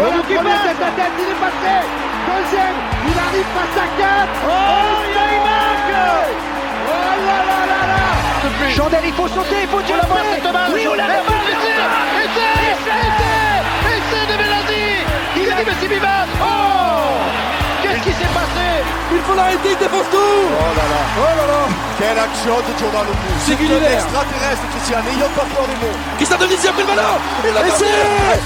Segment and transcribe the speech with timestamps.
[0.00, 1.76] Voilà, premier tête à tête, il est passé.
[2.24, 4.28] Deuxième, il arrive face à 4.
[4.48, 4.48] Oh,
[5.04, 5.92] il y a une marque
[6.88, 8.70] Oh là là là là.
[8.70, 9.94] Chandel, il faut sauter, il faut tuer
[10.72, 11.20] Oui, on l'a Essai
[12.80, 13.60] Essai
[13.92, 14.86] Essai de Belazzi
[15.36, 16.46] Il a dit Messi Vivat Oh
[17.90, 18.66] Qu'est-ce qui s'est passé
[19.12, 20.16] Il faut l'arrêter, il défonce tout.
[20.46, 21.00] Oh là là.
[21.18, 21.62] Oh là là.
[21.98, 23.92] Quelle action de Giordano Bou C'est Gulliver.
[23.98, 25.96] extraterrestre Christian, n'ayons pas peur des mots.
[26.16, 27.18] Christian Dominici a pris le ballon.
[27.44, 27.84] Il l'a Essai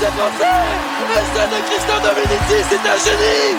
[0.01, 0.65] C'est français
[1.13, 3.53] Essai de Christian Dominici, c'est un génie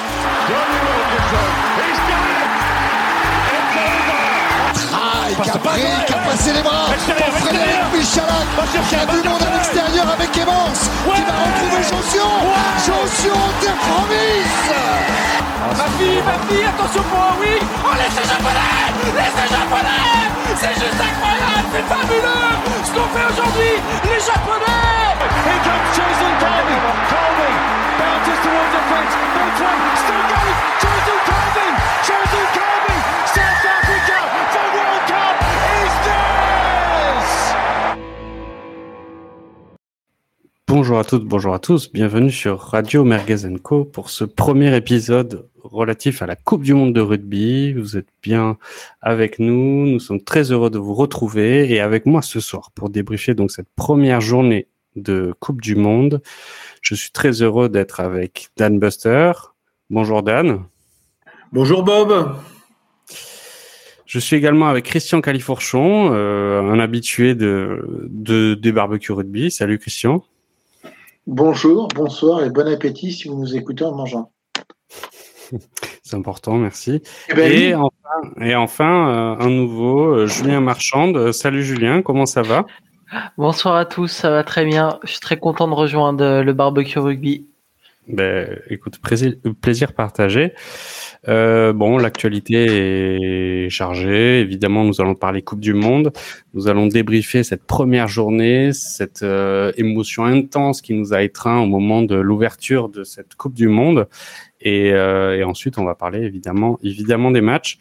[5.37, 8.47] Ah, il a pris, qui a passé les bras pour Frédéric Michalak
[8.87, 10.79] qui a du monde à l'extérieur avec Evans
[11.13, 12.31] qui va retrouver Jonction
[12.85, 14.55] Jonction terre promise
[15.75, 21.01] Ma fille, ma fille, attention pour un oui Oh, l'essai japonais L'essai japonais C'est juste
[21.03, 23.73] incroyable, c'est fabuleux Ce qu'on fait aujourd'hui,
[24.07, 24.85] les japonais
[25.45, 26.75] Here comes Jason Colby.
[27.11, 27.51] Colby
[28.01, 29.13] bounces towards the fence.
[29.35, 29.79] Makes one.
[30.01, 30.57] Still going.
[30.81, 31.67] Jason Colby.
[32.07, 32.94] Jason Colby.
[40.77, 45.47] Bonjour à toutes, bonjour à tous, bienvenue sur Radio Merguez Co pour ce premier épisode
[45.63, 47.71] relatif à la Coupe du Monde de rugby.
[47.71, 48.57] Vous êtes bien
[48.99, 52.89] avec nous, nous sommes très heureux de vous retrouver et avec moi ce soir pour
[52.89, 54.67] débriefer donc cette première journée
[54.97, 56.21] de Coupe du Monde.
[56.81, 59.31] Je suis très heureux d'être avec Dan Buster.
[59.89, 60.65] Bonjour Dan.
[61.53, 62.35] Bonjour Bob.
[64.05, 69.51] Je suis également avec Christian Califourchon, euh, un habitué de, de, des barbecues rugby.
[69.51, 70.25] Salut Christian.
[71.27, 74.31] Bonjour, bonsoir et bon appétit si vous nous écoutez en mangeant.
[76.03, 77.01] C'est important, merci.
[77.29, 77.73] Eh ben et, oui.
[77.73, 81.11] enfin, et enfin, euh, un nouveau, euh, Julien Marchand.
[81.15, 82.67] Euh, Salut Julien, comment ça va?
[83.39, 84.99] Bonsoir à tous, ça va très bien.
[85.03, 87.47] Je suis très content de rejoindre le barbecue rugby.
[88.07, 90.53] Ben, Écoute, plaisir, partagé.
[91.27, 94.41] Euh, bon, l'actualité est chargée.
[94.41, 96.11] Évidemment, nous allons parler Coupe du Monde.
[96.53, 101.65] Nous allons débriefer cette première journée, cette euh, émotion intense qui nous a étreint au
[101.65, 104.07] moment de l'ouverture de cette Coupe du Monde.
[104.61, 107.79] Et, euh, et ensuite, on va parler évidemment, évidemment des matchs.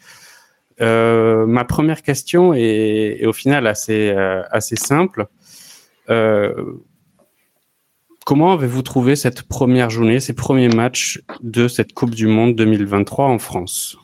[0.81, 5.27] Euh, ma première question est, est au final assez, euh, assez simple.
[6.09, 6.53] Euh,
[8.25, 13.25] comment avez-vous trouvé cette première journée, ces premiers matchs de cette Coupe du Monde 2023
[13.25, 13.97] en France?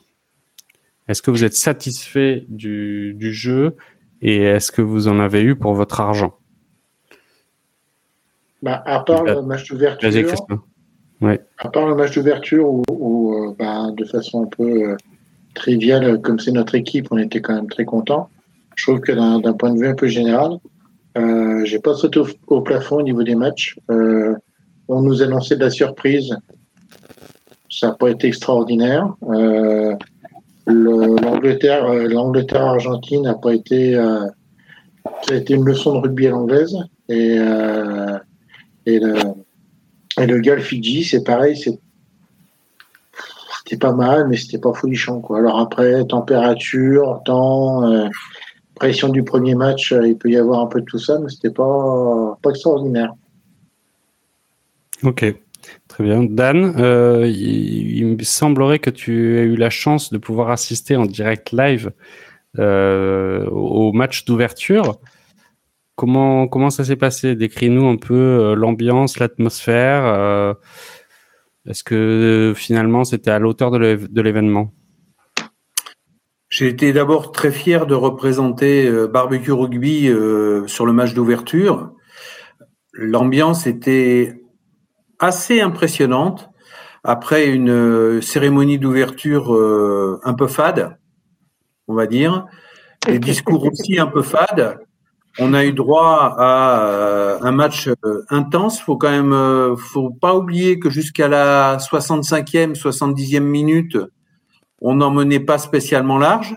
[1.08, 3.76] Est-ce que vous êtes satisfait du, du jeu
[4.22, 6.34] et est-ce que vous en avez eu pour votre argent?
[8.62, 10.08] Bah, à part le match d'ouverture.
[11.20, 11.40] Ouais.
[11.58, 14.96] à part le match d'ouverture où, où, euh, bah, de façon un peu euh,
[15.54, 18.28] triviale, comme c'est notre équipe, on était quand même très content.
[18.74, 20.58] Je trouve que d'un d'un point de vue un peu général,
[21.18, 23.78] euh, j'ai pas sauté au, plafond au niveau des matchs.
[23.90, 24.34] Euh,
[24.88, 26.34] on nous annonçait de la surprise.
[27.70, 29.14] Ça n'a pas été extraordinaire.
[29.30, 29.94] Euh,
[30.66, 33.94] le- L'Angleterre, euh, l'Angleterre-Argentine n'a pas été.
[33.94, 34.26] euh,
[35.26, 36.76] ça a été une leçon de rugby à l'anglaise.
[37.08, 37.34] Et,
[38.86, 39.14] et, le,
[40.20, 41.56] et le gars, le Fidji, c'est pareil.
[41.56, 41.78] c'est-
[43.64, 45.20] C'était pas mal, mais c'était pas folichon.
[45.20, 45.38] Quoi.
[45.38, 48.08] Alors après, température, temps, euh,
[48.82, 51.28] pression du premier match, euh, il peut y avoir un peu de tout ça, mais
[51.28, 53.14] c'était pas, extraordinaire.
[55.04, 55.24] Ok,
[55.86, 56.24] très bien.
[56.24, 61.06] Dan, euh, il, me semblerait que tu aies eu la chance de pouvoir assister en
[61.06, 61.92] direct live
[62.58, 64.98] euh, au match d'ouverture.
[65.94, 67.36] Comment, comment ça s'est passé?
[67.36, 70.56] Décris-nous un peu l'ambiance, l'atmosphère.
[71.68, 74.72] Est-ce que finalement c'était à l'auteur de l'événement?
[76.52, 81.92] J'ai été d'abord très fier de représenter euh, Barbecue Rugby euh, sur le match d'ouverture.
[82.92, 84.38] L'ambiance était
[85.18, 86.50] assez impressionnante
[87.04, 89.50] après une euh, cérémonie d'ouverture
[90.24, 90.98] un peu fade,
[91.88, 92.44] on va dire,
[93.06, 94.78] des discours aussi un peu fades.
[95.38, 97.88] On a eu droit à un match
[98.28, 98.78] intense.
[98.78, 103.96] Faut quand même, faut pas oublier que jusqu'à la 65e, 70e minute,
[104.82, 106.54] on n'en menait pas spécialement large.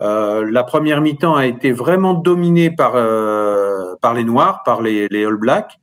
[0.00, 5.08] Euh, la première mi-temps a été vraiment dominée par euh, par les Noirs, par les,
[5.08, 5.78] les All Blacks.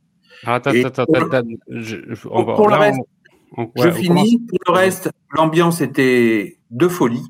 [0.45, 2.99] Attends, Et attends, pour attends, le- attends, je- je- on va- pour le là, reste,
[3.57, 4.39] on- on- Je ouais, on finis.
[4.49, 7.23] Pour le reste, l'ambiance était de folie.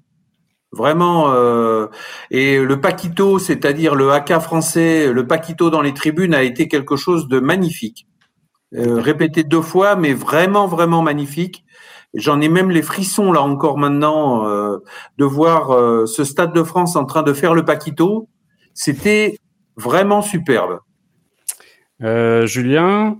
[0.74, 1.88] Vraiment, euh,
[2.32, 6.96] et le Paquito, c'est-à-dire le haka français, le Paquito dans les tribunes a été quelque
[6.96, 8.08] chose de magnifique.
[8.74, 11.66] Euh, répété deux fois, mais vraiment, vraiment magnifique.
[12.14, 14.80] J'en ai même les frissons là encore maintenant euh,
[15.18, 18.28] de voir euh, ce Stade de France en train de faire le Paquito.
[18.74, 19.38] C'était
[19.78, 20.80] vraiment superbe.
[22.04, 23.18] Euh, Julien,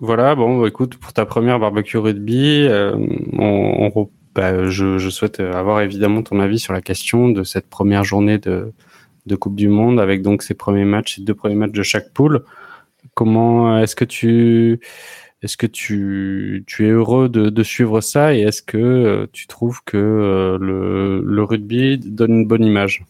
[0.00, 2.66] Voilà, bon, écoute, pour ta première barbecue rugby,
[4.34, 8.38] bah, je, je, souhaite avoir évidemment ton avis sur la question de cette première journée
[8.38, 8.72] de,
[9.26, 12.12] de Coupe du Monde avec donc ces premiers matchs, ces deux premiers matchs de chaque
[12.12, 12.44] poule.
[13.14, 14.80] Comment est-ce que tu
[15.42, 19.96] est-ce que tu, es heureux de, suivre ça et est-ce que euh, tu trouves que
[19.96, 23.04] euh, le, rugby donne une bonne image?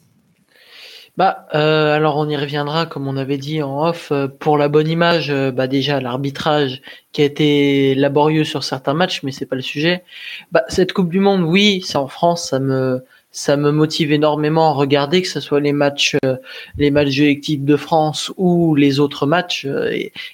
[1.17, 4.89] Bah, euh, alors on y reviendra, comme on avait dit en off, pour la bonne
[4.89, 5.33] image.
[5.53, 6.83] Bah déjà l'arbitrage
[7.13, 10.05] qui a été laborieux sur certains matchs, mais c'est pas le sujet.
[10.53, 14.71] Bah, cette Coupe du Monde, oui, c'est en France, ça me ça me motive énormément
[14.71, 16.17] à regarder, que ce soit les matchs,
[16.79, 19.67] les matchs de l'équipe de France ou les autres matchs.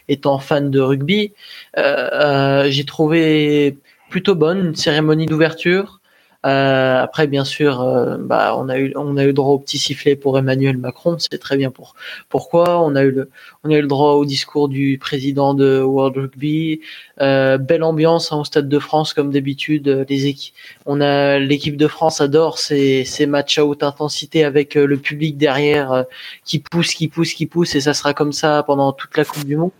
[0.08, 1.32] étant fan de rugby,
[1.76, 3.76] j'ai trouvé
[4.08, 6.00] plutôt bonne une cérémonie d'ouverture.
[6.44, 9.78] Euh, après, bien sûr, euh, bah, on a eu on a eu droit au petit
[9.78, 11.16] sifflet pour Emmanuel Macron.
[11.18, 11.94] C'est très bien pour
[12.28, 12.80] pourquoi.
[12.82, 13.30] On a eu le
[13.64, 16.80] on a eu le droit au discours du président de World Rugby.
[17.20, 20.06] Euh, belle ambiance hein, au Stade de France comme d'habitude.
[20.08, 20.54] Les équipes,
[20.86, 25.36] on a l'équipe de France adore ces ces matchs à haute intensité avec le public
[25.38, 26.04] derrière
[26.44, 29.44] qui pousse, qui pousse, qui pousse, et ça sera comme ça pendant toute la Coupe
[29.44, 29.70] du Monde.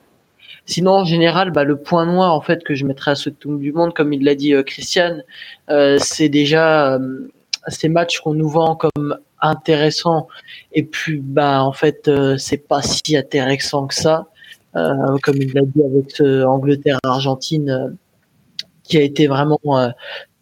[0.67, 3.57] Sinon, en général, bah, le point noir en fait que je mettrais à ce tour
[3.57, 5.19] du monde, comme il l'a dit euh, Christian,
[5.71, 7.29] euh, c'est déjà euh,
[7.69, 10.27] ces matchs qu'on nous vend comme intéressants
[10.73, 14.27] et puis bah en fait c'est pas si intéressant que ça,
[14.73, 17.97] comme il l'a dit avec Angleterre-Argentine
[18.83, 19.61] qui a été vraiment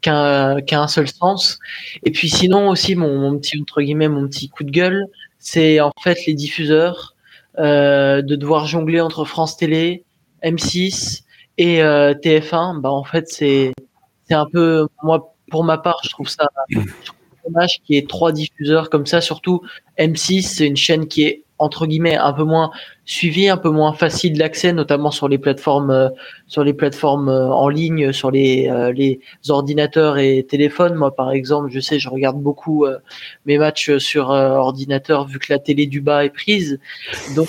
[0.01, 1.59] qu'un qu'un seul sens.
[2.05, 5.07] Et puis sinon aussi mon, mon, petit entre guillemets mon petit coup de gueule,
[5.39, 7.15] c'est en fait les diffuseurs.
[7.59, 10.05] Euh, de devoir jongler entre France Télé,
[10.45, 11.23] M6
[11.59, 13.73] et euh, TF1, bah en fait c'est
[14.29, 16.49] c'est un peu moi pour ma part je trouve ça
[17.45, 19.21] dommage qu'il y ait trois diffuseurs comme ça.
[19.21, 19.63] Surtout
[19.99, 22.71] M6 c'est une chaîne qui est entre guillemets un peu moins
[23.07, 26.09] suivi, un peu moins facile d'accès, notamment sur les plateformes, euh,
[26.47, 30.95] sur les plateformes euh, en ligne, sur les, euh, les ordinateurs et téléphones.
[30.95, 32.87] Moi, par exemple, je sais, je regarde beaucoup
[33.47, 36.79] mes matchs sur ordinateur vu que la télé du bas est prise.
[37.37, 37.49] Donc,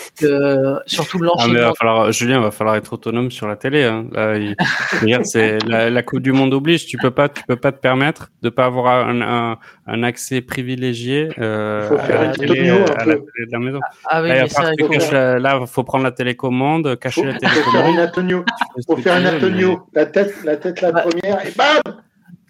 [0.85, 1.73] surtout ah, l'enchaînement.
[1.81, 3.83] Ah, Julien, va falloir être autonome sur la télé.
[3.83, 4.07] Hein.
[4.13, 6.85] Là, c'est la, la, Coupe du Monde oblige.
[6.85, 9.57] Tu peux pas, tu peux pas te permettre de pas avoir un, un,
[9.87, 13.79] un accès privilégié à, la télé, à la télé de la maison.
[14.05, 17.65] Ah, oui, mais ça, il faut là, il faut prendre la télécommande, cacher la télécommande.
[17.65, 18.45] Faut faire une Antonio.
[18.87, 19.87] faut faire une Antonio.
[19.93, 21.95] La tête, la tête la première et bam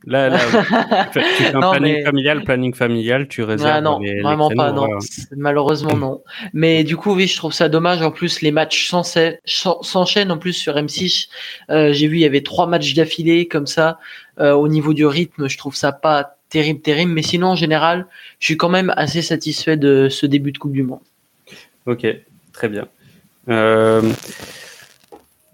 [0.08, 0.38] Là, là
[1.14, 2.04] tu fais un non, planning mais...
[2.04, 3.72] familial, planning familial, tu réserves.
[3.76, 4.88] Ah, non, les, vraiment les pas, non.
[5.36, 6.22] Malheureusement, non.
[6.54, 8.04] Mais du coup, oui, je trouve ça dommage.
[8.04, 8.88] En plus, les matchs
[9.46, 11.28] s'enchaînent en plus sur M6.
[11.72, 13.98] Euh, J'ai vu, il y avait trois matchs d'affilée comme ça.
[14.40, 17.12] Euh, au niveau du rythme, je trouve ça pas terrible, terrible.
[17.12, 18.06] Mais sinon, en général,
[18.40, 21.00] je suis quand même assez satisfait de ce début de Coupe du Monde.
[21.88, 22.06] Ok,
[22.56, 22.88] Très bien.
[23.50, 24.02] Euh,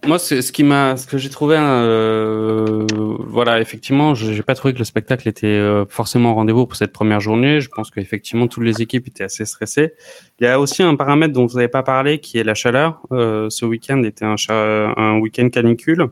[0.06, 2.86] moi, ce qui m'a, ce que j'ai trouvé, euh,
[3.20, 6.94] voilà, effectivement, j'ai pas trouvé que le spectacle était euh, forcément au rendez-vous pour cette
[6.94, 7.60] première journée.
[7.60, 9.94] Je pense qu'effectivement, toutes les équipes étaient assez stressées.
[10.40, 13.02] Il y a aussi un paramètre dont vous n'avez pas parlé, qui est la chaleur.
[13.10, 16.06] Ce week-end était un, un week-end canicule,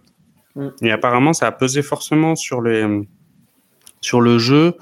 [0.56, 0.70] mm.
[0.82, 2.84] et apparemment, ça a pesé forcément sur les,
[4.02, 4.74] sur le jeu.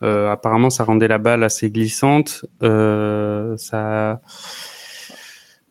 [0.00, 2.44] Apparemment, ça rendait la balle assez glissante.
[2.60, 4.20] ça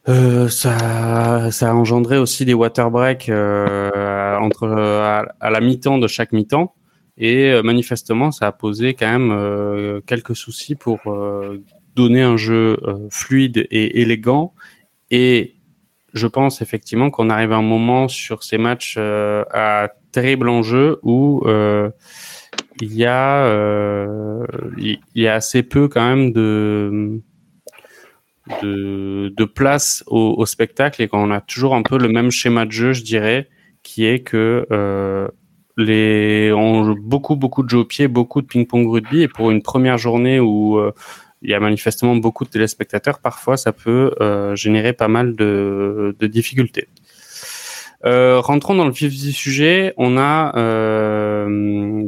[0.10, 5.98] euh, ça, ça a engendré aussi des water breaks euh, entre euh, à, la mi-temps
[5.98, 6.74] de chaque mi-temps.
[7.18, 11.00] Et euh, manifestement ça a posé quand même quelques soucis pour
[11.96, 12.78] donner un jeu
[13.10, 14.54] fluide et élégant.
[15.10, 15.56] Et
[16.14, 21.44] je pense effectivement qu'on arrive à un moment sur ces matchs à terrible enjeu où
[22.82, 23.52] il y a
[24.78, 27.20] il y a assez peu quand même de
[28.62, 32.94] de, place au, spectacle et qu'on a toujours un peu le même schéma de jeu,
[32.94, 33.50] je dirais,
[33.84, 35.28] qui est que euh,
[35.78, 39.52] les on joue beaucoup beaucoup de jeux au pied, beaucoup de ping-pong rugby et pour
[39.52, 40.92] une première journée où euh,
[41.44, 46.16] il y a manifestement beaucoup de téléspectateurs, parfois ça peut euh, générer pas mal de,
[46.20, 46.88] difficultés.
[48.06, 49.94] Euh, rentrons dans le vif du sujet.
[49.98, 50.52] On a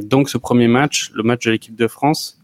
[0.02, 2.42] donc ce premier match, le match de l'équipe de France.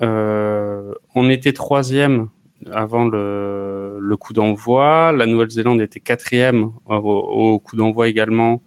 [0.00, 2.28] On était troisième
[2.72, 5.12] avant le, coup d'envoi.
[5.12, 8.62] La Nouvelle-Zélande était quatrième au, coup d'envoi également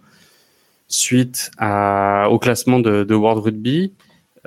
[0.88, 3.92] suite au classement de, World Rugby.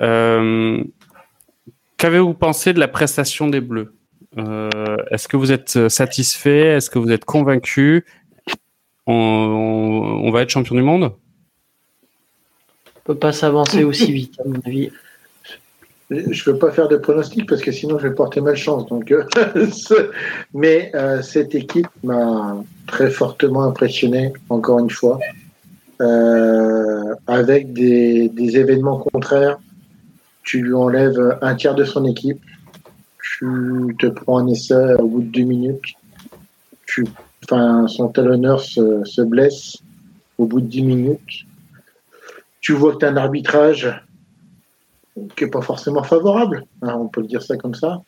[0.00, 0.82] Euh,
[1.98, 3.94] Qu'avez-vous pensé de la prestation des Bleus?
[4.36, 4.68] Euh,
[5.10, 6.76] Est-ce que vous êtes satisfait?
[6.76, 8.04] Est-ce que vous êtes convaincu?
[9.06, 11.14] On, on, on, va être champion du monde?
[12.96, 14.90] On peut pas s'avancer aussi vite, à mon avis.
[16.10, 18.86] Je veux pas faire de pronostics parce que sinon je vais porter malchance.
[18.86, 19.12] Donc,
[20.54, 25.18] mais cette équipe m'a très fortement impressionné, encore une fois,
[27.26, 29.58] avec des, des événements contraires.
[30.44, 32.40] Tu lui enlèves un tiers de son équipe,
[33.20, 35.94] tu te prends un essai au bout de deux minutes,
[36.86, 37.04] tu,
[37.44, 39.78] enfin, son talonneur se, se blesse
[40.38, 41.46] au bout de dix minutes,
[42.60, 43.92] tu vois que tu as un arbitrage
[45.36, 48.02] qui n'est pas forcément favorable, hein, on peut le dire ça comme ça.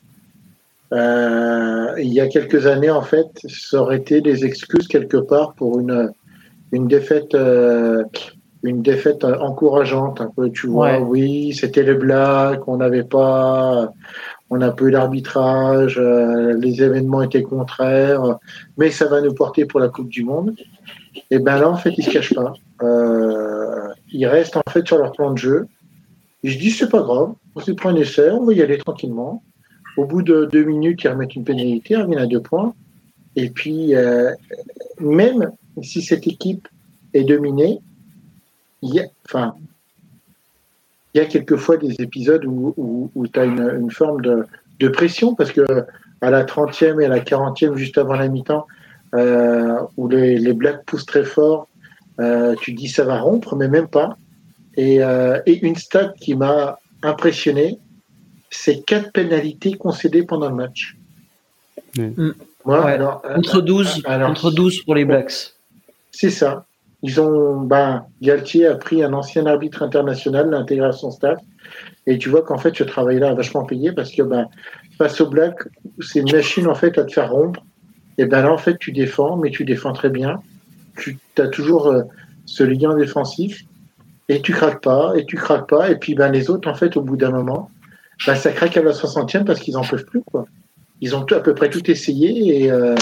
[0.92, 5.54] Euh, il y a quelques années, en fait, ça aurait été des excuses quelque part
[5.54, 6.12] pour une,
[6.72, 8.04] une défaite euh,
[8.64, 10.98] une défaite encourageante un peu tu vois.
[10.98, 13.92] Oui c'était le black on n'avait pas
[14.50, 18.38] on a peu l'arbitrage euh, les événements étaient contraires
[18.76, 20.56] mais ça va nous porter pour la coupe du monde.
[21.30, 22.52] Et ben là en fait ils se cachent pas.
[24.10, 25.68] Ils restent en fait sur leur plan de jeu
[26.44, 27.34] je dis c'est pas grave.
[27.54, 29.42] On se prend un essai on va y aller tranquillement.
[29.96, 32.74] Au bout de deux minutes ils remettent une pénalité ils reviennent à deux points.
[33.36, 34.32] Et puis euh,
[35.00, 35.52] même
[35.82, 36.68] si cette équipe
[37.14, 37.80] est dominée
[38.82, 39.54] il y a, enfin,
[41.14, 44.46] il y a quelquefois des épisodes où, tu as une, forme de,
[44.78, 45.84] de, pression parce que
[46.20, 48.66] à la 30e et à la 40e, juste avant la mi-temps,
[49.14, 51.68] euh, où les, les Blacks poussent très fort,
[52.20, 54.16] euh, tu dis ça va rompre, mais même pas.
[54.78, 57.80] Et, euh, et une stat qui m'a impressionné,
[58.48, 60.96] c'est quatre pénalités concédées pendant le match.
[61.96, 62.30] Mm.
[62.64, 65.52] alors, contre, 12, alors, contre 12 pour les Blacks.
[66.12, 66.64] C'est ça.
[67.02, 71.38] Ils ont, ben, Galtier a pris un ancien arbitre international, l'intégration staff,
[72.06, 74.46] et tu vois qu'en fait, ce travail-là a vachement payé parce que, ben,
[74.96, 75.56] face au Black,
[76.00, 77.64] c'est une machine, en fait, à te faire rompre.
[78.16, 80.40] Et ben là, en fait, tu défends, mais tu défends très bien.
[80.96, 82.02] Tu as toujours euh,
[82.46, 83.64] ce lien défensif
[84.28, 85.90] et tu craques pas, et tu craques pas.
[85.90, 87.70] Et puis, ben, les autres, en fait, au bout d'un moment,
[88.26, 90.46] ben, ça craque à la 60e parce qu'ils en peuvent plus, quoi.
[91.00, 92.96] Ils ont à peu près tout essayé et, euh,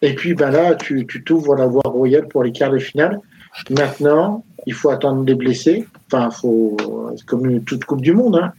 [0.00, 3.20] et puis ben là, tu t'ouvres la voie royale pour les quarts de finale.
[3.70, 5.86] Maintenant, il faut attendre les blessés.
[6.10, 6.76] Enfin, faut,
[7.26, 8.36] comme toute Coupe du Monde.
[8.36, 8.52] Hein.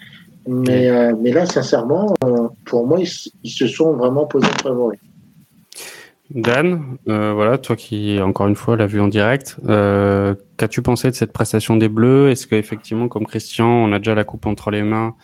[0.48, 5.00] Mais, euh, mais là, sincèrement, euh, pour moi, ils, se sont vraiment posés favoris.
[6.30, 11.16] Dan, euh, voilà, toi qui encore une fois l'as vu en direct, qu'as-tu pensé de
[11.16, 12.30] cette prestation des Bleus?
[12.30, 15.16] Est-ce qu'effectivement, comme Christian, on a déjà la coupe entre les mains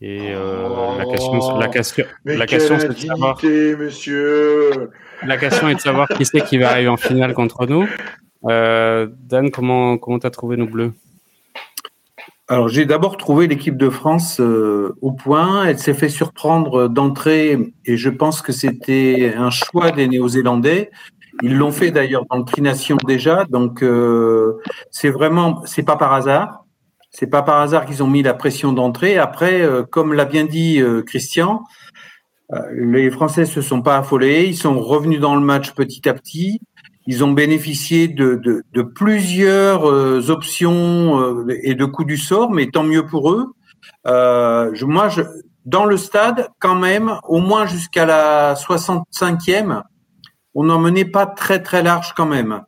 [0.00, 4.90] et la question, la question, la question, c'est de savoir, monsieur.
[5.24, 7.86] La question est de savoir qui c'est qui va arriver en finale contre nous.
[8.44, 10.92] Euh, Dan, comment comment t'as trouvé nos Bleus?
[12.48, 15.64] Alors j'ai d'abord trouvé l'équipe de France euh, au point.
[15.64, 20.90] Elle s'est fait surprendre d'entrée et je pense que c'était un choix des Néo-Zélandais.
[21.42, 24.58] Ils l'ont fait d'ailleurs dans le Tri-Nation déjà, donc euh,
[24.90, 26.64] c'est vraiment c'est pas par hasard.
[27.10, 29.18] C'est pas par hasard qu'ils ont mis la pression d'entrée.
[29.18, 31.62] Après, euh, comme l'a bien dit Christian,
[32.52, 36.14] euh, les Français se sont pas affolés, ils sont revenus dans le match petit à
[36.14, 36.60] petit.
[37.06, 42.50] Ils ont bénéficié de, de, de plusieurs euh, options euh, et de coups du sort,
[42.50, 43.52] mais tant mieux pour eux.
[44.04, 45.22] je, moi, je,
[45.64, 49.82] dans le stade, quand même, au moins jusqu'à la 65e,
[50.54, 52.62] on n'en menait pas très très large quand même.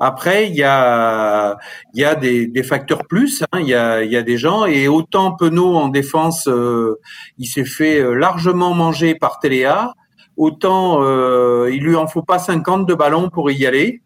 [0.00, 1.56] Après, il y a,
[1.94, 3.42] il y a des, des facteurs plus.
[3.52, 3.60] Hein.
[3.60, 7.00] Il, y a, il y a des gens et autant Penaud en défense, euh,
[7.38, 9.94] il s'est fait euh, largement manger par Téléa.
[10.36, 14.02] Autant euh, il lui en faut pas 50 de ballons pour y aller.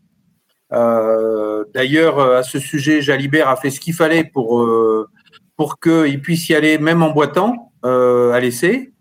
[0.72, 5.08] Euh, D'ailleurs, à ce sujet, Jalibert a fait ce qu'il fallait pour euh,
[5.56, 8.92] pour qu'il puisse y aller même en boitant à l'essai.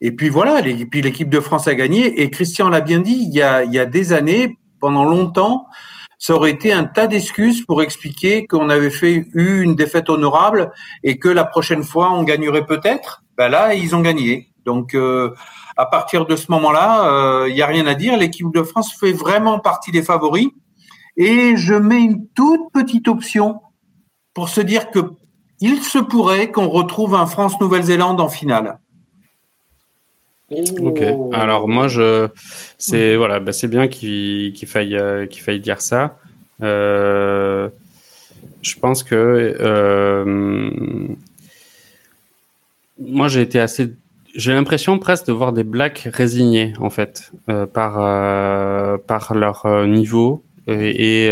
[0.00, 2.20] Et puis voilà, et puis l'équipe de France a gagné.
[2.20, 5.66] Et Christian l'a bien dit, il y a, il y a des années, pendant longtemps,
[6.18, 10.72] ça aurait été un tas d'excuses pour expliquer qu'on avait fait eu une défaite honorable
[11.02, 13.22] et que la prochaine fois on gagnerait peut-être.
[13.36, 14.48] Ben là, ils ont gagné.
[14.64, 15.34] Donc euh,
[15.76, 18.16] à partir de ce moment-là, il euh, n'y a rien à dire.
[18.16, 20.48] L'équipe de France fait vraiment partie des favoris.
[21.16, 23.60] Et je mets une toute petite option
[24.32, 25.00] pour se dire que
[25.60, 28.78] il se pourrait qu'on retrouve un France-Nouvelle-Zélande en finale.
[30.50, 31.02] Ok.
[31.32, 32.28] Alors moi, je,
[32.78, 36.18] c'est voilà, bah, c'est bien qu'il qu'il faille euh, qu'il faille dire ça.
[36.62, 37.68] Euh,
[38.62, 41.08] je pense que euh,
[42.98, 43.94] moi, j'ai été assez.
[44.34, 49.66] J'ai l'impression presque de voir des blacks résignés en fait euh, par euh, par leur
[49.66, 51.30] euh, niveau et, et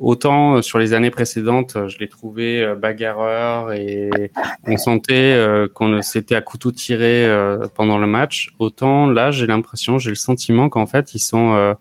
[0.00, 4.08] Autant euh, sur les années précédentes, euh, je l'ai trouvé euh, bagarreur et
[4.66, 5.38] on sentait
[5.74, 7.28] qu'on s'était à couteau tiré
[7.74, 8.54] pendant le match.
[8.58, 11.76] Autant là, j'ai l'impression, j'ai le sentiment qu'en fait, ils sont,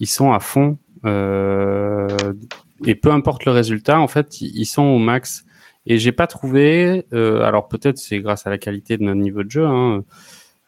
[0.00, 5.44] ils sont à fond et peu importe le résultat, en fait, ils sont au max.
[5.88, 9.42] Et j'ai pas trouvé, euh, alors peut-être c'est grâce à la qualité de notre niveau
[9.42, 10.04] de jeu, hein,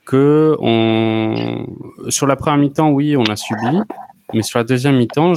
[0.07, 1.67] que on,
[2.09, 3.79] sur la première mi-temps, oui, on a subi,
[4.33, 5.35] mais sur la deuxième mi-temps,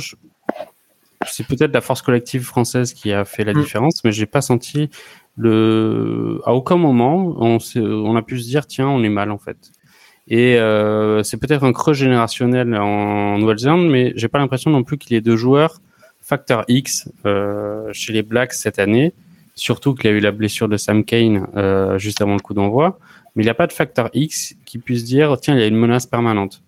[1.27, 3.61] c'est peut-être la force collective française qui a fait la mm.
[3.61, 4.89] différence, mais j'ai pas senti
[5.35, 9.37] le, à aucun moment, on, on a pu se dire, tiens, on est mal en
[9.37, 9.71] fait.
[10.29, 14.97] Et euh, c'est peut-être un creux générationnel en Nouvelle-Zélande, mais j'ai pas l'impression non plus
[14.97, 15.81] qu'il y ait deux joueurs
[16.23, 19.13] facteur X euh, chez les Blacks cette année.
[19.55, 22.53] Surtout qu'il y a eu la blessure de Sam Kane euh, juste avant le coup
[22.53, 22.99] d'envoi.
[23.35, 25.67] Mais il n'y a pas de facteur X qui puisse dire tiens, il y a
[25.67, 26.63] une menace permanente.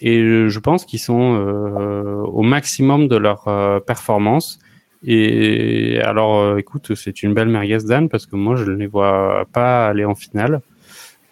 [0.00, 4.58] Et je pense qu'ils sont euh, au maximum de leur euh, performance.
[5.04, 8.86] Et alors, euh, écoute, c'est une belle merguez d'Anne parce que moi, je ne les
[8.86, 10.60] vois pas aller en finale.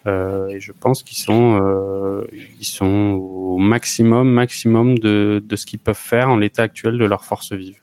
[0.07, 2.25] Et je pense qu'ils sont,
[2.59, 7.05] ils sont au maximum, maximum de, de ce qu'ils peuvent faire en l'état actuel de
[7.05, 7.77] leur force vive.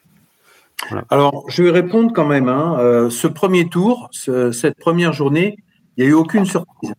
[1.11, 2.49] Alors, je vais répondre quand même.
[2.49, 2.77] Hein.
[2.79, 5.57] Euh, ce premier tour, cette première journée,
[5.97, 6.93] il n'y a eu aucune surprise.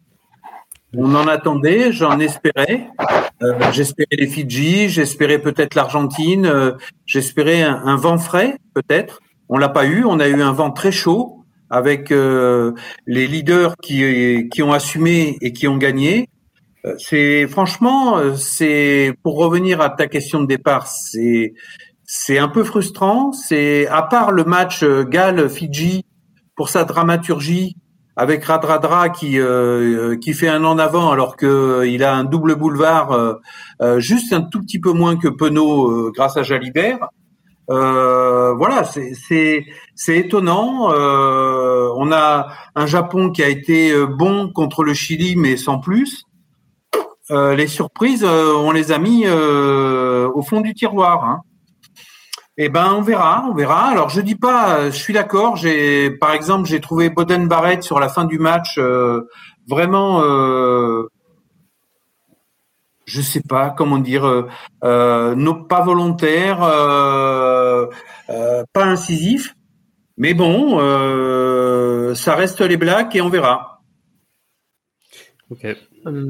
[0.96, 2.90] On en attendait, j'en espérais.
[3.72, 9.20] j'espérais les Fidji, j'espérais peut-être l'Argentine, j'espérais un, un, vent frais, peut-être.
[9.50, 10.06] On l'a pas eu.
[10.06, 11.38] On a eu un vent très chaud
[11.70, 12.74] avec euh,
[13.06, 16.30] les leaders qui, qui ont assumé et qui ont gagné.
[16.86, 21.54] Euh, c'est franchement, euh, c'est pour revenir à ta question de départ, c'est
[22.08, 23.32] c'est un peu frustrant.
[23.32, 26.06] C'est à part le match Gal Fidji
[26.56, 27.76] pour sa dramaturgie
[28.16, 29.38] avec Radradra qui
[30.22, 33.38] qui fait un en avant alors que il a un double boulevard
[33.98, 37.10] juste un tout petit peu moins que Penaud grâce à Jalibert.
[37.70, 39.66] Euh, voilà, c'est
[40.08, 40.92] étonnant.
[40.94, 45.80] Euh, on a un Japon qui a été euh, bon contre le Chili, mais sans
[45.80, 46.24] plus.
[47.30, 51.26] Euh, les surprises, euh, on les a mis au fond du tiroir.
[51.26, 51.42] Hein.
[52.58, 53.86] Eh ben, on verra, on verra.
[53.86, 55.56] Alors, je dis pas, je suis d'accord.
[55.58, 58.80] J'ai, par exemple, j'ai trouvé Boden Barrett sur la fin du match
[59.68, 60.22] vraiment
[63.08, 64.48] je sais pas comment dire, euh,
[64.84, 67.88] euh pas volontaire, euh,
[68.30, 69.56] euh, pas incisif,
[70.18, 70.78] mais bon,
[72.14, 73.82] ça reste les Blacks et on verra.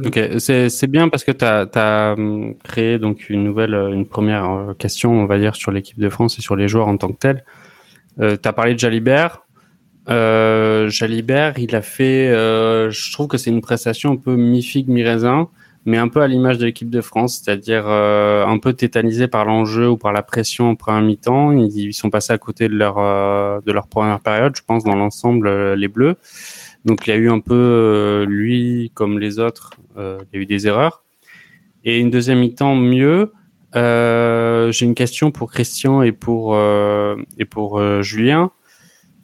[0.06, 5.12] Ok, c'est bien parce que tu as, hum, créé donc une nouvelle, une première question,
[5.12, 7.44] on va dire, sur l'équipe de France et sur les joueurs en tant que tels.
[8.20, 9.44] tu as parlé de Jalibert.
[10.08, 15.50] Jalibert, il a fait, je trouve que c'est une prestation un peu mi-figue, mi-raisin
[15.88, 19.46] mais un peu à l'image de l'équipe de France, c'est-à-dire euh, un peu tétanisé par
[19.46, 21.54] l'enjeu ou par la pression en première mi-temps.
[21.54, 24.96] Ils, sont passés à côté de leur euh, de leur première période, je pense, dans
[24.96, 26.18] l'ensemble, euh, les Bleus.
[26.88, 30.46] Donc il y a eu un peu, lui comme les autres, il y a eu
[30.46, 31.04] des erreurs.
[31.84, 33.34] Et une deuxième mi-temps mieux.
[33.76, 36.58] J'ai une question pour Christian et pour
[38.02, 38.52] Julien.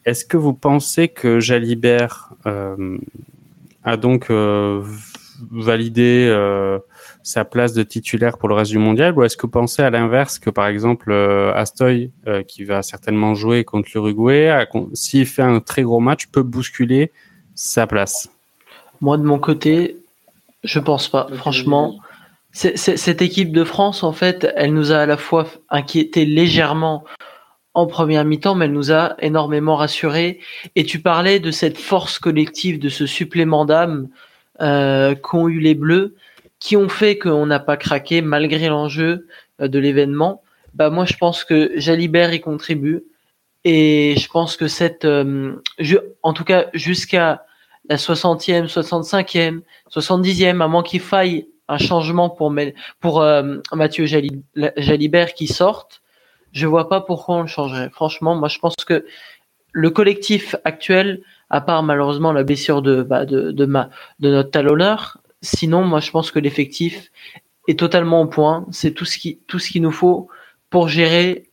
[0.05, 4.29] Est-ce que vous pensez que Jalibert a donc
[5.51, 6.79] valider euh,
[7.23, 9.17] sa place de titulaire pour le reste du mondial?
[9.17, 12.81] Ou est-ce que vous pensez à l'inverse que par exemple euh, Astoy euh, qui va
[12.81, 17.11] certainement jouer contre l'Uruguay s'il fait un très gros match peut bousculer
[17.55, 18.29] sa place
[19.01, 19.97] Moi de mon côté
[20.63, 21.99] je pense pas franchement
[22.51, 27.03] cette équipe de France en fait elle nous a à la fois inquiété légèrement
[27.73, 30.39] en première mi-temps, mais elle nous a énormément rassurés.
[30.75, 34.09] Et tu parlais de cette force collective, de ce supplément d'âme
[34.61, 36.15] euh, qu'ont eu les Bleus,
[36.59, 39.27] qui ont fait qu'on n'a pas craqué malgré l'enjeu
[39.61, 40.41] euh, de l'événement.
[40.75, 43.03] Bah moi je pense que Jalibert y contribue
[43.65, 45.55] et je pense que cette, euh,
[46.21, 47.45] en tout cas jusqu'à
[47.89, 52.53] la 60e, 65e, 70e, à moins qu'il faille un changement pour,
[52.99, 56.01] pour euh, Mathieu Jalibert qui sorte,
[56.51, 57.89] je vois pas pourquoi on le changerait.
[57.89, 59.05] Franchement, moi je pense que
[59.71, 61.21] le collectif actuel
[61.53, 65.19] à part malheureusement la blessure de, bah, de, de, ma, de notre talonneur.
[65.43, 67.11] Sinon, moi, je pense que l'effectif
[67.67, 68.65] est totalement au point.
[68.71, 70.29] C'est tout ce qui, tout ce qu'il nous faut
[70.71, 71.49] pour gérer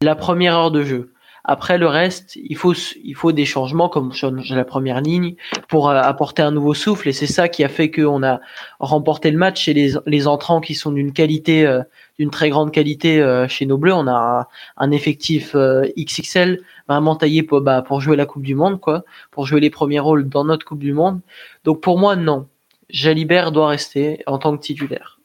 [0.00, 1.12] la première heure de jeu.
[1.44, 5.36] Après le reste, il faut il faut des changements comme changer la première ligne
[5.68, 8.40] pour euh, apporter un nouveau souffle et c'est ça qui a fait qu'on a
[8.78, 11.82] remporté le match et les, les entrants qui sont d'une qualité euh,
[12.18, 13.94] d'une très grande qualité euh, chez nos Bleus.
[13.94, 18.80] On a un, effectif XXL vraiment taillé pour bah, pour jouer la Coupe du Monde
[18.80, 21.20] quoi, pour jouer les premiers rôles dans notre Coupe du Monde.
[21.64, 22.48] Donc pour moi non,
[22.90, 25.19] Jalibert doit rester en tant que titulaire.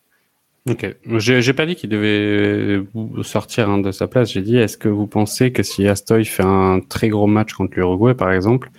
[0.67, 2.83] Ok, j'ai pas dit qu'il devait
[3.21, 4.31] sortir hein, de sa place.
[4.31, 7.73] J'ai dit, est-ce que vous pensez que si Astoy fait un très gros match contre
[7.75, 8.71] l'Uruguay, par exemple,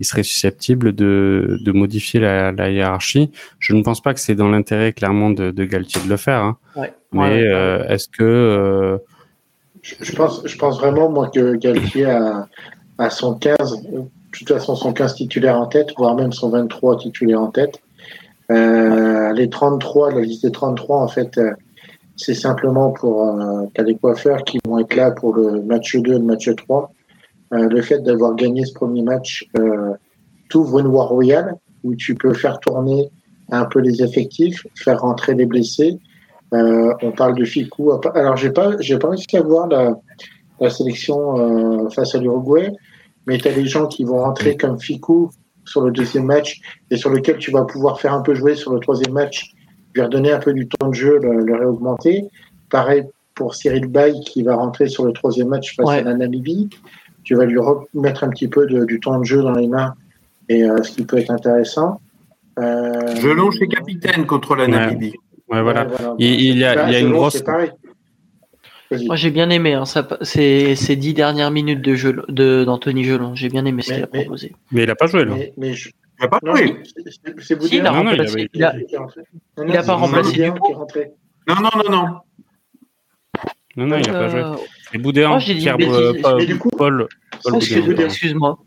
[0.00, 3.30] il serait susceptible de, de modifier la, la, hiérarchie?
[3.60, 6.42] Je ne pense pas que c'est dans l'intérêt clairement de, de, Galtier de le faire.
[6.42, 6.56] Hein.
[6.74, 6.92] Ouais.
[7.12, 8.98] Mais euh, est-ce que euh...
[9.82, 12.48] je, je, pense, je pense vraiment moi que Galtier a,
[12.98, 16.98] à son 15, de toute façon son 15 titulaire en tête, voire même son 23
[16.98, 17.80] titulaire en tête.
[18.50, 21.52] Euh, les 33, la liste des 33, en fait, euh,
[22.20, 26.18] c'est simplement pour euh, des coiffeurs qui vont être là pour le match 2 et
[26.18, 26.92] le match 3.
[27.52, 29.94] Euh, le fait d'avoir gagné ce premier match euh,
[30.50, 33.10] t'ouvre une voie royale où tu peux faire tourner
[33.50, 35.98] un peu les effectifs, faire rentrer les blessés.
[36.52, 37.92] On parle de Ficou.
[38.14, 39.94] Alors j'ai pas j'ai pas réussi à voir la,
[40.60, 42.72] la sélection face à l'Uruguay,
[43.26, 45.30] mais tu as des gens qui vont rentrer comme Ficou
[45.64, 48.72] sur le deuxième match et sur lequel tu vas pouvoir faire un peu jouer sur
[48.72, 49.52] le troisième match,
[49.94, 52.24] lui redonner un peu du temps de jeu, le, le réaugmenter.
[52.70, 55.98] Pareil pour Cyril Bay qui va rentrer sur le troisième match face Ouais.
[55.98, 56.68] à la Namibie.
[57.24, 59.94] Tu vas lui remettre un petit peu de- du temps de jeu dans les mains
[60.48, 62.00] et euh, ce qui peut être intéressant.
[62.58, 64.66] Euh, Gelon chez capitaine contre la.
[64.66, 65.14] Namibie.
[65.48, 65.84] Ouais, voilà.
[65.86, 66.14] ouais, voilà.
[66.18, 67.42] Il, il y a, Bah, il y a une grosse.
[69.06, 73.04] Moi j'ai bien aimé hein, ça, ces, ces dix dernières minutes de jeu de d'Anthony
[73.04, 73.34] Gelon.
[73.36, 74.52] J'ai bien aimé ce qu'il a mais- proposé.
[74.72, 75.34] Mais il a pas joué là.
[75.36, 76.76] Mais, mais je- Il n'a pas joué.
[76.84, 78.32] c'est- c'est Si, il a Boudin Non, non, il remplacé.
[78.34, 79.20] avait- il a- qui est rentré.
[79.56, 80.60] Non, il non, a pas remplacé Boudin du.
[81.48, 82.06] Non, non, non, non.
[83.76, 84.40] Non, non, il a pas joué.
[84.40, 84.54] Euh,
[84.92, 87.06] C'est Boudéan, j'ai dit Pierre euh, Mais du coup- Paul.
[87.98, 88.58] Excuse-moi.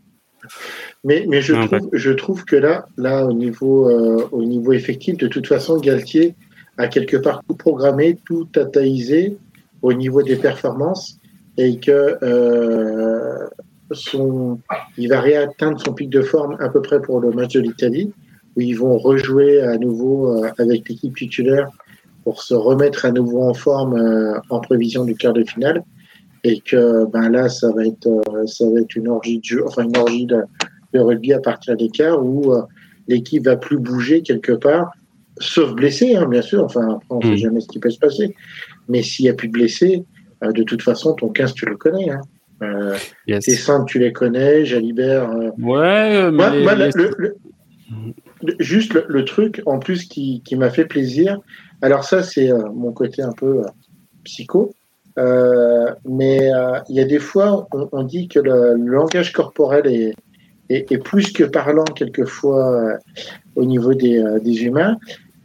[1.04, 4.72] Mais, mais je, Non, trouve, je trouve que là, là au, niveau, euh, au niveau
[4.72, 6.34] effectif, de toute façon, Galtier
[6.78, 9.36] a quelque part tout programmé, tout tataïsé
[9.84, 11.18] au niveau des performances
[11.58, 13.46] et que euh,
[13.90, 14.58] son,
[14.96, 18.10] il va réatteindre son pic de forme à peu près pour le match de l'Italie,
[18.56, 21.68] où ils vont rejouer à nouveau euh, avec l'équipe titulaire
[22.24, 25.84] pour se remettre à nouveau en forme euh, en prévision du quart de finale.
[26.44, 29.62] Et que ben là, ça va être, euh, ça va être une orgie de jeu,
[29.66, 30.40] enfin une orgie de,
[30.94, 32.54] de rugby à partir des quarts où
[33.06, 34.90] l'équipe va plus bouger quelque part,
[35.38, 36.64] sauf blessé, hein, bien sûr.
[36.64, 37.30] Enfin, après, on ne Mm.
[37.30, 38.34] sait jamais ce qui peut se passer.
[38.88, 40.04] Mais s'il n'y a plus de blessés,
[40.42, 42.10] euh, de toute façon, ton 15, tu le connais.
[42.10, 42.20] Hein.
[42.62, 43.44] Euh, Yes.
[43.44, 44.64] tes centres, tu les connais.
[44.64, 45.28] Jalibert.
[45.58, 46.30] Ouais, mais.
[46.30, 47.36] moi, moi, le- les- le- le-
[48.42, 51.38] le- juste le, truc en plus qui, qui m'a fait plaisir.
[51.82, 53.64] Alors ça, c'est euh, mon côté un peu euh,
[54.24, 54.72] psycho.
[56.06, 56.50] Mais
[56.88, 60.14] il y a des fois, on, on dit que le, langage corporel est,
[60.70, 62.98] est, est plus que parlant quelquefois
[63.56, 64.96] au niveau des, des humains.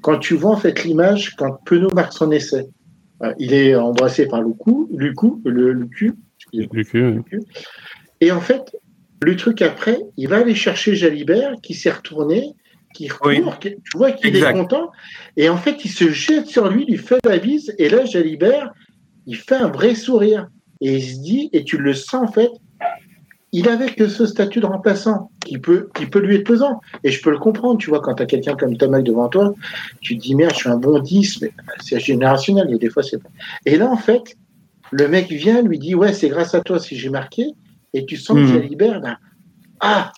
[0.02, 2.68] Quand tu vois en fait l'image, quand Penaud marque son essai,
[3.38, 6.14] il est embrassé par le cou, le cou, le, le cul,
[6.54, 7.40] Du cul, oui.
[8.22, 8.76] et en fait,
[9.22, 12.54] le truc après, il va aller chercher Jalibert qui s'est retourné,
[12.94, 13.42] qui recourt, Oui.
[13.60, 14.92] qui- tu vois qu'il est content.
[15.38, 17.76] Et en fait, il se jette sur lui, lui fait la bise.
[17.78, 18.72] Et là, Jalibert,
[19.28, 20.48] il fait un vrai sourire.
[20.82, 22.50] Et il se dit, et tu le sens en fait,
[23.52, 26.82] il avait que ce statut de remplaçant qui peut, qui peut lui être pesant.
[27.04, 29.54] Et je peux le comprendre, tu vois, quand tu as quelqu'un comme Tamac devant toi,
[30.02, 32.72] tu te dis, merde, je suis un bon 10, mais c'est générationnel.
[32.74, 33.18] A des fois, c'est.
[33.66, 34.36] Et là, en fait,
[34.92, 37.48] le mec vient, lui dit, ouais, c'est grâce à toi si j'ai marqué.
[37.94, 38.54] Et tu sens que Mhm.
[38.54, 39.18] Jalibert, ben,
[39.80, 40.12] ah,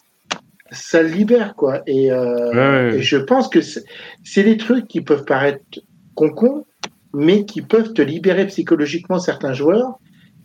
[0.72, 1.84] ça le libère, quoi.
[1.88, 2.98] Et, euh, Ouais, ouais.
[2.98, 5.64] et je pense que c'est des trucs qui peuvent paraître
[6.16, 6.66] con
[7.14, 10.00] mais qui peuvent te libérer psychologiquement certains joueurs.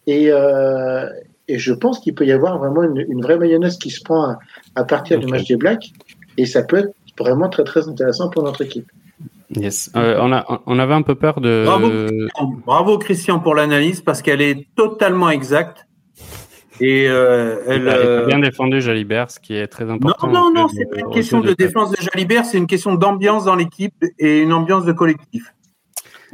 [0.07, 1.09] Et, euh,
[1.49, 4.23] et je pense qu'il peut y avoir vraiment une, une vraie mayonnaise qui se prend
[4.31, 4.39] à,
[4.75, 5.31] à partir du Ok.
[5.33, 5.93] match des Blacks.
[6.39, 8.91] Et ça peut être vraiment très très intéressant pour notre équipe.
[9.55, 9.91] Yes.
[9.97, 11.63] Euh, on, a, on avait un peu peur de.
[11.65, 11.89] Bravo.
[12.67, 15.87] Bravo Christian pour l'analyse parce qu'elle est totalement exacte.
[16.81, 17.83] Et euh, elle.
[17.83, 20.27] Il a euh, bien défendu Jalibert, ce qui est très Non, important.
[20.27, 22.95] non, non, en c'est pas une de- question de défense de Jalibert, c'est une question
[22.97, 25.55] d'ambiance dans l'équipe et une ambiance de collectif.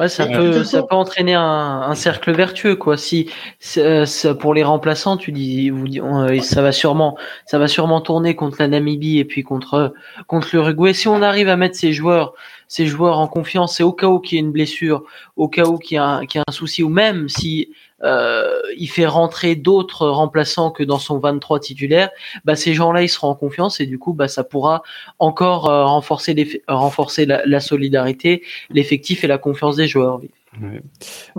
[0.02, 2.96] Ouais, ça peut, ça peut entraîner un, un cercle vertueux, quoi.
[2.96, 3.28] Si,
[3.60, 7.68] c'est- pour les remplaçants, tu dis, vous dis- on- euh, ça va sûrement, ça va
[7.68, 9.94] sûrement tourner contre la Namibie et puis contre,
[10.26, 10.92] contre l'Uruguay.
[10.94, 12.34] Si on arrive à mettre ces joueurs,
[12.68, 15.04] ces joueurs en confiance, et au cas où qu'il y ait une blessure,
[15.36, 17.68] au cas où qu'il y a un, qu'il y a un souci, ou même si
[17.70, 22.10] euh, il fait rentrer d'autres remplaçants que dans son 23 titulaire,
[22.44, 24.82] bah ces gens-là ils seront en confiance et du coup bah ça pourra
[25.18, 30.18] encore euh, renforcer l'eff- renforcer la, la solidarité, l'effectif et la confiance des joueurs.
[30.20, 30.30] oui.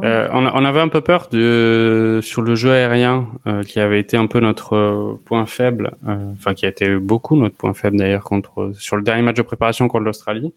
[0.04, 4.17] Euh, on, avait un peu peur de sur le jeu aérien euh, qui avait été
[4.17, 7.97] un peu notre euh, point faible, euh, enfin qui a été beaucoup notre point faible
[7.97, 10.52] d'ailleurs contre sur le dernier match de préparation contre l'Australie.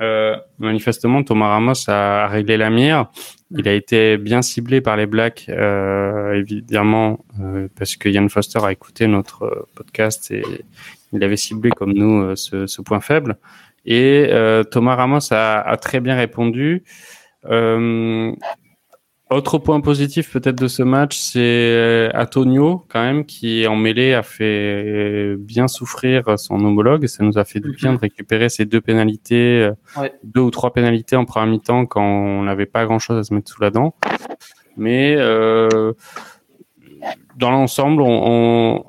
[0.00, 3.10] Euh, manifestement, Thomas Ramos a, réglé la mire.
[3.50, 8.58] Il a été bien ciblé par les Blacks, euh, évidemment, euh, parce que Ian Foster
[8.64, 10.42] a écouté notre euh, podcast et
[11.12, 13.36] il avait ciblé comme nous euh, ce, ce point faible.
[13.86, 16.82] Et euh, Thomas Ramos a, a très bien répondu.
[19.34, 23.76] Euh, autre point positif peut-être de ce match, c'est euh, Antonio quand même qui en
[23.76, 27.06] mêlée a fait bien souffrir son homologue.
[27.06, 30.12] Ça nous a fait du bien de récupérer ces deux pénalités, euh, Ouais.
[30.24, 33.50] deux ou trois pénalités en première mi-temps quand on n'avait pas grand-chose à se mettre
[33.50, 33.94] sous la dent.
[34.76, 35.92] Mais euh,
[37.36, 38.84] dans l'ensemble, on, on,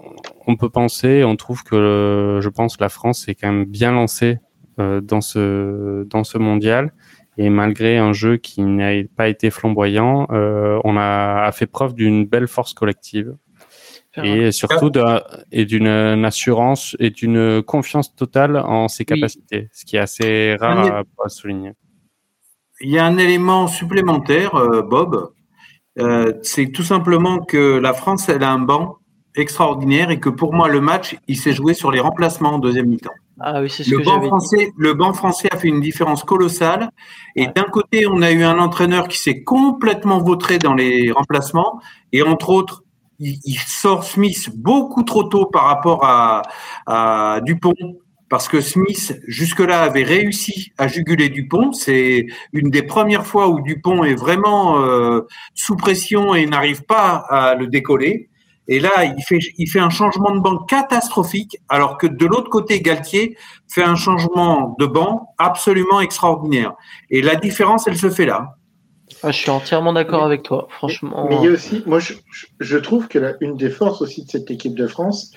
[0.47, 4.39] on peut penser, on trouve que je pense la France est quand même bien lancée
[4.77, 6.91] dans ce dans ce mondial
[7.38, 12.26] et malgré un jeu qui n'a pas été flamboyant, on a, a fait preuve d'une
[12.26, 13.36] belle force collective
[14.24, 20.56] et surtout d'une assurance et d'une confiance totale en ses capacités, ce qui est assez
[20.60, 21.74] rare à, souligner.
[22.82, 25.32] Il y a un élément supplémentaire, euh, Bob,
[25.98, 28.98] euh, c'est tout simplement que la France, elle a un banc
[29.36, 32.88] extraordinaire et que pour moi, le match, il s'est joué sur les remplacements en deuxième
[32.88, 33.13] mi-temps.
[33.39, 36.24] Ah oui, c'est ce le que banc français, Le banc français a fait une différence
[36.24, 36.89] colossale.
[37.36, 41.82] Et d'un côté, on a eu un entraîneur qui s'est complètement vautré dans les remplacements.
[42.13, 42.84] Et entre autres,
[43.19, 46.43] il, sort Smith beaucoup trop tôt par rapport à,
[46.86, 47.74] à Dupont,
[48.30, 51.71] parce que Smith, jusque-là, avait réussi à juguler Dupont.
[51.74, 55.21] C'est une des premières fois où Dupont est vraiment euh,
[55.54, 58.30] sous pression et n'arrive pas à le décoller.
[58.67, 62.49] Et là, il fait, il fait un changement de banc catastrophique, alors que de l'autre
[62.49, 66.73] côté, Galtier fait un changement de banc absolument extraordinaire.
[67.10, 68.56] Et la différence, elle se fait là.
[69.21, 71.28] Ah, je suis entièrement d'accord avec toi, franchement.
[71.30, 72.13] Mais, il y a aussi, moi, je,
[72.60, 75.32] je trouve que une des forces aussi de cette équipe de France,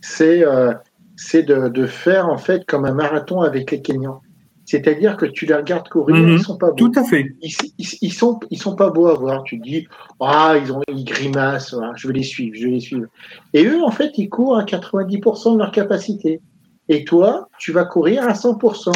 [0.00, 0.72] c'est euh,
[1.16, 4.20] c'est de, de, faire en fait comme un marathon avec les Kenyans.
[4.66, 6.38] C'est-à-dire que tu les regardes courir, mhm.
[6.38, 6.76] ils sont pas beaux.
[6.76, 7.26] Tout à fait.
[7.42, 7.54] Ils,
[8.00, 9.42] ils, sont ils sont pas beaux à voir.
[9.44, 9.86] Tu te dis
[10.20, 13.06] ah ils ont ils grimacent, je vais les suivre, je vais les suivre.
[13.52, 16.40] Et eux en fait ils courent à 90% de leur capacité.
[16.88, 18.90] Et toi tu vas courir à 100%.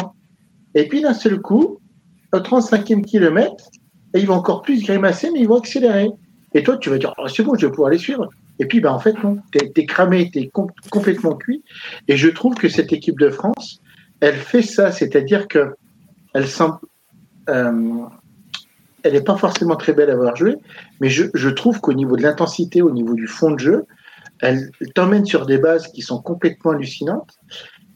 [0.75, 1.79] Et puis d'un seul coup
[2.33, 3.69] au 35e kilomètre
[4.15, 6.09] ils vont encore plus grimacer, mais ils vont accélérer.
[6.53, 8.27] Et toi, tu vas dire, oh, c'est bon, je vais pouvoir les suivre.
[8.59, 10.49] Et puis, ben, en fait, non, t'es es cramé, t'es
[10.89, 11.63] complètement cuit.
[12.07, 13.81] Et je trouve que cette équipe de France,
[14.21, 15.75] elle fait ça, c'est-à-dire que
[16.33, 16.77] elle semble,
[17.49, 18.05] euh,
[19.03, 20.55] elle n'est pas forcément très belle à avoir joué,
[20.99, 23.85] mais je, trouve qu'au niveau de l'intensité, au niveau du fond de jeu,
[24.41, 27.31] elle t'emmène sur des bases qui sont complètement hallucinantes.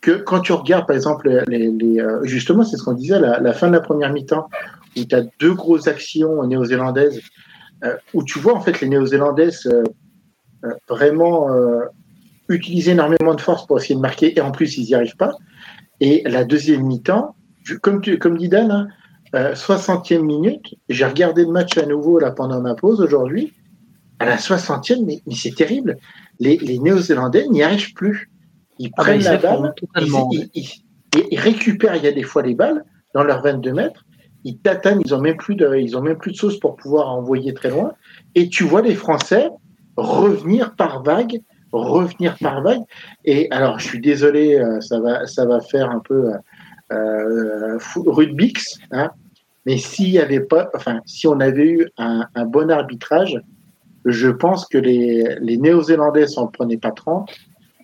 [0.01, 3.53] Que quand tu regardes, par exemple, les, euh, justement, c'est ce qu'on disait, la, la
[3.53, 4.49] fin de la première mi-temps,
[4.97, 7.21] où tu as deux grosses actions néo-zélandaises,
[7.86, 9.69] euh, où tu vois en fait les néo-zélandaises
[10.88, 11.49] vraiment
[12.47, 15.33] utiliser énormément de force pour essayer de marquer, et en plus ils n'y arrivent pas.
[16.03, 17.33] Et la deuxième mi-temps,
[17.81, 18.93] comme, tu, comme dit Dan,
[19.33, 23.53] 60e hein, minute, j'ai regardé le match à nouveau là pendant ma pause aujourd'hui.
[24.19, 25.95] À la 60e, mais, mais c'est terrible.
[26.41, 28.29] Les, les Néo-Zélandais n'y arrivent plus.
[28.79, 29.73] Ils ah prennent la balle,
[30.53, 30.67] ils,
[31.31, 34.03] ils, récupèrent, il y a des fois les balles dans leurs 22 mètres,
[34.43, 37.13] ils tatanent, ils ont même plus de, ils ont même plus de sauce pour pouvoir
[37.13, 37.93] envoyer très loin.
[38.35, 39.49] Et tu vois les Français
[39.95, 41.39] revenir par vague,
[41.81, 42.83] revenir par vague.
[43.25, 46.31] Et alors, je suis désolé, euh, ça va, ça va faire un peu
[46.91, 49.12] euh, Rudbix, hein,
[49.65, 53.39] mais s'il y avait pas, enfin, si on avait eu un, bon arbitrage,
[54.05, 57.29] je pense que les, les Néo-Zélandais s'en prenaient pas 30,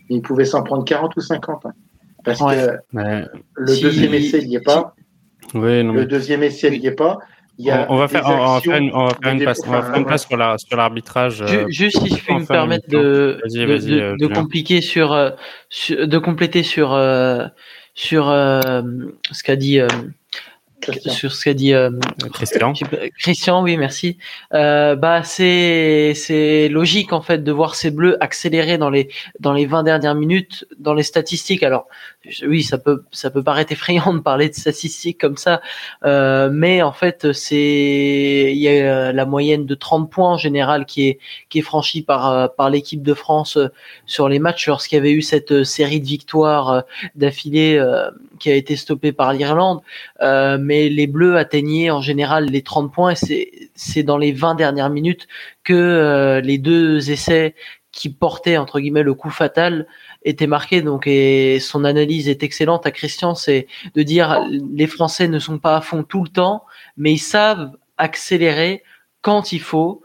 [0.10, 1.66] mais ils pouvaient s'en prendre 40 ou 50.
[1.66, 1.74] Hein.
[2.26, 4.94] parce que le deuxième essai, n'y est pas
[5.54, 7.20] le deuxième essai, il n'y est pas.
[7.68, 10.28] On, va faire, une, passe,
[10.66, 11.42] sur l'arbitrage.
[11.42, 15.32] Euh, juste si je peux me permettre de, de, de, compliquer sur, euh,
[15.90, 17.46] de compléter sur, euh,
[17.96, 19.82] sur ce qu'a dit
[21.08, 21.92] sur ce qu'a dit euh,
[22.34, 22.74] Christian.
[23.18, 24.18] Christian, oui, merci.
[24.54, 29.54] Euh, bah c'est c'est logique en fait de voir ces bleus accélérer dans les dans
[29.54, 31.64] les 20 dernières minutes dans les statistiques.
[31.64, 31.88] Alors
[32.46, 35.62] oui, ça peut ça peut paraître effrayant de parler de statistiques comme ça,
[36.06, 40.86] euh, mais en fait c'est il y a la moyenne de 30 points en général
[40.86, 43.58] qui est qui est franchie par par l'équipe de France
[44.06, 46.84] sur les matchs lorsqu'il y avait eu cette série de victoires
[47.16, 47.82] d'affilée
[48.40, 49.82] qui a été stoppée par l'Irlande.
[50.22, 54.56] Euh, mais les Bleus atteignaient en général les 30 points et c'est dans les 20
[54.56, 55.28] dernières minutes
[55.64, 57.56] que euh, les deux essais
[57.92, 59.88] qui portaient entre guillemets le coup fatal
[60.24, 60.82] étaient marqués.
[60.82, 65.60] Donc et son analyse est excellente à Christian, c'est de dire les Français ne sont
[65.60, 66.66] pas à fond tout le temps,
[66.98, 68.84] mais ils savent accélérer
[69.22, 70.02] quand il faut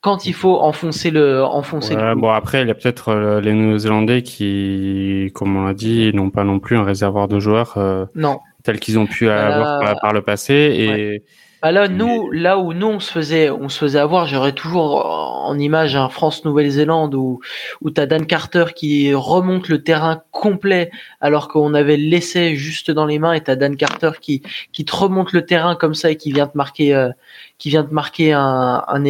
[0.00, 3.52] quand il faut enfoncer le enfoncer le bon après il y a peut-être euh, les
[3.52, 8.06] Néo-Zélandais qui comme on l'a dit n'ont pas non plus un réservoir de joueurs euh,
[8.14, 10.54] non tels qu'ils ont pu avoir par, le passé.
[10.54, 11.24] Et,
[11.62, 15.04] bah là, nous, là où nous on se faisait, on se faisait avoir, j'aurais toujours
[15.06, 17.40] en image un France-Nouvelle-Zélande où
[17.80, 20.90] où t'as Dan Carter qui remonte le terrain complet
[21.20, 24.42] alors qu'on avait laissé juste dans les mains et t'as Dan Carter qui
[24.72, 27.10] qui te remonte le terrain comme ça et qui vient te marquer, euh,
[27.58, 29.04] qui vient te marquer un, un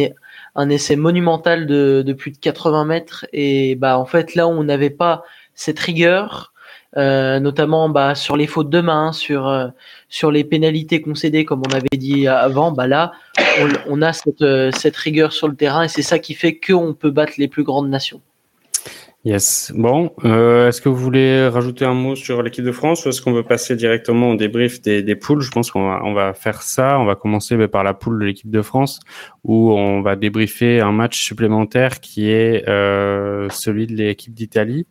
[0.55, 3.25] un essai monumental de, de plus de 80 mètres.
[3.31, 6.48] Et bah en fait là on n'avait pas cette rigueur
[6.97, 9.67] euh, notamment bah, sur les fautes de main, sur euh,
[10.07, 12.71] sur les pénalités concédées, comme on avait dit avant.
[12.71, 13.11] Bah là,
[13.87, 16.95] on, a cette, euh, cette rigueur sur le terrain et c'est ça qui fait qu'on
[16.95, 18.21] peut battre les plus grandes nations.
[19.23, 19.71] Yes.
[19.75, 23.33] Bon, est-ce que vous voulez rajouter un mot sur l'équipe de France ou est-ce qu'on
[23.33, 25.41] veut passer directement au débrief des, poules?
[25.41, 26.97] Je pense qu'on va, faire ça.
[26.99, 29.01] On va commencer bah, par la poule de l'équipe de France
[29.43, 34.87] où on va débriefer un match supplémentaire qui est celui de l'équipe d'Italie.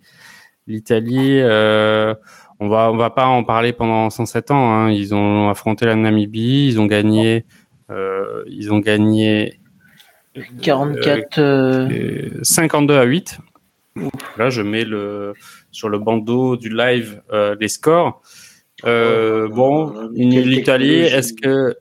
[0.69, 2.15] L'Italie, euh,
[2.61, 4.71] on va on va pas en parler pendant 107 ans.
[4.71, 4.91] Hein.
[4.91, 7.47] Ils ont affronté la Namibie, ils ont gagné,
[7.91, 9.61] euh, ils ont gagné
[10.63, 11.89] 44
[12.43, 13.39] 52 à 8.
[14.37, 15.33] Là, je mets le
[15.71, 18.21] sur le bandeau du live euh, les scores.
[18.85, 21.77] Euh, bon, l'Italie, est-ce que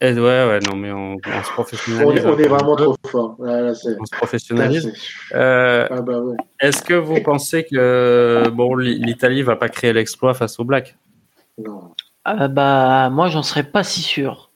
[0.00, 2.24] eh, ouais, ouais, non, mais on, on se professionnalise.
[2.24, 3.36] On est, on est vraiment trop fort.
[3.38, 4.92] on se professionnalise.
[5.34, 6.36] Euh, ah bah ouais.
[6.60, 10.96] Est-ce que vous pensez que bon, l'Italie va pas créer l'exploit face aux Blacks
[11.58, 11.92] Non.
[12.24, 14.50] Ah bah, moi, j'en serais pas si sûr.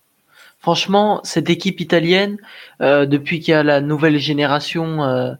[0.59, 2.38] Franchement, cette équipe italienne,
[2.81, 5.33] euh, depuis qu'il y a la nouvelle génération, euh,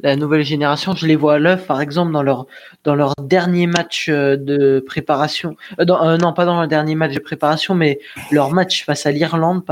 [0.00, 4.36] la nouvelle génération, je les vois à l'œuvre, par exemple, dans leur dernier match euh,
[4.36, 5.56] de préparation.
[5.80, 9.12] Euh, euh, non, pas dans leur dernier match de préparation, mais leur match face à
[9.12, 9.62] l'Irlande,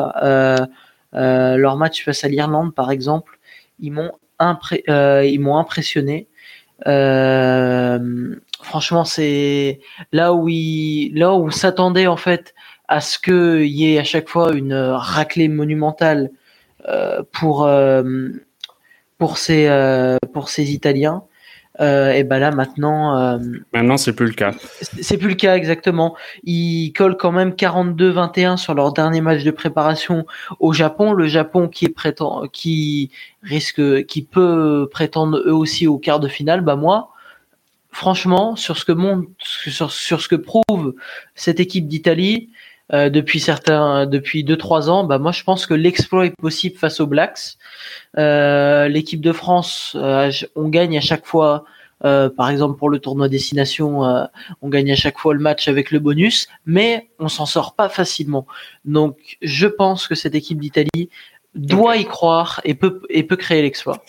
[1.13, 3.39] leur match face à l'Irlande, par exemple,
[3.81, 6.29] ils m'ont impressionné.
[8.63, 9.81] franchement, c'est
[10.13, 12.55] là où ils, là où s'attendait en fait
[12.89, 16.31] à ce qu'il y ait à chaque fois une raclée monumentale
[17.33, 17.67] pour
[19.23, 21.23] pour ces euh, pour ces Italiens.
[21.79, 23.39] et ben là maintenant.
[23.73, 24.51] maintenant c'est plus le cas.
[25.01, 26.17] C'est plus le cas exactement.
[26.43, 30.27] Ils collent quand même 42-21 sur leur dernier match de préparation
[30.59, 31.13] au Japon.
[31.13, 33.13] Le Japon qui est prétend, qui
[33.45, 36.61] risque, qui peut prétendre eux aussi au quart de finale.
[36.61, 37.13] Bah moi,
[37.93, 40.97] franchement, sur ce que montre, sur, sur ce que prouve
[41.37, 42.51] cette équipe d'Italie,
[42.95, 46.77] euh, depuis certains, depuis deux trois ans, bah moi je pense que l'exploit est possible
[46.77, 47.57] face aux Blacks.
[48.19, 51.65] Euh, L'équipe de France, euh, on gagne à chaque fois.
[52.05, 54.01] Euh, par exemple pour le tournoi destination,
[54.61, 57.89] on gagne à chaque fois le match avec le bonus, mais on s'en sort pas
[57.89, 58.45] facilement.
[58.85, 61.11] Donc je pense que cette équipe d'Italie
[61.55, 64.03] doit y croire et peut et peut créer l'exploit.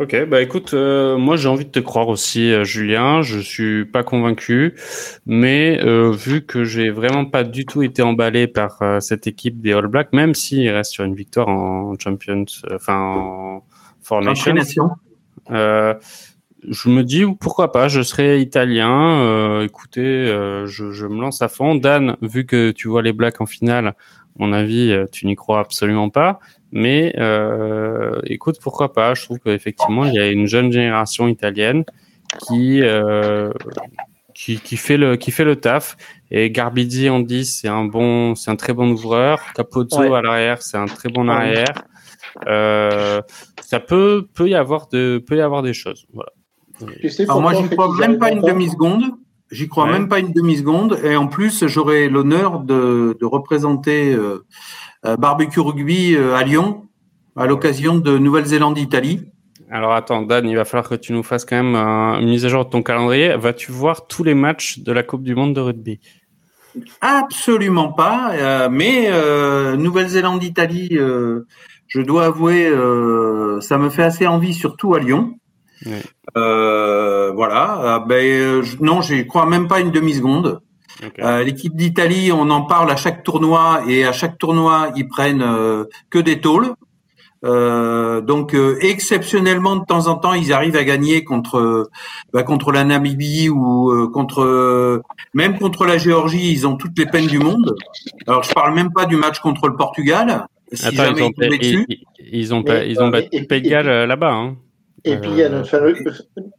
[0.00, 3.20] Ok, bah écoute, euh, moi j'ai envie de te croire aussi, euh, Julien.
[3.20, 4.74] Je suis pas convaincu,
[5.26, 9.74] mais euh, vu que j'ai vraiment pas du tout été emballé par cette équipe des
[9.74, 13.62] All Blacks, même s'ils restent sur une victoire en Champions, enfin en
[14.00, 14.88] Four Nations,
[15.50, 17.88] je me dis pourquoi pas.
[17.88, 19.60] Je serai italien.
[19.60, 20.26] écoutez,
[20.64, 21.74] je, je, me lance à fond.
[21.74, 23.94] Dan, vu que tu vois les Blacks en finale,
[24.38, 26.40] mon avis, tu n'y crois absolument pas.
[26.72, 29.14] Mais euh, écoute, pourquoi pas?
[29.14, 31.84] Je trouve qu'effectivement, il y a une jeune génération italienne
[32.46, 33.52] qui, euh,
[34.34, 35.96] qui, qui, fait le, qui fait le taf.
[36.30, 39.40] Et Garbidi en 10, c'est un bon, c'est un très bon ouvreur.
[39.54, 41.74] Capozzo à l'arrière, c'est un très bon arrière.
[42.46, 43.20] Euh,
[43.62, 46.06] ça peut, peut y avoir de, peut y avoir des choses.
[46.12, 46.30] Voilà.
[47.18, 49.04] Alors moi, j'y crois même pas une demi seconde.
[49.50, 51.00] J'y crois même pas une demi seconde.
[51.02, 54.46] Et en plus, j'aurai l'honneur de, de représenter euh,
[55.02, 56.86] barbecue rugby euh, à Lyon
[57.36, 59.30] à l'occasion de Nouvelle-Zélande-Italie.
[59.70, 62.48] Alors attends, Dan, il va falloir que tu nous fasses quand même une mise à
[62.48, 63.36] jour de ton calendrier.
[63.36, 66.00] Vas-tu voir tous les matchs de la Coupe du Monde de rugby?
[67.00, 68.32] Absolument pas.
[68.34, 69.08] Euh, mais
[69.76, 70.98] Nouvelle-Zélande-Italie,
[71.86, 72.68] je dois avouer,
[73.60, 75.36] ça me fait assez envie, surtout à Lyon.
[76.34, 78.04] voilà.
[78.08, 80.14] ben, non, je crois même pas une demi
[81.20, 85.42] Euh, l'équipe d'Italie, on en parle à chaque tournoi et à chaque tournoi, ils prennent
[85.42, 86.74] euh, que des tôles.
[87.42, 91.88] Euh, donc exceptionnellement de temps en temps ils arrivent à gagner contre
[92.34, 95.00] bah, contre la Namibie ou contre
[95.32, 97.74] même contre la Géorgie ils ont toutes les peines du monde.
[98.26, 100.44] Alors je parle même pas du match contre le Portugal.
[100.70, 101.86] Si Attends, ils, ont, ils,
[102.30, 104.32] ils, ont pas, ils ont battu Pays là-bas.
[104.32, 104.56] Hein.
[105.04, 105.94] Et puis il y a notre fameux,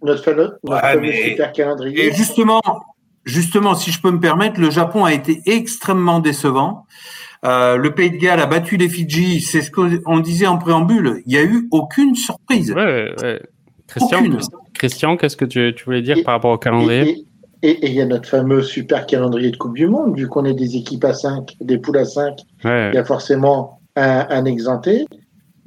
[0.02, 2.08] notre fameux, notre fameux super calendrier.
[2.08, 2.62] Et justement,
[3.26, 6.86] justement, si je peux me permettre, le Japon a été extrêmement décevant.
[7.44, 11.24] Euh, le Pays de Galles a battu les Fidji, c'est ce qu'on disait en préambule.
[11.26, 12.72] Il n'y a eu aucune surprise.
[12.72, 13.42] Ouais, ouais.
[13.88, 14.24] Christian,
[14.74, 17.26] Christian qu'est-ce que tu, tu, voulais dire par rapport au calendrier
[17.64, 20.54] et, il y a notre fameux super calendrier de Coupe du Monde, vu qu'on est
[20.54, 25.06] des équipes à 5, des poules à 5, il y a forcément un, un exempté.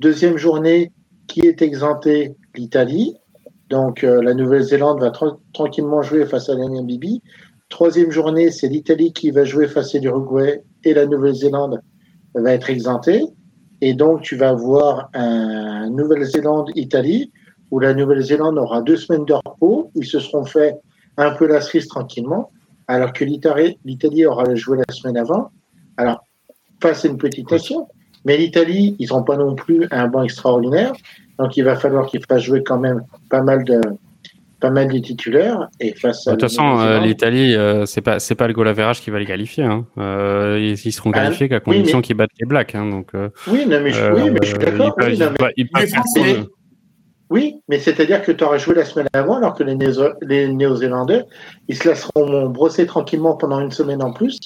[0.00, 0.90] Deuxième journée,
[1.28, 3.14] qui est exempté L'Italie.
[3.70, 5.10] Donc euh, la Nouvelle-Zélande va
[5.52, 7.22] tranquillement jouer face à la Namibie.
[7.74, 11.82] Troisième journée, c'est l'Italie qui va jouer face à l'Uruguay et la Nouvelle-Zélande
[12.36, 13.24] va être exemptée.
[13.80, 17.32] Et donc, tu vas avoir un Nouvelle-Zélande-Italie
[17.72, 20.76] où la Nouvelle-Zélande aura deux semaines de repos, ils se seront fait
[21.16, 22.52] un peu la cerise tranquillement,
[22.86, 25.50] alors que l'Italie aura joué la semaine avant.
[25.96, 26.24] Alors,
[26.80, 27.88] face à une petite nation,
[28.24, 30.92] mais l'Italie, ils n'ont pas non plus un banc extraordinaire,
[31.40, 33.80] donc il va falloir qu'ils fassent jouer quand même pas mal de,
[34.64, 38.34] pas mal des titulaires et face De toute façon, euh, l'Italie, euh, c'est pas c'est
[38.34, 39.64] pas le goal average qui va les qualifier.
[39.64, 39.86] Hein.
[39.98, 42.74] Euh, ils, ils seront Ah, qualifiés qu'à oui, condition mais- qu'ils battent les Blacks.
[42.74, 43.10] Hein, donc,
[43.46, 44.96] Oui, non, mais je, oui, mais je suis d'accord.
[45.00, 45.18] Oui,
[46.16, 46.44] mais-.
[47.30, 51.24] Oui, c'est-à-dire que tu aurais joué la semaine avant, alors que les, Néo- les Néo-Zélandais,
[51.68, 54.38] ils se laisseront brosser tranquillement pendant une semaine en plus.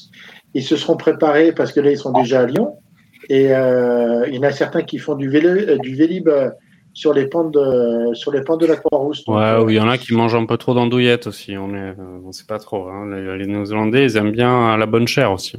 [0.55, 2.75] Ils se seront préparés parce que là, ils sont déjà à Lyon.
[3.29, 6.29] Et euh, il y en a certains qui font du, vélo, du vélib
[6.99, 9.23] sur les pentes de, sur les pentes de la Croix-Rousse.
[9.29, 11.57] Ouais, euh, ou il y en a qui mangent un peu trop d'andouillettes aussi.
[11.57, 12.89] On est, euh, on sait pas trop.
[12.89, 13.09] Hein.
[13.15, 15.57] Les, les Néo-Zélandais, ils aiment bien la bonne chair aussi.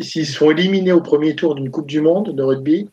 [0.00, 2.90] S'ils sont éliminés au premier tour d'une Coupe du Monde de rugby,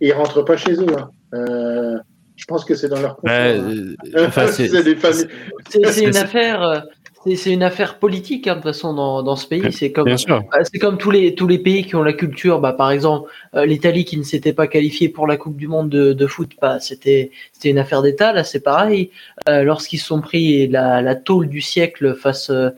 [0.00, 0.86] ils rentrent pas chez eux.
[0.98, 1.10] hein.
[1.34, 1.98] Euh,
[2.36, 3.94] je pense que c'est dans leur Ouais, confort, hein.
[4.16, 6.84] euh, enfin, c'est- une affaire.
[7.24, 9.72] C'est- une affaire politique hein, de toute façon dans, dans ce pays.
[9.72, 10.08] C'est comme
[10.50, 12.60] bah, c'est comme tous les tous les pays qui ont la culture.
[12.60, 15.88] Bah, par exemple, euh, l'Italie qui ne s'était pas qualifiée pour la Coupe du Monde
[15.88, 18.32] de, de foot, bah, c'était c'était une affaire d'État.
[18.32, 19.10] Là, c'est pareil.
[19.48, 22.70] Euh, Lorsqu'ils sont pris la, la tôle du siècle face euh,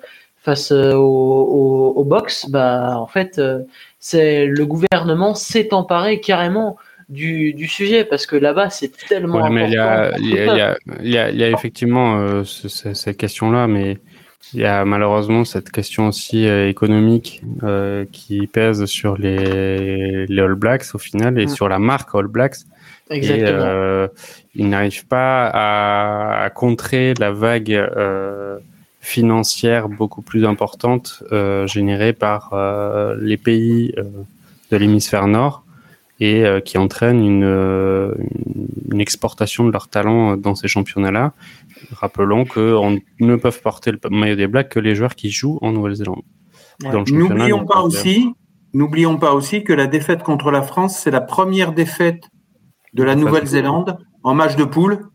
[0.43, 3.61] face euh, au, au, au box, bah en fait, euh,
[3.99, 6.77] c'est le gouvernement s'est emparé carrément
[7.09, 10.17] du, du sujet parce que là-bas c'est tellement Ouais, mais il y a, important.
[10.21, 13.99] il y y y y a effectivement euh, ce- ce- cette question-là, mais
[14.53, 20.43] il y a malheureusement cette question aussi euh, économique euh, qui pèse sur les, les
[20.43, 21.49] All Blacks au final et Mm.
[21.49, 22.57] sur la marque All Blacks.
[23.11, 23.49] Exactement.
[23.49, 24.09] Et euh,
[24.55, 28.59] ils n'arrivent pas à, à contrer la vague euh,
[29.01, 34.05] financière beaucoup plus importante euh, générée par euh, les pays euh,
[34.71, 35.64] de l'hémisphère nord
[36.21, 38.15] et euh, qui entraîne une, euh,
[38.91, 41.33] une exportation de leurs talents dans ces championnats-là.
[41.93, 45.73] Rappelons qu'on ne peuvent porter le maillot des Blacks que les joueurs qui jouent en
[45.73, 46.23] Nouvelle-Zélande.
[46.83, 46.91] Ouais.
[47.11, 48.33] N'oublions pas aussi,
[48.73, 52.29] n'oublions pas aussi que la défaite contre la France, c'est la première défaite
[52.95, 55.09] de la Nouvelle-Zélande en match de poule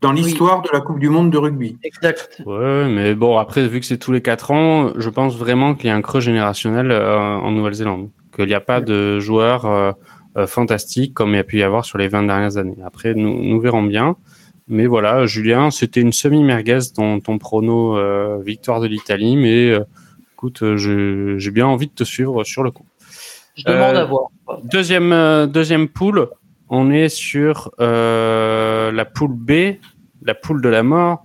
[0.00, 1.76] dans l'histoire de la Coupe du Monde de rugby.
[1.82, 2.42] Exact.
[2.46, 5.88] Ouais, mais bon, après, vu que c'est tous les quatre ans, je pense vraiment qu'il
[5.88, 8.10] y a un creux générationnel euh, en Nouvelle-Zélande.
[8.34, 9.96] Qu'il n'y a pas de joueurs
[10.38, 12.78] euh, fantastiques comme il y a pu y avoir sur les 20 dernières années.
[12.84, 14.16] Après, nous, nous verrons bien.
[14.68, 19.36] Mais voilà, Julien, c'était une semi-merguez dans ton prono euh, victoire de l'Italie.
[19.36, 19.80] Mais euh,
[20.34, 22.84] écoute, j'ai bien envie de te suivre sur le coup.
[23.56, 24.28] Je demande Euh, à voir.
[24.64, 26.28] Deuxième, euh, deuxième poule,
[26.68, 29.76] on est sur euh, la poule B,
[30.22, 31.24] la poule de la mort,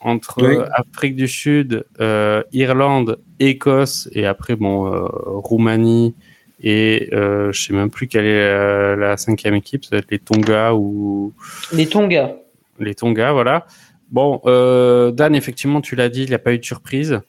[0.00, 0.56] entre Oui.
[0.72, 6.14] Afrique du Sud, euh, Irlande, Écosse, et après, bon, euh, Roumanie,
[6.62, 10.10] et euh, je sais même plus quelle est euh, la cinquième équipe, ça va être
[10.10, 11.32] les Tonga ou
[11.72, 12.36] Les Tonga.
[12.78, 13.66] les Tonga, voilà.
[14.10, 17.20] Bon, euh, Dan, effectivement, tu l'as dit, il n'y a pas eu de surprise.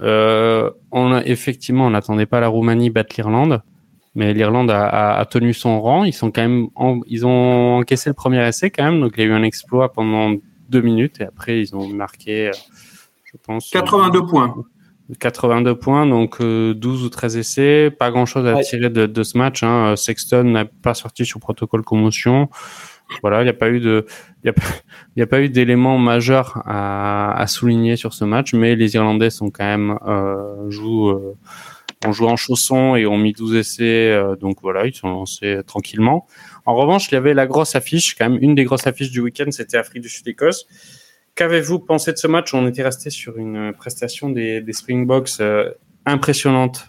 [0.00, 3.62] Euh, on a, effectivement, on n'attendait pas la Roumanie battre l'Irlande,
[4.14, 6.04] mais l'Irlande a, a- a tenu son rang.
[6.04, 9.20] Ils sont quand même, en- ils ont encaissé le premier essai quand même, donc il
[9.20, 10.34] y a eu un exploit pendant
[10.70, 12.50] deux minutes et après ils ont marqué,
[13.24, 14.54] je pense, 82 points.
[15.18, 18.62] 82 points, donc euh, 12 ou 13 essais, pas grand chose à Ouais.
[18.62, 19.62] tirer de, de ce match.
[19.62, 19.94] Hein.
[19.96, 22.48] Sexton n'a pas sorti sur protocole commotion.
[23.20, 24.06] Voilà, il n'y a pas eu de,
[24.42, 24.62] il y a, pas-
[25.16, 28.94] il y a pas eu d'éléments majeurs à, à souligner sur ce match, mais les
[28.94, 31.36] Irlandais sont quand même euh, jouent, euh,
[32.06, 35.60] ont joué en chaussons et ont mis 12 essais, euh, donc voilà, ils sont lancés
[35.66, 36.26] tranquillement.
[36.64, 39.20] En revanche, il y avait la grosse affiche, quand même une des grosses affiches du
[39.20, 40.66] week-end, c'était Afrique du Sud-Écosse.
[41.34, 42.52] Qu'avez-vous pensé de ce match?
[42.54, 45.72] On était resté sur une prestation des, des Springboks euh,
[46.04, 46.88] impressionnante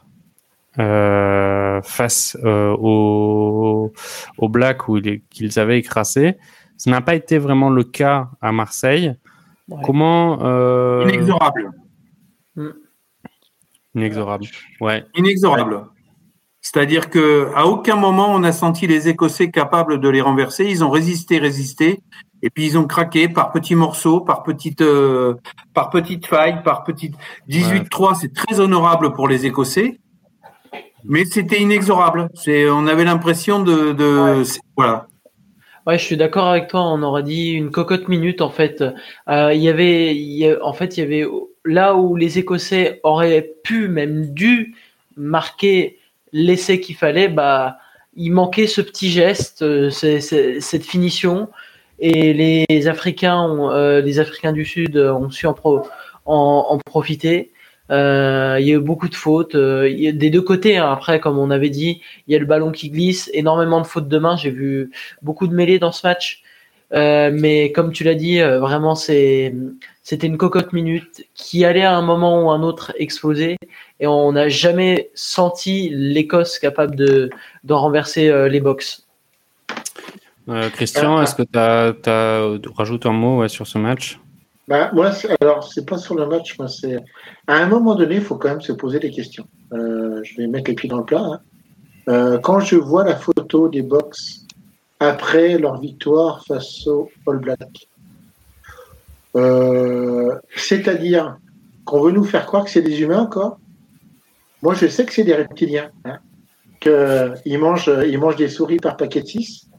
[0.79, 3.93] euh, face euh, aux,
[4.37, 6.37] aux Blacks où qu'ils avaient écrasé.
[6.77, 9.15] Ce n'a pas été vraiment le cas à Marseille.
[9.69, 9.81] Ouais.
[9.85, 11.71] Comment euh, Inexorable.
[13.95, 14.45] Inexorable.
[14.81, 15.05] Ouais.
[15.15, 15.85] Inexorable.
[16.63, 20.65] C'est-à-dire que à aucun moment on a senti les Écossais capables de les renverser.
[20.65, 21.99] Ils ont résisté, résisté,
[22.41, 25.35] et puis ils ont craqué par petits morceaux, par petites, euh,
[25.73, 27.15] par petites failles, par petites.
[27.49, 29.99] 18-3, c'est très honorable pour les Écossais,
[31.03, 32.29] mais c'était inexorable.
[32.33, 33.93] C'est, on avait l'impression de,
[34.77, 35.07] voilà.
[35.85, 36.79] Ouais, je suis d'accord avec toi.
[36.81, 38.81] On aurait dit une cocotte minute en fait.
[39.27, 41.25] Euh, Il y avait, il y a- en fait, il y avait
[41.65, 44.75] là où les Écossais auraient pu, même dû
[45.17, 45.99] marquer
[46.33, 47.29] l'essai qu'il fallait.
[47.29, 47.77] Bah,
[48.15, 51.49] il manquait ce petit geste, euh, c'est- c'est- cette finition.
[51.99, 55.87] Et les Africains, ont, euh, les Africains du Sud ont su en, pro-
[56.25, 57.51] en, en profiter.
[57.91, 60.77] Euh, il y a eu beaucoup de fautes euh, il y a des deux côtés.
[60.77, 60.89] hein.
[60.91, 64.07] Après, comme on avait dit, il y a le ballon qui glisse, énormément de fautes
[64.07, 64.35] de main.
[64.37, 66.43] J'ai vu beaucoup de mêlées dans ce match.
[66.93, 69.55] Euh, mais comme tu l'as dit, euh, vraiment, c'est,
[70.03, 73.57] c'était une cocotte minute qui allait à un moment ou un autre exploser.
[73.99, 77.29] Et on n'a jamais senti l'Écosse capable de,
[77.63, 79.07] de renverser euh, les box.
[80.49, 84.19] Euh, Christian, est-ce que tu as, rajoutes un mot sur ce match?
[84.67, 86.97] Bah, moi, alors, c'est pas sur le match, moi, c'est.
[87.47, 89.45] À un moment donné, il faut quand même se poser des questions.
[89.73, 91.19] Euh, je vais mettre les pieds dans le plat.
[91.19, 91.39] Hein.
[92.07, 94.45] Euh, quand je vois la photo des box
[95.03, 97.89] après leur victoire face au All Black,
[99.35, 101.37] euh, c'est-à-dire
[101.85, 103.59] qu'on veut nous faire croire que c'est des humains encore?
[104.61, 106.19] Moi, je sais que c'est des reptiliens, hein,
[106.79, 109.69] qu'ils mangent, ils mangent des souris par paquet de 6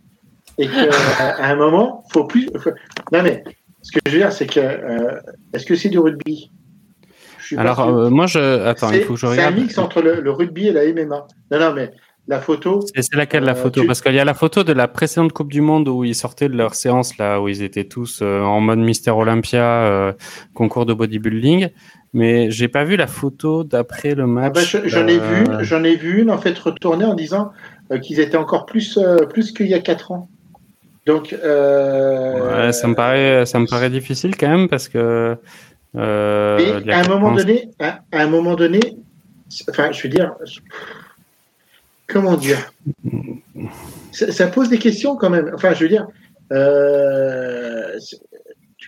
[0.58, 2.48] et qu'à un moment, faut plus.
[3.12, 3.42] Non mais
[3.82, 5.20] ce que je veux dire, c'est que euh,
[5.52, 6.50] est-ce que c'est du rugby?
[7.56, 8.38] Alors, euh, moi, je.
[8.64, 9.54] Attends, il faut que je regarde.
[9.54, 11.26] C'est un mix entre le, rugby et la MMA.
[11.50, 11.92] Non, non, mais
[12.26, 12.84] la photo.
[12.94, 15.52] C'est laquelle la euh, photo Parce qu'il y a la photo de la précédente Coupe
[15.52, 18.78] du Monde où ils sortaient de leur séance, là, où ils étaient tous en mode
[18.78, 20.14] Mister Olympia,
[20.54, 21.68] concours de bodybuilding.
[22.12, 24.76] Mais j'ai pas vu la photo d'après le ah bah, match.
[24.84, 27.50] j'en ai vu, j'en ai vu une en fait retourner en disant
[28.02, 28.98] qu'ils étaient encore plus,
[29.30, 30.28] plus qu'il y a 4 ans.
[31.06, 35.36] Donc, euh, ça me paraît, ça me paraît difficile quand même parce que.
[35.96, 38.80] Euh, à un moment donné, à, un moment donné,
[39.68, 40.34] enfin, je veux dire,
[42.06, 42.72] comment dire,
[44.12, 45.50] ça, pose des questions quand même.
[45.54, 46.06] Enfin, je veux dire,
[46.52, 47.98] euh,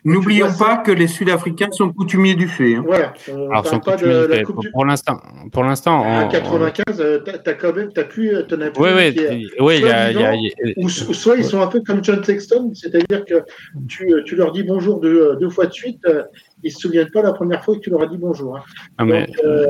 [0.06, 2.76] N'oublions pas que les Sud-Africains sont coutumiers du fait.
[2.76, 2.84] Hein.
[2.86, 3.12] Voilà.
[3.50, 6.84] Alors, sont pas de la coupe pour, l'instant, pour l'instant, en 95,
[7.24, 10.32] tu as quand même, t'as pu, t'en as Oui, oui, oui, il y a,
[10.76, 13.42] Ou, soit ils sont un peu comme John Sexton, c'est-à-dire que
[13.88, 16.22] tu, tu, leur dis bonjour deux, deux fois de suite, euh,
[16.62, 18.56] ils se souviennent pas la première fois que tu leur as dit bonjour.
[18.56, 18.62] Hein.
[18.98, 19.26] Ah, mais...
[19.44, 19.66] Euh,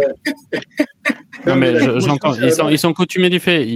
[1.46, 2.34] non, mais j'entends.
[2.34, 3.66] Ils sont, ils sont coutumiers du fait.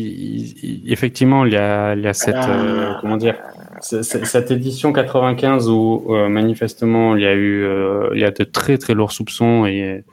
[0.86, 2.50] effectivement, il y a, il y a cette, ah.
[2.50, 3.36] euh, comment dire,
[3.82, 8.44] cette édition 95 où euh, manifestement il y a eu, euh, il y a de
[8.44, 10.04] très très lourds soupçons et.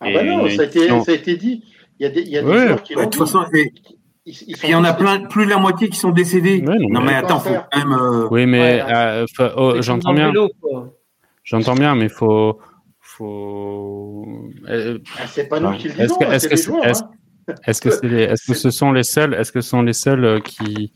[0.00, 1.64] Ah bah non, ça a, été, ça a, été, dit.
[1.98, 2.76] Il y a des, il y a des ouais.
[2.84, 3.44] qui de toute façon,
[4.26, 6.60] il y en a plein, plus de la moitié qui sont décédés.
[6.60, 8.28] non, non, mais, attends, faut quand même.
[8.30, 8.84] Oui, mais
[9.56, 10.32] oh, j'entends bien.
[11.44, 12.58] J'entends bien, mais faut
[13.00, 14.26] faut.
[14.68, 17.02] Ah, c'est pas nous qui le disons, est-ce que, est-ce,
[17.66, 20.42] est-ce que, c'est est-ce que ce sont les seuls, est-ce que ce sont les seuls
[20.42, 20.92] qui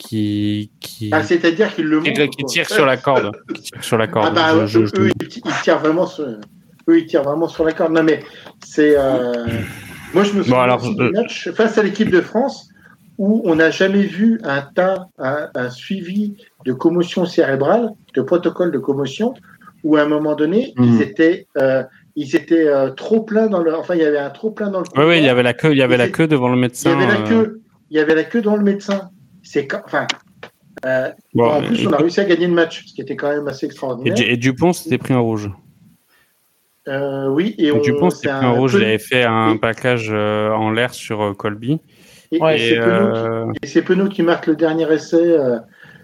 [0.00, 3.32] qui qui, ah, c'est-à-dire qu'ils le montrent, qui, tirent sur la corde,
[3.80, 4.34] sur la corde.
[4.36, 5.28] Ah bah, je, eux, je...
[5.36, 7.92] Ils tirent vraiment sur, eux, ils tirent vraiment sur la corde.
[7.92, 8.20] Non mais
[8.64, 9.44] c'est, euh...
[10.14, 11.10] moi je me souviens bon, alors, du euh...
[11.12, 12.68] match face à l'équipe de France
[13.18, 18.72] où on n'a jamais vu un tas, un, un, suivi de commotion cérébrale, de protocole
[18.72, 19.34] de commotion,
[19.84, 20.84] où à un moment donné, mmh.
[20.84, 21.82] ils étaient, euh,
[22.16, 24.80] ils étaient euh, trop pleins dans le, enfin il y avait un trop plein dans
[24.80, 24.86] le.
[24.96, 26.92] Oui, oui, il y avait la queue, il y avait la queue devant le médecin.
[26.94, 29.10] Il y avait la queue, il y avait la queue devant le médecin
[29.52, 30.06] c'est enfin.
[30.86, 33.48] Euh, en plus, on a réussi à gagner le match, ce qui était quand même
[33.48, 34.14] assez extraordinaire.
[34.20, 35.50] Et, Dupont s'était pris en rouge.
[36.86, 38.76] Euh, oui, et, on, Dupont s'était pris en rouge.
[38.78, 41.80] Il avait fait un package euh, en l'air sur Colby.
[42.30, 42.38] Et,
[43.64, 45.36] c'est Penaud qui, marque le dernier essai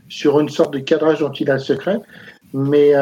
[0.08, 1.98] sur une sorte de cadrage dont il a le secret.
[2.52, 2.94] Mais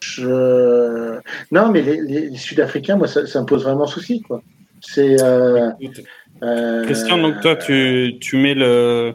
[0.00, 1.18] je...
[1.52, 4.42] non, mais les, Sud-Africains, moi, ça, ça, me pose vraiment souci, quoi.
[4.80, 5.16] C'est.
[6.84, 9.14] Christian, donc toi, tu, tu mets le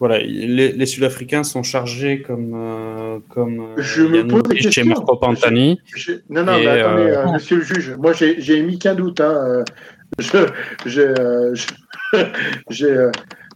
[0.00, 5.14] voilà, les, Sud-Africains sont chargés comme euh, comme euh, je me pose des chez Marco
[5.16, 5.78] Pantani.
[6.30, 9.20] non, non, mais attendez, euh, Monsieur le juge, moi j'ai mis qu'un doute.
[9.20, 9.62] Hein,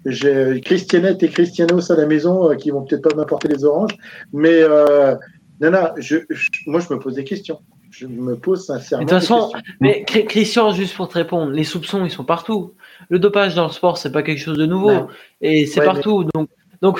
[0.05, 3.97] j'ai Christianette et Christianos à la maison qui vont peut-être pas m'apporter les oranges,
[4.35, 4.61] mais
[5.63, 6.19] non, non, je,
[6.67, 7.61] moi je me pose des questions.
[7.97, 9.05] Je me pose sincèrement.
[9.05, 12.73] De toute façon, mais Christian, juste pour te répondre, les soupçons ils sont partout
[13.09, 15.09] le dopage dans le sport, c'est pas quelque chose de nouveau.
[15.41, 16.25] Et c'est partout.
[16.35, 16.49] Donc,
[16.83, 16.99] donc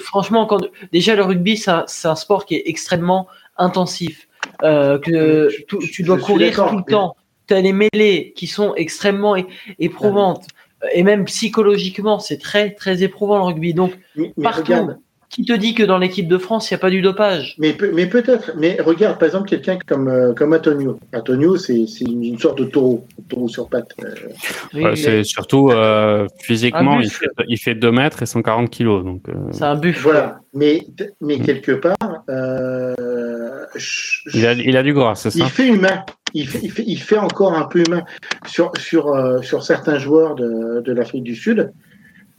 [0.00, 4.28] franchement, quand, déjà le rugby, c'est un, sport qui est extrêmement intensif.
[4.62, 5.48] Euh, que
[5.90, 7.16] tu dois courir tout le temps.
[7.46, 9.36] Tu as les mêlées qui sont extrêmement
[9.78, 10.46] éprouvantes.
[10.92, 13.72] Et même psychologiquement, c'est très, très éprouvant le rugby.
[13.72, 13.92] Donc,
[14.42, 14.90] partout,
[15.34, 17.56] qui te dit que dans l'équipe de France, il n'y a pas du dopage?
[17.58, 18.52] Mais, mais peut-être.
[18.56, 21.00] Mais regarde, par exemple, quelqu'un comme, euh, comme Antonio.
[21.12, 23.96] Antonio, c'est une, sorte de taureau, taureau sur pattes.
[24.74, 24.94] Euh.
[24.94, 29.04] c'est surtout euh, physiquement, il fait, il fait, 2 mètres et 140 kilos.
[29.04, 30.02] Donc, C'est un buffle.
[30.02, 30.38] Voilà.
[30.52, 30.86] Mais,
[31.20, 31.96] mais quelque part.
[34.34, 35.40] il, a, il, a, du gras, c'est ça?
[35.40, 36.04] Il fait humain.
[36.32, 38.04] Il fait, il fait, il fait encore un peu humain.
[38.46, 39.12] Sur, sur,
[39.42, 41.72] sur certains joueurs de, de l'Afrique du Sud,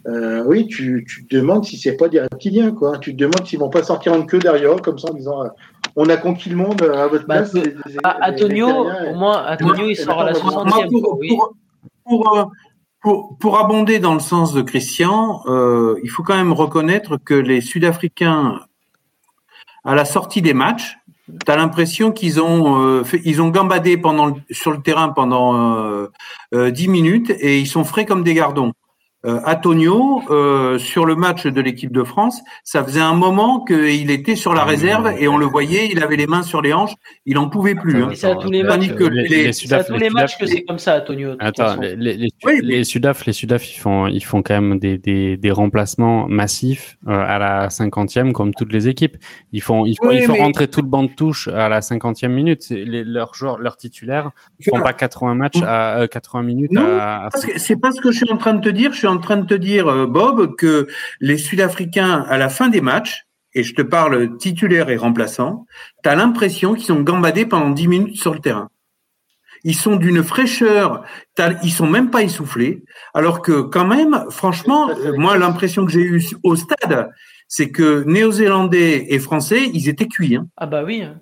[0.08, 2.98] euh, oui, tu, tu, te demandes si c'est pas des reptiliens, quoi.
[3.00, 5.48] Tu te demandes s'ils vont pas sortir en queue derrière, comme ça, en disant euh,
[5.96, 7.56] on a conquis le monde à votre bah, place.
[8.22, 10.90] Antonio, au moins, Antonio, il sort à la 60e.
[11.02, 11.56] Pour,
[12.04, 12.44] pour, euh,
[13.02, 17.34] pour, pour, abonder dans le sens de Christian, euh, il faut quand même reconnaître que
[17.34, 18.60] les Sud-Africains,
[19.84, 20.98] à la sortie des matchs,
[21.28, 25.78] tu as l'impression qu'ils ont, euh, fait, ils ont gambadé pendant sur le terrain pendant
[26.54, 28.74] euh, 10 minutes et ils sont frais comme des gardons.
[29.26, 34.12] Euh, Antonio, euh, sur le match de l'équipe de France, ça faisait un moment qu'il
[34.12, 36.74] était sur la Ah, réserve et on le voyait, il avait les mains sur les
[36.74, 36.94] hanches,
[37.26, 38.04] il en pouvait plus.
[38.04, 38.10] hein.
[38.14, 39.84] C'est à tous les matchs, que les- c'est à
[40.68, 41.32] comme ça, Antonio.
[41.40, 44.60] Attends, les, les, les, Oui, mais- les Sudaf, les Sudaf, ils font, ils font quand
[44.62, 49.18] même des, des, des remplacements massifs euh, à la cinquantième, comme toutes les équipes.
[49.52, 51.70] Ils font, ils font, Oui, ils font mais- rentrer tout le banc de touche à
[51.70, 52.64] la cinquantième minute.
[52.70, 57.28] Leurs joueurs, leurs titulaires, ils font pas 80 matchs à euh, 80 minutes Non, à,
[57.28, 58.92] à- C'est pas ce que je suis en train de te dire.
[58.94, 60.88] Je suis en train de te dire, euh, Bob, que
[61.20, 65.66] les Sud-Africains, à la fin des matchs, et je te parle titulaire et remplaçant,
[66.04, 68.70] tu as l'impression qu'ils ont gambadé pendant 10 minutes sur le terrain.
[69.64, 71.04] Ils sont d'une fraîcheur,
[71.34, 76.02] t'as- ils sont même pas essoufflés, alors que quand même, franchement, moi l'impression que j'ai
[76.04, 77.10] eue au stade,
[77.48, 80.36] c'est que Néo-Zélandais et Français, ils étaient cuits.
[80.36, 80.48] hein.
[80.58, 81.02] Ah bah oui.
[81.04, 81.20] hein.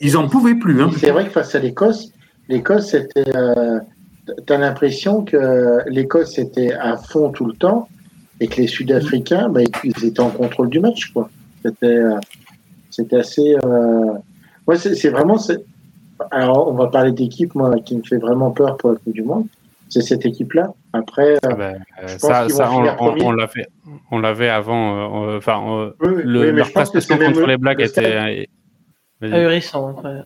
[0.00, 0.80] Ils en pouvaient plus.
[0.82, 0.90] hein.
[0.98, 2.10] C'est vrai que face à l'Écosse,
[2.48, 3.34] l'Écosse, c'était.
[3.36, 3.78] Euh,
[4.46, 7.88] T'as l'impression que l'Écosse était à fond tout le temps
[8.40, 11.28] et que les Sud-Africains, bah, ils étaient en contrôle du match, quoi.
[11.64, 12.18] C'était, euh,
[12.90, 13.56] c'était assez.
[13.64, 14.12] Euh...
[14.66, 15.36] Ouais, c'est c'est vraiment.
[15.38, 15.62] c'est-
[16.30, 19.22] Alors, on va parler d'équipe, moi, qui me fait vraiment peur pour la Coupe du
[19.22, 19.46] Monde.
[19.90, 20.72] C'est cette équipe-là.
[20.94, 23.66] Après, euh, Ah ben, euh, je pense ça, ça, on, on, on l'avait,
[24.10, 25.26] on l'avait avant.
[25.26, 27.34] euh, euh, Enfin, euh, oui, oui, le, oui, leur je pense que prestation c'est même
[27.34, 28.48] contre les Blacks était.
[29.22, 29.88] Ahurissant.
[29.96, 30.22] après.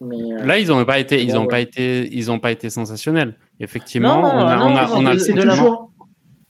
[0.00, 1.48] Mais, euh, Là, ils n'ont pas été, ils Bon, ont ouais.
[1.48, 3.34] pas été, ils ont pas été sensationnels.
[3.58, 5.90] Effectivement, Non, on a, on a, a c'est toujours,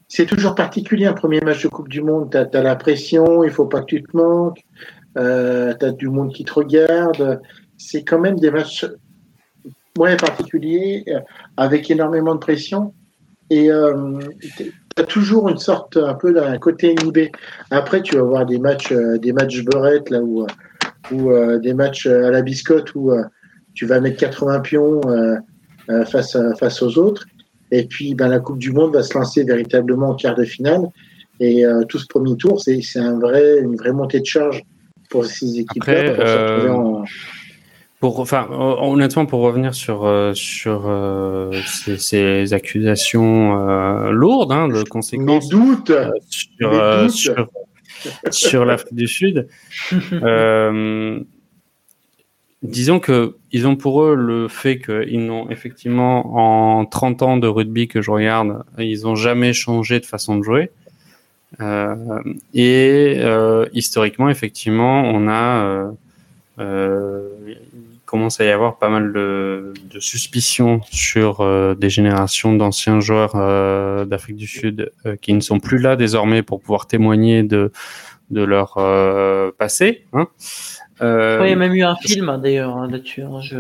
[0.08, 2.30] c'est toujours particulier un premier match de Coupe du Monde.
[2.30, 4.60] T'as as la pression, il faut pas que tu te manques.
[5.16, 7.40] Euh, t'as du monde qui te regarde.
[7.78, 8.86] C'est quand même des matchs
[9.98, 11.20] ouais, particuliers euh,
[11.56, 12.92] avec énormément de pression.
[13.50, 14.18] Et euh,
[14.94, 17.32] t'as toujours une sorte un peu d'un côté inhibé.
[17.70, 20.46] Après, tu vas voir des matchs, euh, des matchs beurettes là où,
[21.12, 23.22] ou euh, des matchs à la biscotte où euh,
[23.78, 25.36] tu vas mettre 80 pions euh,
[25.88, 27.24] euh, face à, face aux autres.
[27.70, 30.82] Et puis, ben, la Coupe du Monde va se lancer véritablement en quart de finale.
[31.38, 34.62] Et euh, tout ce premier tour, c'est c'est un vrai, une vraie montée de charge
[35.10, 35.94] pour ces équipes-là.
[36.10, 37.04] Pour euh, en-
[38.22, 39.98] enfin, hon- honnêtement, pour revenir sur
[40.34, 45.92] sur euh, ces, ces accusations lourdes hein, de Mes conséquences doutes,
[46.28, 47.10] sur mes doutes.
[47.12, 47.46] sur,
[48.30, 49.46] sur l'Afrique du Sud,
[52.62, 57.46] disons que ils ont pour eux le fait qu'ils n'ont effectivement en 30 ans de
[57.46, 60.70] rugby que je regarde, ils n'ont jamais changé de façon de jouer.
[61.60, 62.20] Euh,
[62.52, 65.90] et euh, historiquement, effectivement, on a euh,
[66.58, 67.56] euh, il
[68.04, 71.46] commence à y avoir pas mal de, de suspicions sur
[71.76, 73.34] des générations d'anciens joueurs
[74.06, 77.70] d'Afrique du Sud qui ne sont plus là désormais pour pouvoir témoigner de
[78.30, 78.74] de leur
[79.58, 80.06] passé.
[80.14, 80.28] Hein.
[81.00, 83.22] Euh, Ouais, il y a même eu un film hein, d'ailleurs hein, là-dessus.
[83.22, 83.56] hein, je...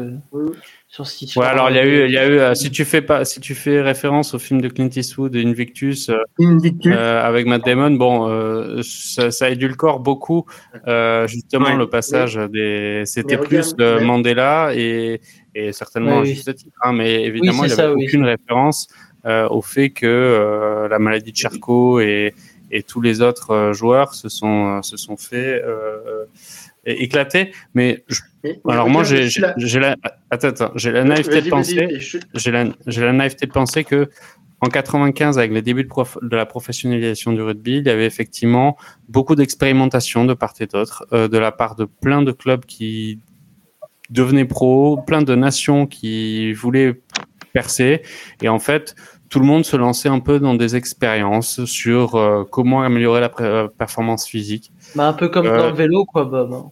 [0.90, 2.86] Sur ce Ouais, alors il y a eu, il y a eu, euh, si tu
[2.86, 6.94] fais pas, si tu fais référence au film de Clint Eastwood, Invictus, euh, Invictus.
[6.96, 10.46] euh, avec Matt Damon, bon, euh, ça, ça édulcore beaucoup
[10.86, 11.76] euh, justement Ouais.
[11.76, 13.02] le passage des.
[13.04, 15.20] C'était plus regarde, Mandela et,
[15.54, 16.28] et certainement oui.
[16.34, 18.06] juste titre, hein, mais évidemment Oui, il n'y avait ça, oui.
[18.06, 18.88] aucune référence
[19.26, 22.32] euh, au fait que euh, la maladie de Charcot et,
[22.70, 25.62] et tous les autres joueurs se sont se sont fait
[26.84, 27.52] é- éclater.
[27.74, 28.20] Mais je-
[28.68, 29.96] alors moi j'ai j'ai la
[30.30, 33.84] attends, attends, j'ai la naïveté de penser je- j'ai la, j'ai la naïveté de penser
[33.84, 34.08] que
[34.60, 38.06] en 95, avec les débuts de, prof- de la professionnalisation du rugby, il y avait
[38.06, 38.76] effectivement
[39.08, 43.20] beaucoup d'expérimentation de part et d'autre, euh, de la part de plein de clubs qui
[44.10, 47.00] devenaient pros, plein de nations qui voulaient
[47.52, 48.02] percer,
[48.42, 48.96] et en fait,
[49.28, 53.30] tout le monde se lançait un peu dans des expériences sur euh, comment améliorer la
[53.40, 54.72] euh, performance physique.
[54.94, 56.52] Bah, un peu comme Euh, dans le vélo, quoi, Bob.
[56.52, 56.70] hein.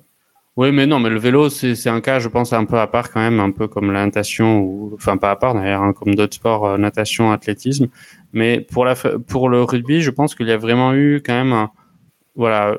[0.56, 3.10] Oui, mais non, mais le vélo, c'est un cas, je pense, un peu à part
[3.10, 6.14] quand même, un peu comme la natation, ou enfin pas à part d'ailleurs, hein, comme
[6.14, 7.88] d'autres sports, natation, athlétisme.
[8.32, 11.52] Mais pour la pour le rugby, je pense qu'il y a vraiment eu quand même,
[11.52, 11.70] un,
[12.36, 12.78] voilà,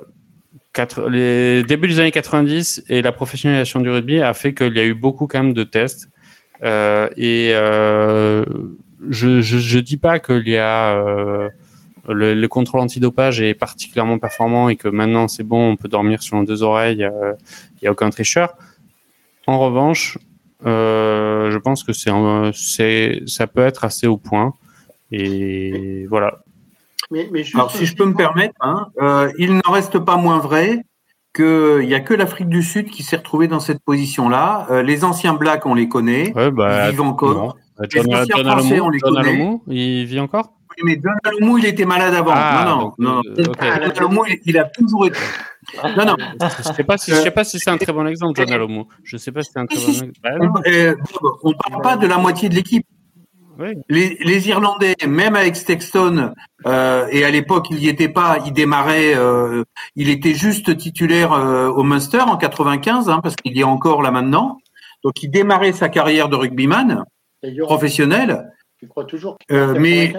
[0.73, 4.79] quatre, les débuts des années 90 et la professionnalisation du rugby a fait qu'il y
[4.79, 6.09] a eu beaucoup quand même de tests.
[6.63, 8.43] Euh, et euh,
[9.09, 11.49] je, je je dis pas qu'il y a euh,
[12.07, 16.21] le, le contrôle antidopage est particulièrement performant et que maintenant c'est bon, on peut dormir
[16.23, 18.53] sur nos deux oreilles, il n'y a aucun tricheur.
[19.45, 20.17] En revanche,
[20.65, 24.53] euh, je pense que c'est, ça peut être assez au point.
[25.11, 26.39] Et voilà.
[27.11, 30.17] mais- mais juste- Alors, si je peux me permettre, hein, euh, il n'en reste pas
[30.17, 30.81] moins vrai
[31.33, 34.67] qu'il n'y a que l'Afrique du Sud qui s'est retrouvée dans cette position-là.
[34.71, 36.33] Euh, les anciens Blacks, on les connaît.
[36.33, 37.33] Ouais, bah, Ils vivent encore.
[37.35, 37.53] non.
[37.79, 39.29] Les John, anciens John Français, Alomou, on les John connaît.
[39.29, 40.53] Alomou, il vit encore?
[40.69, 42.31] Oui, Mais John Alomou, il était malade avant.
[42.33, 43.15] Ah, non, non, donc, non.
[43.15, 43.21] non.
[43.61, 43.89] euh.
[43.95, 45.19] John Alomou, il, il a toujours été.
[45.97, 46.15] Non, non.
[46.39, 48.87] Je sais pas si, je sais pas si c'est un très bon exemple, John Alomou.
[49.03, 50.11] Je sais pas si c'est un très bon exemple.
[50.23, 50.29] Bah.
[50.41, 50.95] On, euh,
[51.43, 52.85] on parle pas de la moitié de l'équipe.
[53.89, 56.31] Les, les, Irlandais, même avec Stexton,
[56.67, 59.63] euh, et à l'époque il n'y était pas, il démarrait, euh,
[59.95, 64.03] il était juste titulaire euh, au Munster en 95, hein, parce qu'il y est encore
[64.03, 64.59] là maintenant.
[65.03, 67.03] Donc il démarrait sa carrière de rugbyman
[67.59, 68.51] professionnel.
[68.79, 70.13] Tu crois toujours euh, mais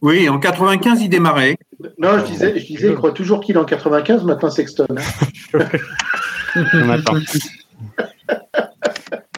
[0.00, 1.56] oui, en 95 il démarrait.
[1.98, 4.24] Non, je disais, je disais, il croit toujours qu'il est en 95.
[4.24, 4.86] Maintenant Sexton.
[5.54, 5.64] Hein.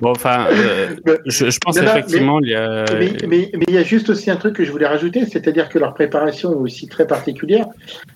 [0.01, 0.97] Bon, enfin, euh,
[1.27, 2.85] je, pense effectivement, mais, il y a.
[3.29, 5.93] Mais, il y a juste aussi un truc que je voulais rajouter, c'est-à-dire que leur
[5.93, 7.66] préparation est aussi très particulière,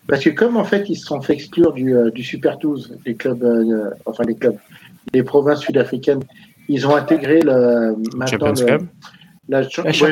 [0.09, 2.97] parce que comme en fait ils se sont fait exclure du, euh, du Super 12,
[3.05, 4.57] les clubs, euh, enfin les clubs,
[5.13, 6.25] les provinces sud-africaines,
[6.69, 8.79] ils ont intégré le maintenant le,
[9.49, 9.61] la,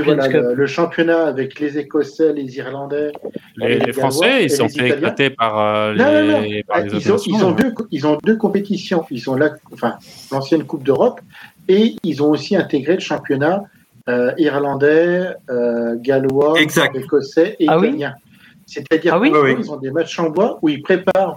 [0.05, 3.13] voilà, le, le, championnat avec les Écossais, les Irlandais,
[3.57, 6.61] les, les, les Français, ils sont fait éclater par, les, non, non, non.
[6.69, 9.07] Par les ils, ont, ils, ont deux, ils ont deux compétitions.
[9.11, 9.97] Ils ont la, enfin,
[10.31, 11.21] l'ancienne Coupe d'Europe
[11.67, 13.65] et ils ont aussi intégré le championnat
[14.09, 16.95] euh, irlandais, euh, gallois, exact.
[16.97, 18.15] écossais et ah italien.
[18.17, 18.23] Oui
[18.67, 21.37] C'est-à-dire ah oui qu'ils ont des matchs en bois où ils préparent,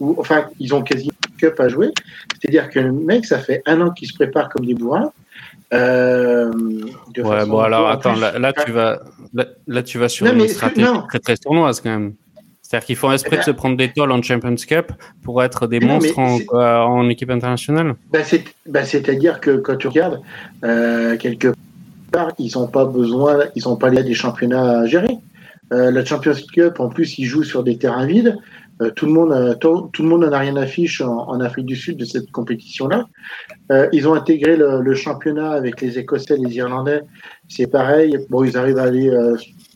[0.00, 1.10] où, enfin, ils ont quasi
[1.42, 1.90] cup à jouer.
[2.40, 5.12] C'est-à-dire que le mec, ça fait un an qu'il se prépare comme des bourrins.
[5.72, 6.50] Euh,
[7.14, 9.00] de ouais, bon, alors attends, là, là, tu vas,
[9.32, 11.02] là, là, tu vas sur non, une stratégie non.
[11.08, 12.14] très très tournoise quand même.
[12.60, 15.78] C'est-à-dire qu'ils font esprit de se prendre des tolls en Champions Cup pour être des
[15.78, 18.24] non, monstres en, euh, en, équipe internationale bah
[18.84, 20.20] C'est-à-dire que quand tu regardes,
[20.64, 21.52] euh, quelque
[22.10, 25.18] part, ils n'ont pas besoin, ils n'ont pas des championnats à gérer.
[25.72, 28.36] Euh, la Champions Cup, en plus, ils jouent sur des terrains vides.
[28.82, 31.76] Euh, tout le monde, tout, tout, le monde a rien affiche en, en, Afrique du
[31.76, 33.06] Sud de cette compétition-là.
[33.70, 37.02] Euh, ils ont intégré le, championnat avec les Écossais, les Irlandais.
[37.48, 38.18] C'est pareil.
[38.30, 39.10] Bon, ils arrivent à aller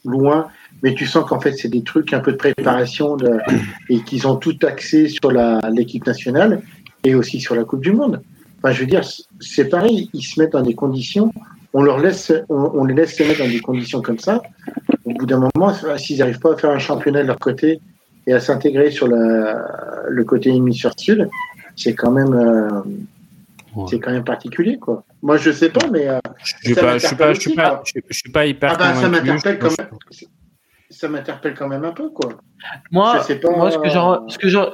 [0.05, 0.49] loin
[0.83, 3.17] mais tu sens qu'en fait c'est des trucs un peu de préparation
[3.89, 5.33] et qu'ils ont tout axé sur
[5.71, 6.63] l'équipe nationale
[7.05, 8.21] et aussi sur la Coupe du Monde.
[8.59, 9.03] Enfin, je veux dire,
[9.41, 11.33] c'est pareil, ils se mettent dans des conditions,
[11.73, 14.43] on leur laisse, on, on, les laisse se mettre dans des conditions comme ça.
[15.05, 17.81] Au bout d'un moment, s'ils n'arrivent pas à faire un championnat de leur côté
[18.27, 19.65] et à s'intégrer sur la,
[20.09, 21.29] le côté hémisphère sud,
[21.77, 22.83] c'est quand même, euh,
[23.77, 23.87] ouais.
[23.89, 25.05] c'est quand même particulier, quoi.
[25.23, 27.83] Moi, je sais pas, mais euh, je suis pas, je suis pas, je suis pas,
[27.85, 28.73] je suis pas hyper.
[28.73, 29.89] Ah ben, ça m'interpelle quand même
[30.89, 32.31] ça m'interpelle quand même un peu, quoi.
[32.91, 34.21] Moi, pas, moi ce que j'aurais,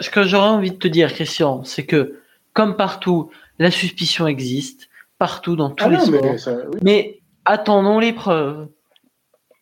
[0.01, 2.21] ce que j'aurais envie de te dire, Christian, c'est que,
[2.53, 4.89] comme partout, la suspicion existe,
[5.19, 6.23] partout dans tous ah les non, sports.
[6.23, 6.79] Mais, ça, oui.
[6.83, 8.69] mais, attendons les preuves.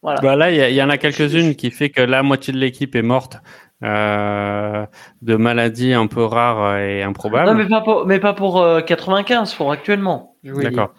[0.02, 0.20] Voilà.
[0.20, 2.94] Bah là, il y, y, en a quelques-unes qui fait que la moitié de l'équipe
[2.94, 3.36] est morte
[3.82, 4.86] euh,
[5.22, 7.50] de maladies un peu rares et improbables.
[7.50, 10.36] Non, mais pas pour, mais pas pour euh, 95, pour actuellement.
[10.44, 10.92] D'accord.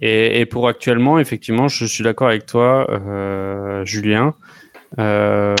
[0.00, 4.34] Et, et, pour actuellement, effectivement, je suis d'accord avec toi, euh, Julien.
[4.98, 5.54] Euh,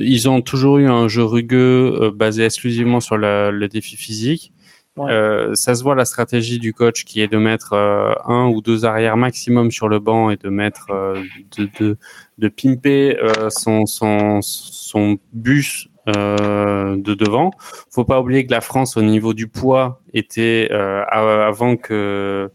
[0.00, 4.52] ils ont toujours eu un jeu rugueux euh, basé exclusivement sur la, le défi physique.
[4.96, 5.10] Ouais.
[5.10, 8.60] Euh, ça se voit la stratégie du coach qui est de mettre euh, un ou
[8.60, 11.20] deux arrières maximum sur le banc et de mettre euh,
[11.58, 11.98] de, de,
[12.38, 17.50] de pimper euh, son, son, son bus euh, de devant.
[17.90, 22.50] Faut pas oublier que la France au niveau du poids était avant que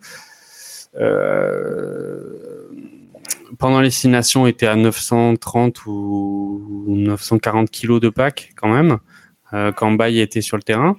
[3.57, 8.99] pendant les six nations était à 930 ou 940 kilos de pack quand même
[9.53, 10.97] euh, quand Baye était sur le terrain.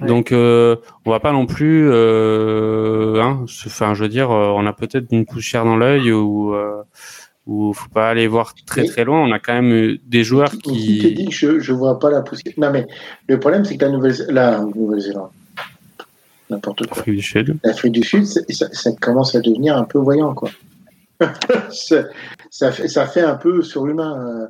[0.00, 0.06] Ouais.
[0.06, 4.64] Donc euh, on va pas non plus, euh, hein, enfin je veux dire, euh, on
[4.66, 6.54] a peut-être une poussière dans l'œil ou
[7.48, 9.20] euh, ou faut pas aller voir très très loin.
[9.22, 10.98] On a quand même des joueurs qui.
[10.98, 12.54] qui dit que je je vois pas la poussière.
[12.56, 12.86] Non mais
[13.26, 15.30] le problème c'est que la Nouvelle la Nouvelle-Zélande
[16.50, 16.98] n'importe quoi.
[16.98, 17.56] L'Afrique du Sud.
[17.62, 18.40] L'Afrique du Sud, ça,
[18.72, 20.50] ça, commence à devenir un peu voyant quoi.
[21.70, 24.48] ça, fait, ça fait un peu surhumain.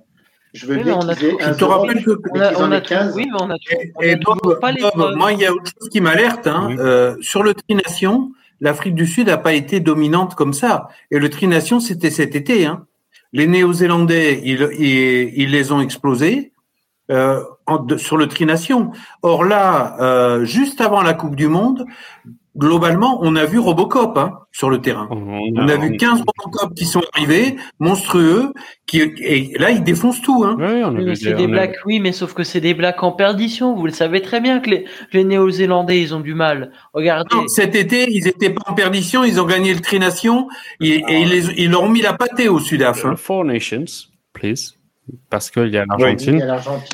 [0.55, 3.15] Je veux oui, bien qu'ils aient un te rappelle que on a, on a 15.
[3.15, 3.57] Oui, mais on a,
[3.97, 6.47] on et, a Bob, pas les Bob, moi, il y a autre chose qui m'alerte.
[6.47, 6.69] Hein.
[6.71, 6.77] Oui.
[6.79, 10.89] Euh, sur le Trination, l'Afrique du Sud n'a pas été dominante comme ça.
[11.11, 12.67] Et le Trination, c'était cet été.
[12.67, 12.87] Hein.
[13.33, 16.53] Les Néo-Zélandais, ils, les ont explosés.
[17.11, 17.43] Euh,
[17.97, 18.93] sur le Trination.
[19.23, 21.87] Or là, euh, juste avant la Coupe du Monde,
[22.59, 25.09] globalement, on a vu Robocop hein, sur le terrain.
[25.11, 28.53] On a, on a vu 15 Robocop qui sont arrivés, monstrueux,
[28.87, 30.45] qui et là ils défoncent tout.
[30.45, 30.57] Hein.
[30.59, 31.87] Oui, c'est des blacks, a...
[31.87, 33.75] oui, mais sauf que c'est des blacks en perdition.
[33.75, 36.73] Vous le savez très bien que les, les Néo-Zélandais ils ont du mal.
[36.93, 37.35] Regardez.
[37.35, 40.49] Non, cet été ils étaient pas en perdition, ils ont gagné le Trination
[40.81, 43.05] et, et ils, les, ils leur ont mis la pâtée au Sud-Af.
[43.05, 43.15] Hein.
[43.17, 43.85] Four Nations,
[44.33, 44.75] please,
[45.31, 46.45] parce qu'il y a l'Argentine.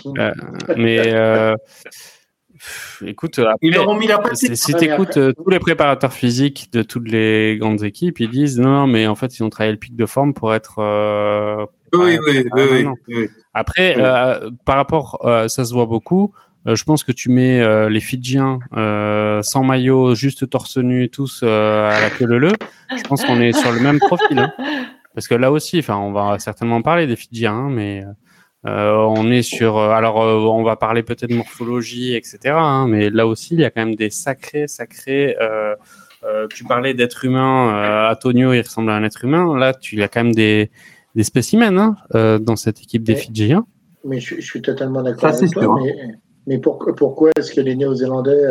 [0.04, 0.32] Oui, euh,
[0.76, 1.54] mais euh,
[3.04, 6.12] écoute, après, ils leur ont mis la Si, si tu écoutes euh, tous les préparateurs
[6.12, 9.72] physiques de toutes les grandes équipes, ils disent non, mais en fait, ils ont travaillé
[9.72, 10.78] le pic de forme pour être.
[10.78, 16.32] Euh, oui, oui, oui, oui, Après, euh, par rapport, euh, ça se voit beaucoup.
[16.66, 18.58] je pense que tu mets les Fidjiens
[19.42, 22.52] sans maillot, juste torse nu, tous à la queue leu.
[22.96, 24.38] Je pense qu'on est sur le même profil.
[24.38, 24.52] Hein.
[25.14, 28.04] Parce que là aussi, enfin, on va certainement parler des Fidjiens, hein, mais
[28.64, 29.78] on est sur.
[29.78, 32.38] alors, on va parler peut-être de morphologie, etc.
[32.46, 35.36] Hein, mais là aussi, il y a quand même des sacrés, sacrés.
[36.54, 38.10] tu parlais d'être humain.
[38.10, 39.56] Antonio, il ressemble à un être humain.
[39.58, 40.70] Là, tu il y a quand même des
[41.14, 43.64] des spécimens hein, dans cette équipe des Fidjiens.
[44.04, 45.78] Mais je, suis totalement d'accord avec toi.
[46.46, 48.48] Mais, pourquoi est-ce que les Néo-Zélandais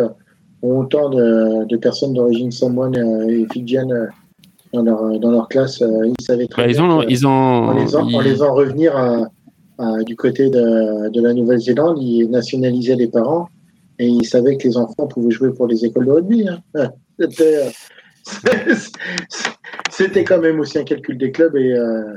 [0.63, 2.95] ont autant de, personnes d'origine samoane
[3.29, 4.09] et fidjienne
[4.73, 6.75] dans leur, dans leur classe Ils savaient très bah, bien.
[6.75, 8.95] Ils ont, ils ont, en, les en, les revenir
[10.05, 13.49] du côté de, la Nouvelle-Zélande, ils nationalisaient les parents
[13.99, 16.47] et ils savaient que les enfants pouvaient jouer pour les écoles de rugby.
[16.47, 16.91] Hein.
[19.89, 22.15] C'était quand même aussi un calcul des clubs et, euh,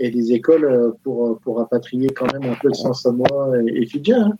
[0.00, 4.32] des écoles euh, pour, rapatrier quand même un peu de sang samoa et, et fidjien.
[4.32, 4.36] Hein.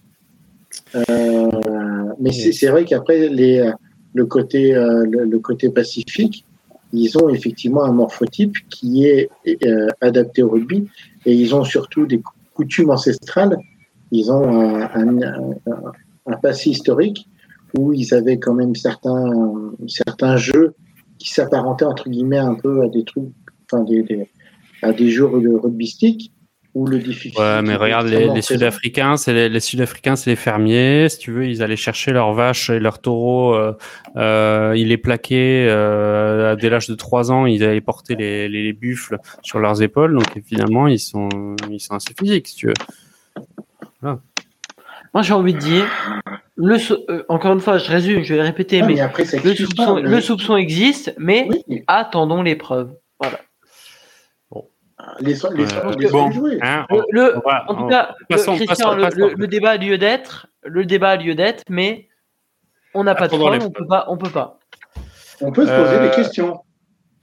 [1.09, 1.51] Euh,
[2.19, 6.45] mais c'est vrai qu'après, le, côté pacifique,
[6.93, 9.29] ils ont effectivement un morphotype qui est
[10.01, 10.89] adapté au rugby
[11.27, 12.21] et ils ont surtout des
[12.55, 13.57] coutumes ancestrales.
[14.11, 15.19] Ils ont un, un,
[16.27, 17.29] un, passé historique
[17.77, 19.31] où ils avaient quand même certains,
[19.89, 20.75] certains jeux
[21.19, 23.25] qui s'apparentaient entre guillemets un peu à des trucs
[23.71, 24.29] enfin des, des,
[24.83, 26.33] à des jours de rugbyistique
[26.75, 27.41] où le difficile.
[27.41, 31.09] Ouais, mais regarde, les, les Sud-Africains, c'est les, les Sud-Africains, c'est les fermiers.
[31.09, 33.55] Si tu veux, ils allaient chercher leurs vaches et leurs taureaux.
[33.55, 33.73] Euh,
[34.17, 37.47] euh, ils les plaquaient euh, dès l'âge de 3 ans.
[37.47, 40.15] Ils allaient porter les, les, les, buffles sur leurs épaules.
[40.15, 41.29] Donc finalement, ils sont,
[41.71, 42.75] ils sont assez physiques, si tu veux.
[44.01, 44.19] Voilà.
[45.15, 45.87] Moi, j'ai envie de dire,
[46.57, 46.77] le
[47.11, 49.95] euh, encore une fois, je résume, je vais répéter, mais, mais après, le, soupçon, pas,
[49.95, 50.09] mais...
[50.09, 51.85] le, soupçon, existe, mais oui.
[51.87, 52.97] attendons l'épreuve.
[53.21, 53.39] Voilà.
[55.21, 56.31] Les, les, euh, les bon,
[56.63, 58.95] hein, on, le, va, en tout cas, Christian.
[58.95, 62.09] Le, le, débat a lieu d'être, le débat a lieu d'être, mais
[62.95, 64.59] on n'a pas de preuves, on peut pas, on peut pas.
[65.41, 66.61] On peut se poser euh, des questions.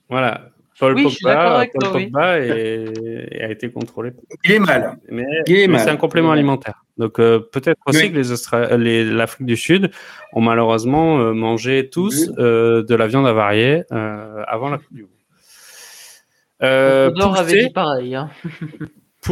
[0.09, 0.51] Voilà.
[0.81, 2.47] Paul oui, Pogba, Paul toi, Pogba oui.
[2.47, 4.13] est, a été contrôlé.
[4.45, 4.97] Il est mal.
[5.09, 6.83] Mais, mais c'est un complément alimentaire.
[6.97, 8.11] Donc euh, peut-être aussi oui.
[8.11, 9.91] que les, Austra les l'Afrique du Sud
[10.33, 15.11] ont malheureusement euh, mangé tous euh, de la viande avariée avant la Coupe du Monde.
[16.63, 18.15] Euh, poule avait dit pareil.
[18.15, 18.29] Hein.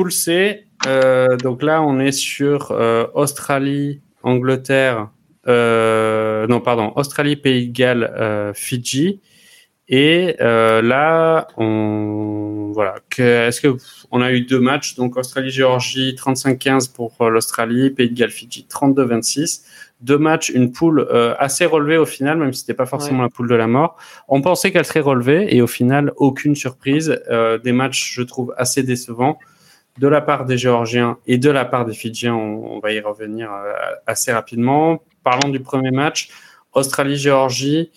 [0.87, 5.09] euh, donc là on est sur euh, Australie, Angleterre,
[5.47, 9.21] euh, non pardon, Australie, Pays de Galles, Fidji.
[9.91, 12.95] Et là, on voilà.
[13.17, 13.75] Est-ce que
[14.11, 19.63] on a eu deux matchs donc Australie-Géorgie 35-15 pour l'Australie, Pays de Galles, Fidji 32-26
[20.01, 23.25] deux matchs, une poule euh, assez relevée au final, même si c'était pas forcément ouais.
[23.25, 23.97] la poule de la mort.
[24.27, 27.21] On pensait qu'elle serait relevée et au final, aucune surprise.
[27.29, 29.37] Euh, des matchs, je trouve, assez décevants
[29.97, 32.35] de la part des Géorgiens et de la part des Fidjiens.
[32.35, 33.73] On, on va y revenir euh,
[34.07, 35.03] assez rapidement.
[35.23, 36.29] Parlons du premier match,
[36.73, 37.91] Australie-Géorgie.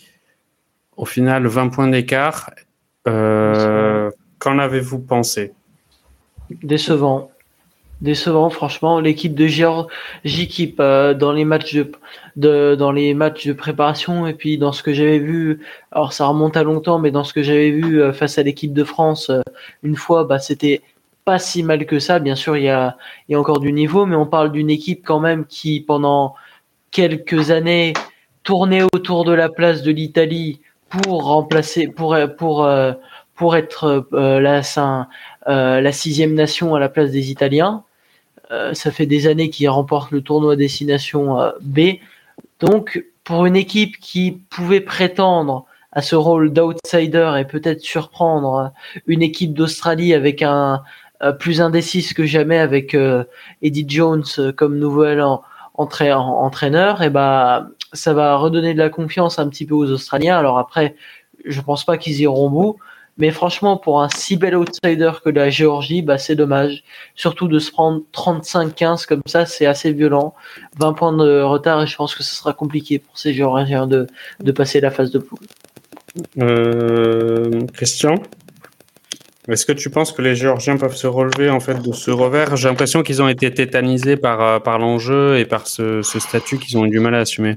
[0.96, 2.50] Au final, 20 points d'écart.
[3.04, 5.52] Qu'en avez-vous pensé?
[6.62, 7.31] Décevant
[8.02, 9.00] décevant franchement.
[9.00, 11.92] L'équipe de Géorgie qui euh, dans les matchs de,
[12.36, 15.60] de, dans les matchs de préparation et puis dans ce que j'avais vu
[15.92, 18.72] alors ça remonte à longtemps mais dans ce que j'avais vu euh, face à l'équipe
[18.74, 19.40] de France euh,
[19.82, 20.82] une fois bah c'était
[21.24, 22.18] pas si mal que ça.
[22.18, 22.96] Bien sûr il y a
[23.28, 26.34] il y a encore du niveau mais on parle d'une équipe quand même qui pendant
[26.90, 27.92] quelques années
[28.42, 32.68] tournait autour de la place de l'Italie pour remplacer pour pour
[33.36, 34.60] pour être la,
[35.80, 37.84] la sixième nation à la place des Italiens.
[37.84, 37.91] euh,
[38.74, 41.98] ça fait des années qu'il remporte le tournoi destination euh, B.
[42.60, 48.72] Donc, pour une équipe qui pouvait prétendre à ce rôle d'outsider et peut-être surprendre
[49.06, 50.82] une équipe d'Australie avec un
[51.22, 52.96] euh, plus indécis que jamais avec
[53.62, 54.24] Eddie Jones
[54.56, 55.22] comme nouvel
[55.74, 60.38] entraîneur, et bah ça va redonner de la confiance un petit peu aux Australiens.
[60.38, 60.96] Alors après,
[61.44, 62.76] je pense pas qu'ils iront au bout,
[63.18, 66.82] mais franchement, pour un si bel outsider que la Géorgie, bah, c'est dommage.
[67.14, 70.34] Surtout de se prendre 35-15 comme ça, c'est assez violent.
[70.78, 74.06] 20 points de retard et je pense que ce sera compliqué pour ces Géorgiens de,
[74.52, 75.38] passer la phase de poule.
[76.40, 78.14] Euh, Christian?
[79.48, 82.56] Est-ce que tu penses que les Géorgiens peuvent se relever en fait de ce revers?
[82.56, 86.86] J'ai l'impression qu'ils ont été tétanisés par, euh, l'enjeu et par ce statut qu'ils ont
[86.86, 87.56] eu du mal à assumer.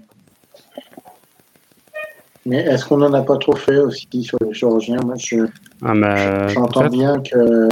[2.48, 5.00] Mais est-ce qu'on n'en a pas trop fait aussi sur les chirurgiens?
[5.04, 5.46] Moi, je,
[5.82, 7.70] ah j'entends bien que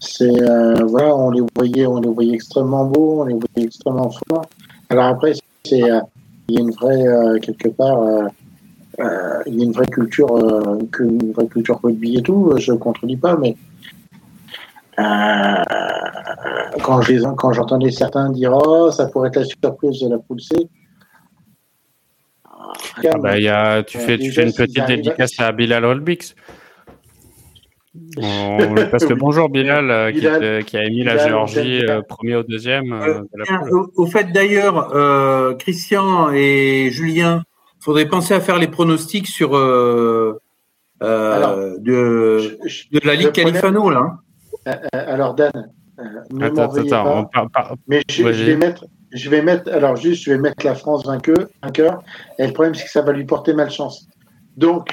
[0.00, 4.10] c'est euh, voilà, on les voyait, on les voyait extrêmement beaux, on les voyait extrêmement
[4.10, 4.46] forts.
[4.88, 5.32] Alors après,
[5.64, 6.00] c'est euh,
[6.48, 8.00] il y a une vraie euh, quelque part,
[9.46, 10.28] il y a une vraie culture,
[10.98, 12.52] une vraie culture rugby et tout.
[12.56, 13.56] Je ne contredis pas, mais
[16.82, 20.18] quand je les- quand j'entendais certains dire oh ça pourrait être la surprise de la
[20.18, 20.68] poule C.
[22.96, 25.84] Ah bah, il y a, tu Euh, fais, tu fais une petite dédicace à Bilal
[25.84, 26.34] Olbix.
[28.18, 29.18] On- Parce que Oui.
[29.18, 31.90] bonjour Bilal, euh, qui, Bilal- était- qui a émis la Géorgie Bilal.
[31.98, 37.42] euh, premier au deuxième de la au, au fait d'ailleurs, euh, Christian et Julien,
[37.80, 40.38] faudrait penser à faire les pronostics sur euh,
[41.02, 44.02] euh, Alors, de, Je- je- de la Ligue le Califano là.
[44.66, 44.78] hein.
[44.92, 45.50] alors Dan,
[45.98, 48.34] euh, ne Attends, m'en attends, pas, on par- par- mais je, vas-y.
[48.34, 52.02] je vais mettre, je vais mettre, alors juste, je vais mettre la France vainqueur, vainqueur,
[52.38, 54.06] et le problème c'est que ça va lui porter malchance.
[54.56, 54.88] Donc,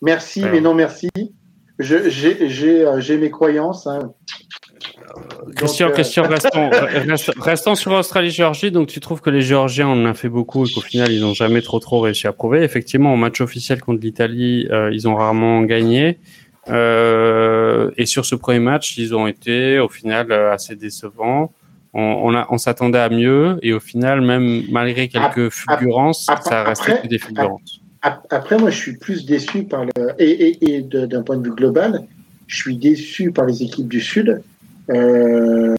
[0.00, 0.50] merci, Ouais.
[0.52, 1.08] mais non merci.
[1.78, 3.86] J'ai euh, j'ai mes croyances.
[3.86, 4.12] hein.
[5.56, 6.70] Christian, Donc, euh, question, restons,
[7.06, 8.70] restons, restons sur Australie-Géorgie.
[8.70, 11.34] Donc, tu trouves que les Géorgiens en ont fait beaucoup et qu'au final, ils n'ont
[11.34, 12.62] jamais trop trop réussi à prouver.
[12.62, 16.18] Effectivement, au match officiel contre l'Italie, euh, ils ont rarement gagné.
[16.68, 21.52] Euh, et sur ce premier match, ils ont été au final assez décevants.
[21.94, 26.42] On, on, a- on s'attendait à mieux et au final, même malgré quelques fulgurances, ap-
[26.42, 27.80] ça restait après- que des fulgurances.
[28.00, 29.90] Ap- Après, moi, je suis plus déçu par le.
[30.18, 32.02] Et, et, et de- d'un point de vue global,
[32.46, 34.42] je suis déçu par les équipes du Sud,
[34.90, 35.74] euh,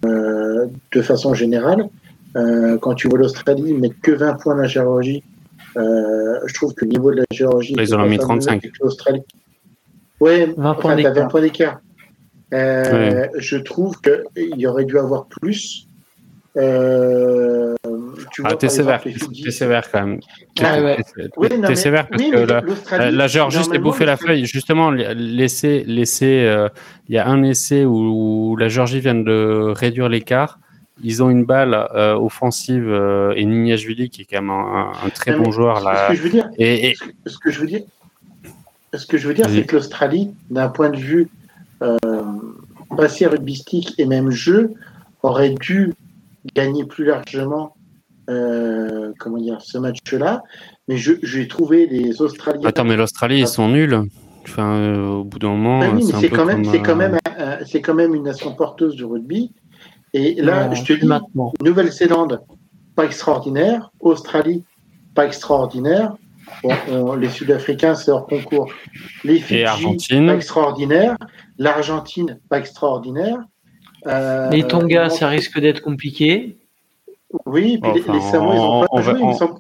[0.92, 1.88] de façon générale.
[2.36, 5.24] Euh, quand tu vois l'Australie mettre que 20 points à la Géorgie,
[5.78, 7.76] euh, je trouve que le niveau de la Géorgie.
[7.78, 8.72] Ils en ont mis 35.
[8.82, 9.22] L'Australie.
[10.20, 11.14] Oui, 20 points enfin, t'as d'écart.
[11.16, 11.80] 20 points d'écart.
[12.54, 15.88] Euh, Je trouve qu'il y aurait dû avoir plus.
[16.56, 17.74] Euh,
[18.32, 20.20] tu vois, Ah, t'es sévère, t'es sévère quand même.
[20.62, 20.98] Ah, T'es- ouais.
[20.98, 24.46] t'es- Oui, sévère parce oui, que la, la, Géorgie s'est normalement, bouffé la feuille.
[24.46, 26.70] Justement, laisser, laisser, euh,
[27.10, 30.60] il y a un essai où, où la Géorgie vient de réduire l'écart.
[31.04, 35.10] Ils ont une balle euh, offensive euh, et Nignashvili qui est quand même un, un
[35.10, 36.08] très bon joueur Ce là.
[36.10, 37.82] que je veux dire, Et, et- ce que- ce je veux dire,
[38.94, 41.28] ce que je veux dire, c'est que l'Australie, d'un point de vue
[41.82, 41.98] euh,
[42.96, 44.72] passé rugbystique et même jeu,
[45.24, 45.94] aurait dû
[46.56, 47.76] gagner plus largement,
[48.30, 50.44] euh, comment dire, ce match-là.
[50.88, 52.68] Mais je, j'ai trouvé les Australiens.
[52.68, 54.02] attends, mais l'Australie ils sont nuls.
[54.46, 56.96] Enfin, euh, au bout d'un moment, Ben oui, c'est quand même, comme, c'est quand euh,
[56.96, 57.20] même,
[57.66, 59.54] c'est quand même une nation porteuse du rugby.
[60.14, 61.54] Et là, Non, je te dis, maintenant.
[61.64, 62.42] Nouvelle-Zélande,
[62.96, 63.90] pas extraordinaire.
[64.00, 64.64] Australie,
[65.16, 66.14] pas extraordinaire.
[66.62, 68.70] Bon, on- les Sud-Africains, c'est hors concours.
[69.24, 70.28] Les Fidji, Argentine.
[70.28, 71.16] pas extraordinaire.
[71.58, 73.38] L'Argentine, pas extraordinaire.
[74.08, 76.58] Euh, Les Tonga, bon, ça risque d'être compliqué.
[77.46, 79.22] Oui, puis les- Enfin, les, Samoa, ils n'ont on- pas va- joué.
[79.24, 79.60] on-.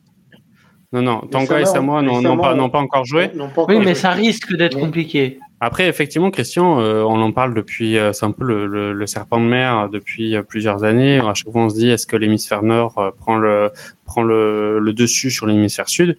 [0.94, 3.32] Non, non, Tonga et Samoa- n'ont pas, encore joué.
[3.36, 3.96] Oui, mais joué.
[3.96, 5.40] ça risque d'être compliqué.
[5.60, 9.08] Après, effectivement, Christian, euh, on en parle depuis, euh, c'est un peu le, le- le
[9.08, 11.20] serpent de mer euh, depuis euh, plusieurs années.
[11.20, 13.72] À chaque fois, on se dit, est-ce que l'hémisphère nord euh, prend le
[14.06, 16.18] prend le, le dessus sur l'hémisphère sud?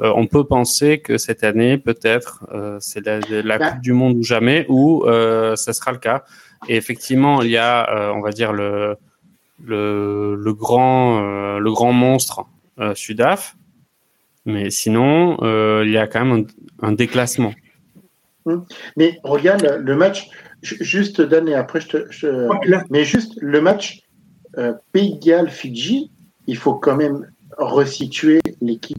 [0.00, 3.70] Euh, On peut penser que cette année, peut-être, euh, c'est la, la Bah.
[3.70, 6.24] Coupe du Monde ou jamais, où euh, ça sera le cas.
[6.68, 8.96] Et effectivement, il y a, euh, on va dire le
[9.64, 12.44] le, le grand euh, le grand monstre
[12.78, 13.56] euh, Sudaf,
[14.44, 16.46] mais sinon, euh, il y a quand même
[16.82, 17.52] un, un déclassement.
[18.96, 20.28] Mais regarde le- match,
[20.62, 22.06] ju- juste Dan et après je te.
[22.10, 22.48] je-
[22.90, 24.00] mais juste le match
[24.58, 26.10] euh, Pays de Galles Fidji,
[26.48, 28.98] il faut quand même resituer l'équipe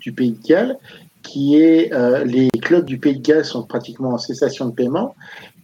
[0.00, 0.76] du Pays de Galles,
[1.22, 5.14] qui est euh, les clubs du Pays de Galles sont pratiquement en cessation de paiement.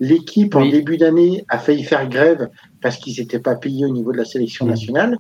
[0.01, 2.49] L'équipe en début d'année a failli faire grève
[2.81, 5.17] parce qu'ils n'étaient pas payés au niveau de la sélection nationale.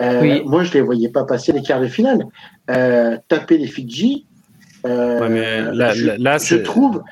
[0.00, 0.42] Euh, Oui.
[0.44, 2.24] Moi, je les voyais pas passer les quarts de finale.
[2.70, 4.26] Euh, taper les Fidji.
[4.86, 7.02] euh, Ouais, mais là, je, là, trouve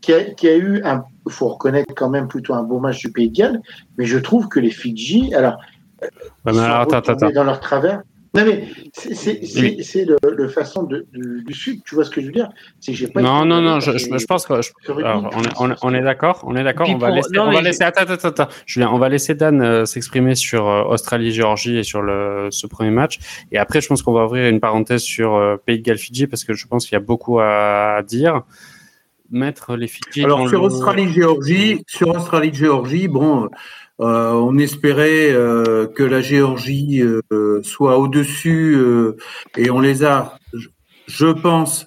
[0.00, 2.78] qu'il y, a- qu'il y a eu un, faut reconnaître quand même plutôt un beau
[2.80, 3.60] match du Pays de Galles,
[3.98, 5.58] mais je trouve que les Fidji, alors,
[6.02, 7.30] Ouais, ils mais sont alors, attends, attends.
[7.30, 8.02] dans leur travers.
[8.34, 8.64] Non mais
[8.94, 12.48] c'est le, le façon de, de- du sud, tu vois ce que je veux dire?
[12.80, 13.20] C'est que j'ai pas.
[13.20, 14.54] Non, non, non, je, je, je pense que.
[14.62, 14.70] je-
[15.04, 16.88] alors, on est, on d'accord, on est d'accord.
[16.88, 17.82] On va laisser, non, on va laisser.
[17.82, 18.48] Attends, attends, attends.
[18.64, 22.90] Julien, on va laisser Dan euh, s'exprimer sur euh, Australie-Géorgie et sur le, ce premier
[22.90, 23.18] match.
[23.52, 26.26] Et après, je pense qu'on va ouvrir une parenthèse sur euh, Pays de Galles Fidji
[26.26, 28.42] parce que je pense qu'il y a beaucoup à, à dire.
[29.30, 30.24] Mettre les Fidji.
[30.24, 33.48] Alors dans sur le- Australie-Géorgie, sur Australie-Géorgie, bon,
[34.02, 38.76] euh, on espérait euh, que la Géorgie euh, soit au-dessus
[39.56, 40.36] et on les a,
[41.06, 41.86] je- pense,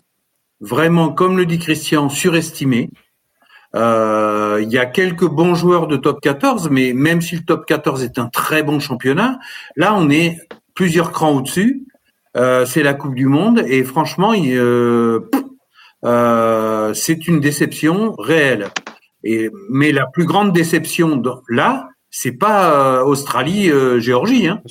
[0.62, 2.90] vraiment, comme le dit Christian, surestimés.
[3.74, 8.04] Il y a quelques bons joueurs de top 14, mais même si le top 14
[8.04, 9.38] est un très bon championnat,
[9.76, 10.38] là on est
[10.74, 11.84] plusieurs crans au-dessus.
[12.34, 14.32] C'est la Coupe du Monde et franchement,
[16.94, 18.70] c'est une déception réelle.
[19.70, 24.48] Mais la plus grande déception là, c'est pas euh, Australie, euh, Géorgie.
[24.48, 24.62] Hein.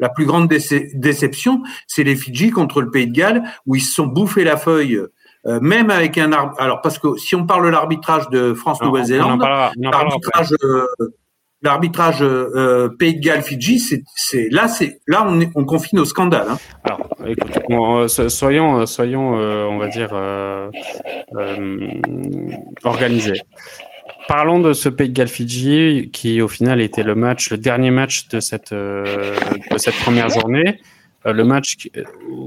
[0.00, 3.80] La plus grande déce- déception, c'est les Fidji contre le Pays de Galles, où ils
[3.82, 5.00] se sont bouffés la feuille
[5.46, 6.60] euh, même avec un arbitre.
[6.60, 9.40] Alors, parce que si on parle de l'arbitrage de France-Nouvelle-Zélande,
[9.76, 10.48] l'arbitrage,
[11.62, 16.48] l'arbitrage euh, Pays de Galles Fidji, c'est, là, c'est là on, on confine au scandale.
[16.50, 16.58] Hein.
[16.82, 20.12] Alors, écoute, soyons, soyons, on va dire
[22.82, 23.40] organisés.
[24.28, 27.90] Parlons de ce Pays de Galles Fidji qui, au final, était le match, le dernier
[27.90, 28.74] match de cette
[29.76, 30.78] cette première journée.
[31.26, 31.88] Euh, le match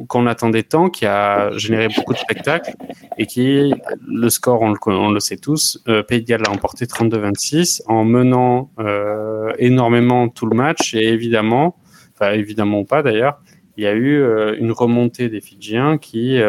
[0.07, 2.73] qu'on attendait tant, qui a généré beaucoup de spectacles
[3.17, 3.73] et qui,
[4.07, 8.71] le score, on le, sait tous, euh, Pays de Galles l'a emporté 32-26 en menant
[8.79, 11.75] euh, énormément tout le match et évidemment,
[12.13, 13.41] enfin évidemment pas d'ailleurs,
[13.75, 16.39] il y a eu euh, une remontée des Fidjiens qui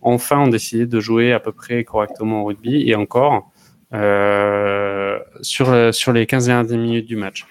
[0.00, 3.52] enfin ont décidé de jouer à peu près correctement au rugby et encore
[3.92, 7.46] sur, sur les 15 dernières minutes du match.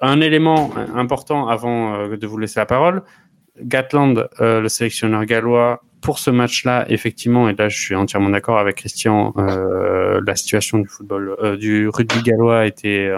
[0.00, 3.02] Un élément important avant de vous laisser la parole,
[3.60, 8.58] Gatland, euh, le sélectionneur gallois, pour ce match-là, effectivement, et là je suis entièrement d'accord
[8.58, 13.10] avec Christian, euh, la situation du football, euh, du rugby gallois était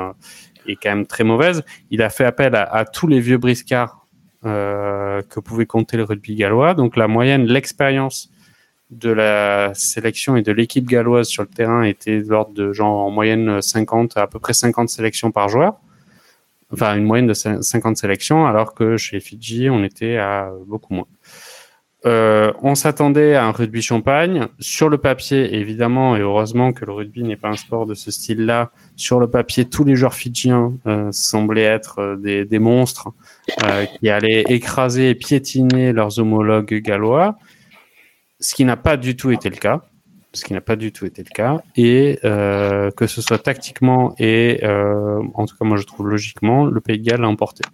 [0.69, 1.65] est quand même très mauvaise.
[1.91, 4.07] Il a fait appel à, tous les vieux briscards
[4.43, 6.75] que pouvait compter le rugby gallois.
[6.75, 8.31] Donc la moyenne, l'expérience
[8.91, 13.05] de la sélection et de l'équipe galloise sur le terrain était de l'ordre de genre
[13.05, 15.81] en moyenne 50, à peu près 50 sélections par joueur
[16.73, 21.07] enfin une moyenne de 50 sélections, alors que chez Fidji, on était à beaucoup moins.
[22.05, 24.47] Euh, on s'attendait à un rugby champagne.
[24.61, 28.13] Sur le papier, évidemment, et heureusement que le rugby n'est pas un sport de ce
[28.13, 33.09] style-là, sur le papier, tous les joueurs fidjiens euh, semblaient être euh, des, des monstres
[33.99, 37.37] qui allaient écraser et piétiner leurs homologues gallois,
[38.47, 39.83] ce qui n'a pas du tout été le cas
[40.37, 44.15] ce qui n'a pas du tout été le cas, et euh, que ce soit tactiquement
[44.19, 47.65] et, euh, en tout cas moi je trouve logiquement, le Pays de Galles l'a emporté.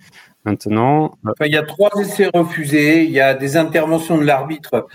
[0.45, 4.87] Maintenant, euh, il y a trois essais refusés, il y a des interventions de l'arbitre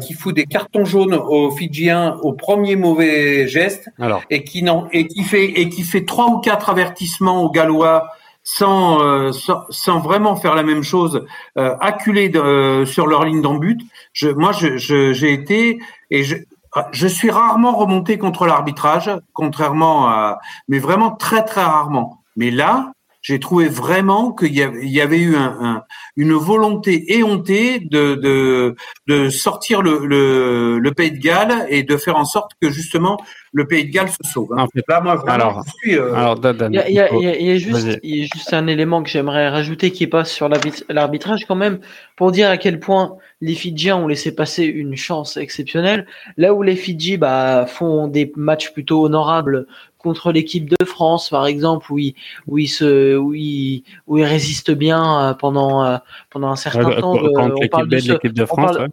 [0.00, 4.22] qui fout des cartons jaunes aux Fidjiens au premier mauvais geste, Alors.
[4.30, 8.08] et qui non, et qui fait et qui fait trois ou quatre avertissements aux Gallois
[8.44, 11.24] sans, sans, sans, vraiment faire la même chose,
[11.58, 13.78] euh, acculés de, sur leur ligne d'embut.
[14.12, 15.80] Je, moi, j'ai je, été
[16.10, 16.36] et je,
[16.74, 20.38] ah, je suis rarement remonté contre l'arbitrage, contrairement à,
[20.68, 22.22] mais vraiment très très rarement.
[22.36, 25.84] Mais là, j'ai trouvé vraiment qu'il y avait eu un,
[26.16, 28.74] une volonté éhontée de, de,
[29.06, 33.18] de sortir le, le, le, Pays de Galles et de faire en sorte que justement
[33.52, 34.52] le Pays de Galles se sauve.
[34.56, 34.66] Hein.
[34.88, 36.14] Là, moi, vraiment, alors, je suis, euh...
[36.14, 38.52] alors il, y a, il, y a, il, y a, juste, il y a juste
[38.54, 40.48] un élément que j'aimerais rajouter qui passe sur
[40.88, 41.80] l'arbitrage quand même
[42.16, 46.06] pour dire à quel point les Fidjiens ont laissé passer une chance exceptionnelle.
[46.36, 49.66] Là où les Fidji bah, font des matchs plutôt honorables
[49.98, 52.14] contre l'équipe de France, par exemple, où ils,
[52.48, 55.98] où ils se, où ils, où ils résistent bien euh, pendant, euh,
[56.30, 57.14] pendant un certain temps.
[57.14, 58.88] on parle de, de France, on parle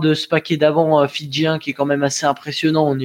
[0.00, 2.96] de ce paquet d'avant euh, fidjien qui est quand même assez impressionnant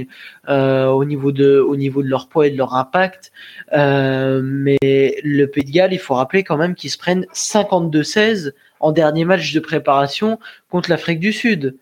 [0.50, 3.32] euh, au niveau de au niveau de leur poids et de leur impact.
[3.74, 4.78] Euh, mais
[5.24, 9.26] le Pays de Galles, il faut rappeler quand même qu'ils se prennent 52-16 en dernier
[9.26, 11.78] match de préparation contre l'Afrique du Sud.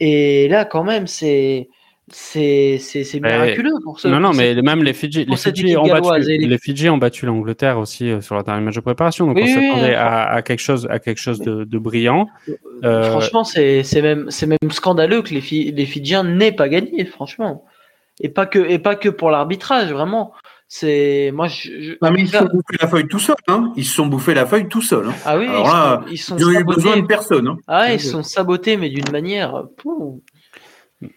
[0.00, 1.68] Et là, quand même, c'est
[2.12, 4.06] c'est c'est miraculeux pour ce.
[4.06, 6.58] Non non mais même les Fidji les Fidji ont battu les...
[6.58, 9.96] Fidji ont battu l'Angleterre aussi euh, sur leur dernier match de préparation donc on s'attendait
[9.96, 12.28] à, à, quelque chose à quelque chose de, de brillant.
[12.84, 13.10] Euh...
[13.10, 17.64] Franchement c'est c'est même c'est même scandaleux que les les Fidjiens n'aient pas gagné franchement
[18.20, 20.32] et pas que et pas que pour l'arbitrage vraiment.
[20.68, 23.72] C'est moi je, Non, mais ils se sont bouffés la feuille tout seuls hein.
[23.76, 25.14] Ils se sont bouffés la feuille tout seuls hein.
[25.24, 27.58] Ah oui, Alors là, ils sont, ils ont eu besoin de personne hein.
[27.68, 29.66] Ah ils sont sabotés mais d'une manière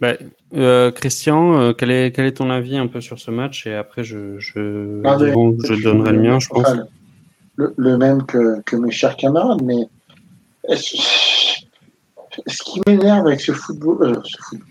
[0.01, 0.13] bah,
[0.53, 3.73] euh, Christian, euh, quel, est, quel est ton avis un peu sur ce match Et
[3.73, 6.67] après, je, je, ah, je donnerai le mien, je pense.
[7.55, 9.89] Le, même que, que, mes chers camarades, mais
[10.73, 14.65] ce qui m'énerve avec ce football, euh, ce football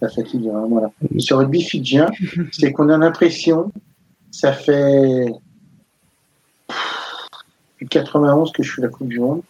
[0.00, 0.90] la fatigue, hein, voilà.
[1.18, 2.10] Sur le rugby fidjien,
[2.52, 3.72] c'est qu'on a l'impression,
[4.30, 5.26] ça fait
[7.88, 9.42] 91 que je suis la Coupe du Monde,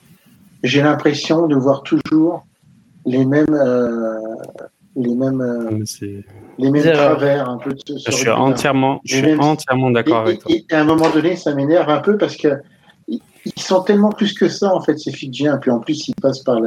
[0.62, 2.46] j'ai l'impression de voir toujours
[3.10, 4.18] les mêmes, euh,
[4.96, 5.84] les mêmes, euh,
[6.58, 7.72] les mêmes travers un peu.
[7.72, 10.52] De, je suis entièrement, je suis entièrement d'accord avec toi.
[10.52, 12.60] Et à un moment donné, ça m'énerve un peu parce que
[13.08, 15.58] ils sont tellement plus que ça en fait ces Fidjiens.
[15.58, 16.60] Puis en plus, ils passent par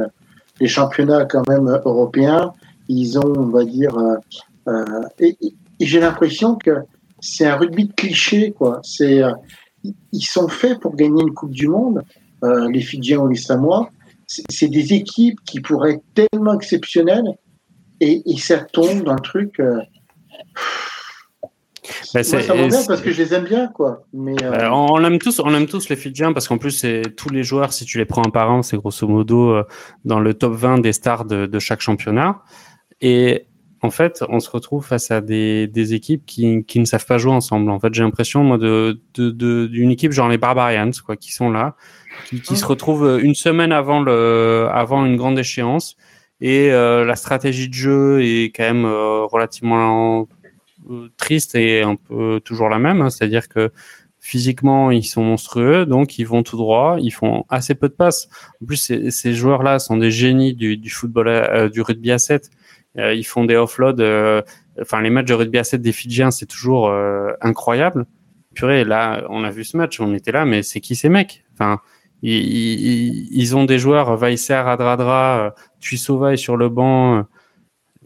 [0.60, 2.52] les championnats quand même européens.
[2.88, 4.16] Ils ont, on va dire, euh,
[4.68, 4.84] euh
[5.18, 6.82] et, et j'ai l'impression que
[7.20, 8.80] c'est un rugby de cliché quoi.
[8.82, 9.22] C'est
[10.12, 12.02] ils sont faits pour gagner une Coupe du Monde,
[12.42, 13.90] euh, les Fidjiens ou les Samoa
[14.48, 17.36] c'est des équipes qui pourraient être tellement exceptionnelles
[18.00, 19.60] et, ça tombe dans le truc.
[19.60, 19.80] Euh,
[22.14, 24.04] Moi, ça m'emmerde parce que je les aime bien, quoi.
[24.12, 24.52] Mais, euh...
[24.52, 27.42] euh on, aime tous, on aime tous les Fidjiens parce qu'en plus, c'est tous les
[27.42, 29.64] joueurs, si tu les prends un par un, c'est grosso modo euh,
[30.04, 32.42] dans le top 20 des stars de, de, chaque championnat.
[33.00, 33.46] Et
[33.84, 37.18] en fait, on se retrouve face à des, des équipes qui, qui, ne savent pas
[37.18, 37.70] jouer ensemble.
[37.70, 41.50] En fait, j'ai l'impression, moi, de, de, d'une équipe genre les Barbarians, quoi, qui sont
[41.50, 41.76] là,
[42.26, 45.96] qui, qui se retrouvent une semaine avant le, avant une grande échéance.
[46.40, 50.26] Et euh, la stratégie de jeu est quand même relativement
[50.90, 53.08] euh, triste et un peu toujours la même, hein.
[53.08, 53.70] c'est-à-dire que
[54.20, 58.28] physiquement ils sont monstrueux, donc ils vont tout droit, ils font assez peu de passes.
[58.62, 62.18] En plus, ces, ces joueurs-là sont des génies du, du football, euh, du rugby à
[62.18, 62.50] 7.
[62.98, 64.00] Euh, ils font des offloads.
[64.00, 64.42] Euh,
[64.80, 66.92] enfin, les matchs de rugby à 7 des Fidjiens, c'est toujours
[67.40, 68.06] incroyable.
[68.54, 71.44] Purée, là, on a vu ce match, on était là, mais c'est qui ces mecs?
[71.54, 71.80] Enfin,
[72.22, 77.26] ils, ils, ils, ont des joueurs, Vaisser, Adradra, Tuisova sur le banc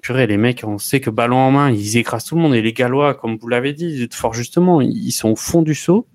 [0.01, 2.55] purée, les mecs, on sait que ballon en main, ils écrasent tout le monde.
[2.55, 6.07] Et les Gallois, comme vous l'avez dit, fort justement, ils sont au fond du saut.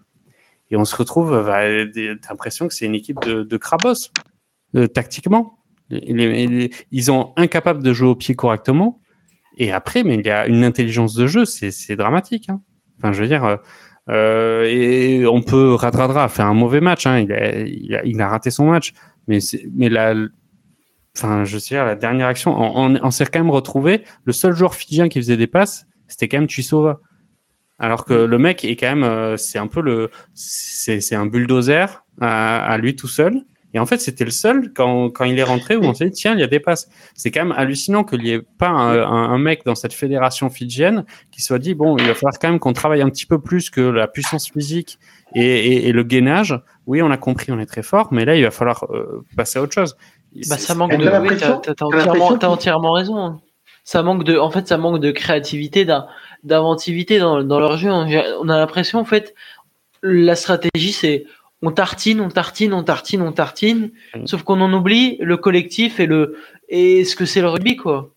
[0.72, 1.62] Et on se retrouve, bah,
[1.94, 4.10] t'as l'impression que c'est une équipe de, de crabos,
[4.76, 5.60] euh, tactiquement.
[6.92, 9.00] Ils sont incapables de jouer au pied correctement.
[9.58, 12.50] Et après, mais il y a une intelligence de jeu, c'est dramatique.
[12.50, 12.62] Hein.
[12.98, 13.58] Enfin, je veux dire, euh,
[14.10, 17.06] euh, et on peut Radradra faire un mauvais match.
[17.06, 17.26] Hein.
[17.28, 18.94] Il, a, raté son match,
[19.28, 19.40] mais
[19.76, 20.16] mais la,
[21.16, 24.04] enfin, je sais, la dernière action, on, s'est quand même retrouvé.
[24.26, 27.00] Le seul joueur fidjien qui faisait des passes, c'était quand même Tuisova.
[27.80, 32.06] Alors que le mec est quand même, euh, c'est un peu le, c'est un bulldozer
[32.22, 33.42] à, lui tout seul.
[33.74, 36.12] Et en fait, c'était le seul quand, quand il est rentré où on s'est dit
[36.12, 36.90] tiens, il y a des passes.
[37.16, 40.50] C'est quand même hallucinant qu'il n'y ait pas un, un, un, mec dans cette fédération
[40.50, 43.40] fidjienne qui soit dit bon, il va falloir quand même qu'on travaille un petit peu
[43.40, 45.00] plus que la puissance physique
[45.34, 46.60] et, et, et, le gainage.
[46.86, 49.58] Oui, on a compris, on est très fort, mais là, il va falloir euh, passer
[49.58, 49.96] à autre chose.
[50.50, 51.10] Bah, ça manque de.
[51.22, 53.18] Oui, t'as as entièrement, as entièrement raison.
[53.18, 53.42] Hein.
[53.84, 54.38] Ça manque de.
[54.38, 55.86] En fait, ça manque de créativité,
[56.44, 57.90] d'inventivité dans, dans leur jeu.
[57.92, 59.34] On a l'impression, en fait,
[60.02, 61.26] la stratégie, c'est
[61.64, 63.92] on tartine, on tartine, on tartine, on tartine.
[64.16, 64.28] Mm.
[64.28, 66.36] Sauf qu'on en oublie le collectif et le
[66.70, 68.12] et ce que c'est le rugby, quoi.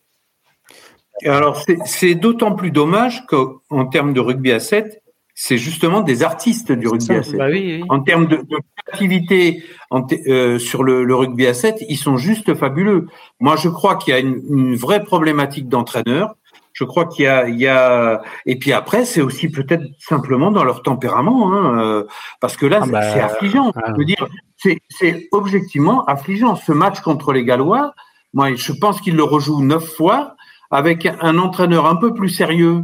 [1.25, 5.03] Alors, c'est d'autant plus dommage qu'en termes de rugby à 7,
[5.35, 7.37] c'est justement des artistes du rugby à 7.
[7.37, 7.85] Bah oui, oui.
[7.89, 8.57] En termes de, de
[8.87, 9.63] créativité
[9.93, 13.07] euh, sur le, le, rugby à 7, ils sont juste fabuleux.
[13.41, 16.35] Moi, je crois qu'il y a une, une vraie problématique d'entraîneur.
[16.77, 20.51] Je crois qu'il y a, il y a, et puis après, c'est aussi peut-être simplement
[20.51, 22.05] dans leur tempérament, hein, euh,
[22.39, 23.73] parce que là, ah bah, c'est affligeant.
[23.75, 23.93] Ah.
[23.93, 24.29] Je veux dire,
[24.91, 26.55] c'est objectivement affligeant.
[26.55, 27.95] Ce match contre les Gallois,
[28.35, 30.37] moi, je pense qu'ils le rejouent neuf fois
[30.71, 32.83] avec un entraîneur un peu plus sérieux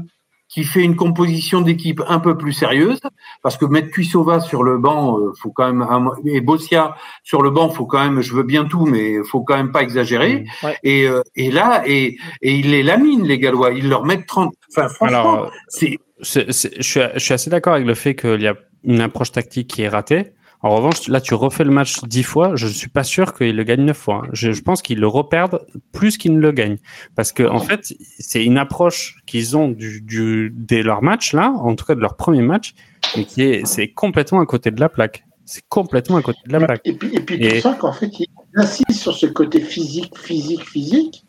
[0.53, 3.01] qui fait une composition d'équipe un peu plus sérieuse,
[3.43, 7.51] parce que mettre Cuissova sur le banc, euh, faut quand même et Bossia sur le
[7.51, 10.41] banc, faut quand même, je veux bien tout, mais faut quand même pas exagérer.
[10.41, 10.77] Mmh, ouais.
[10.83, 14.53] Et, euh, et là, et, et ils les laminent les Gallois, ils leur mettent 30.
[14.71, 15.99] Enfin, franchement, c'est.
[16.21, 18.55] Je suis, je suis assez d'accord avec le fait qu'il y a
[18.85, 20.33] une approche tactique qui est ratée.
[20.63, 22.55] En revanche, là, tu refais le match dix fois.
[22.55, 24.23] Je ne suis pas sûr qu'il le gagne neuf fois.
[24.25, 24.29] Hein.
[24.33, 26.79] Je, je, pense qu'ils le reperdent plus qu'ils ne le gagnent.
[27.17, 31.51] Parce que, en fait, c'est une approche qu'ils ont du, du, dès leur match, là,
[31.51, 32.75] en tout cas de leur premier match,
[33.17, 35.25] et qui est, c'est complètement à côté de la plaque.
[35.45, 36.81] C'est complètement à côté de la plaque.
[36.85, 37.57] Et puis, et puis et...
[37.57, 41.25] tout ça qu'en fait, ils insistent sur ce côté physique, physique, physique,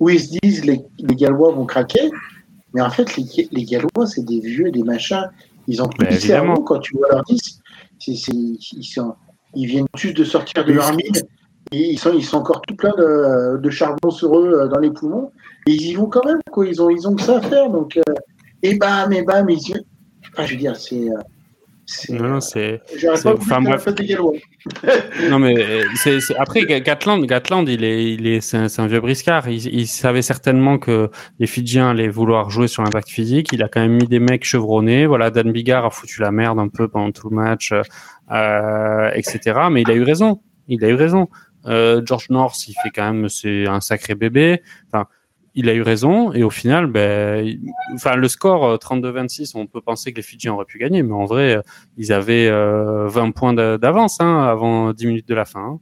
[0.00, 2.10] où ils se disent les, les Gallois vont craquer.
[2.72, 5.28] Mais en fait, les, les Gallois, c'est des vieux, des machins.
[5.66, 7.57] Ils ont plus de cerveau quand tu vois leur 10
[8.12, 9.14] ils, sont,
[9.54, 11.22] ils viennent juste de sortir de leur mine
[11.72, 14.90] et ils sont, ils sont encore tout plein de, de charbon sur eux dans les
[14.90, 15.30] poumons.
[15.66, 16.66] Et ils y vont quand même, quoi.
[16.66, 17.70] Ils ont, ils ont que ça à faire.
[17.70, 18.14] Donc, euh,
[18.62, 19.74] et bam, et bam, ils y...
[20.32, 21.08] Enfin, je veux dire, c'est.
[21.08, 21.37] c'est
[22.10, 22.82] non, non, c'est.
[22.96, 23.86] J'aurais pas enfin, bref.
[25.30, 25.54] non, mais
[25.94, 29.48] c'est, c'est, après, Gatland, Gatland, il est, il est, c'est un, c'est un vieux briscard.
[29.48, 33.48] Il, il, savait certainement que les Fidjiens allaient vouloir jouer sur l'impact physique.
[33.52, 35.06] Il a quand même mis des mecs chevronnés.
[35.06, 37.72] Voilà, Dan Bigard a foutu la merde un peu pendant tout le match,
[38.30, 39.60] euh, etc.
[39.70, 40.40] Mais il a eu raison.
[40.68, 41.28] Il a eu raison.
[41.66, 44.62] Euh, George North, il fait quand même, c'est un sacré bébé.
[44.92, 45.06] Enfin,
[45.58, 47.60] il a eu raison et au final, ben, il,
[47.92, 51.24] enfin le score 32-26, on peut penser que les Fidjiens auraient pu gagner, mais en
[51.24, 51.60] vrai,
[51.96, 55.80] ils avaient euh, 20 points d'avance hein, avant 10 minutes de la fin, hein.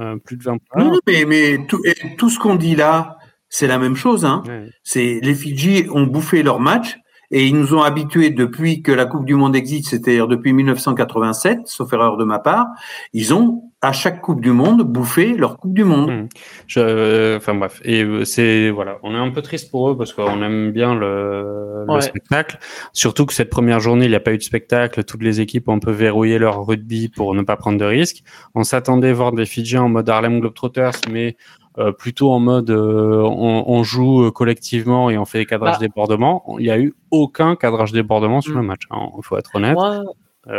[0.00, 0.84] euh, plus de 20 points.
[0.84, 1.82] Non, mais, mais tout,
[2.16, 3.16] tout ce qu'on dit là,
[3.48, 4.24] c'est la même chose.
[4.24, 4.44] Hein.
[4.46, 4.68] Ouais.
[4.84, 6.96] C'est les Fidji ont bouffé leur match
[7.32, 11.66] et ils nous ont habitués depuis que la Coupe du Monde existe, c'est-à-dire depuis 1987,
[11.66, 12.66] sauf erreur de ma part,
[13.12, 16.10] ils ont à chaque Coupe du Monde bouffé leur Coupe du Monde.
[16.10, 16.28] Mmh.
[16.66, 20.12] Je, euh, enfin bref, et c'est voilà, on est un peu triste pour eux parce
[20.12, 22.00] qu'on aime bien le, le Ouais.
[22.00, 22.58] spectacle.
[22.92, 25.04] Surtout que cette première journée, il n'y a pas eu de spectacle.
[25.04, 28.22] Toutes les équipes ont un peu verrouillé leur rugby pour ne pas prendre de risques.
[28.54, 31.36] On s'attendait voir des Fidjiens en mode Harlem Globetrotters, mais
[31.78, 35.86] euh, plutôt en mode euh, on, on, joue collectivement et on fait des cadrages bah.
[35.86, 36.56] débordements.
[36.58, 38.82] Il n'y a eu aucun cadrage débordement sur le match.
[38.90, 39.76] Il hein, faut être honnête.
[39.78, 40.02] Euh,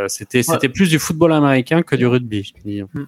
[0.07, 2.53] c'était c'était plus du football américain que du rugby.
[2.65, 3.03] Mm.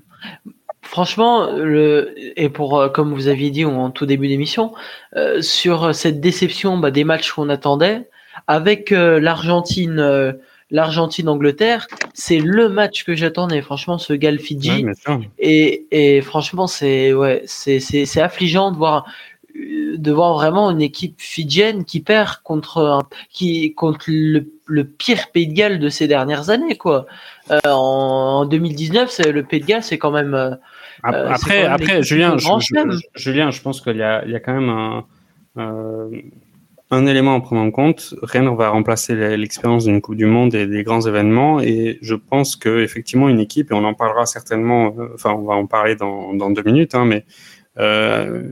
[0.82, 4.74] Franchement, le, et pour comme vous aviez dit en tout début d'émission,
[5.42, 8.08] sur cette déception bah, des matchs qu'on attendait,
[8.48, 10.38] avec l'Argentine
[10.72, 13.62] l'Argentine-Angleterre, c'est le match que j'attendais.
[13.62, 14.86] Franchement, ce Gal Fidji.
[15.40, 19.06] et, et, franchement, c'est ouais, c'est affligeant de voir
[19.98, 23.00] de voir vraiment une équipe fidjienne qui perd contre
[23.32, 27.06] qui contre le, le, pire Pays de Galles de ces dernières années quoi.
[27.52, 30.56] Euh, en, 2019, c'est le Pays de Galles, c'est quand même euh,
[31.04, 32.48] après après Julien, je,
[33.16, 35.06] Julien, je pense qu'il y a il y a quand même un
[35.58, 36.10] euh,
[36.92, 38.16] un élément à prendre en compte.
[38.24, 41.62] Rennes va remplacer l'expérience d'une Coupe du Monde et des grands événements.
[41.62, 45.44] Et je pense que effectivement une équipe, et on en parlera certainement, euh, enfin on
[45.44, 47.26] va en parler dans, dans deux minutes, hein, mais
[47.78, 48.50] euh,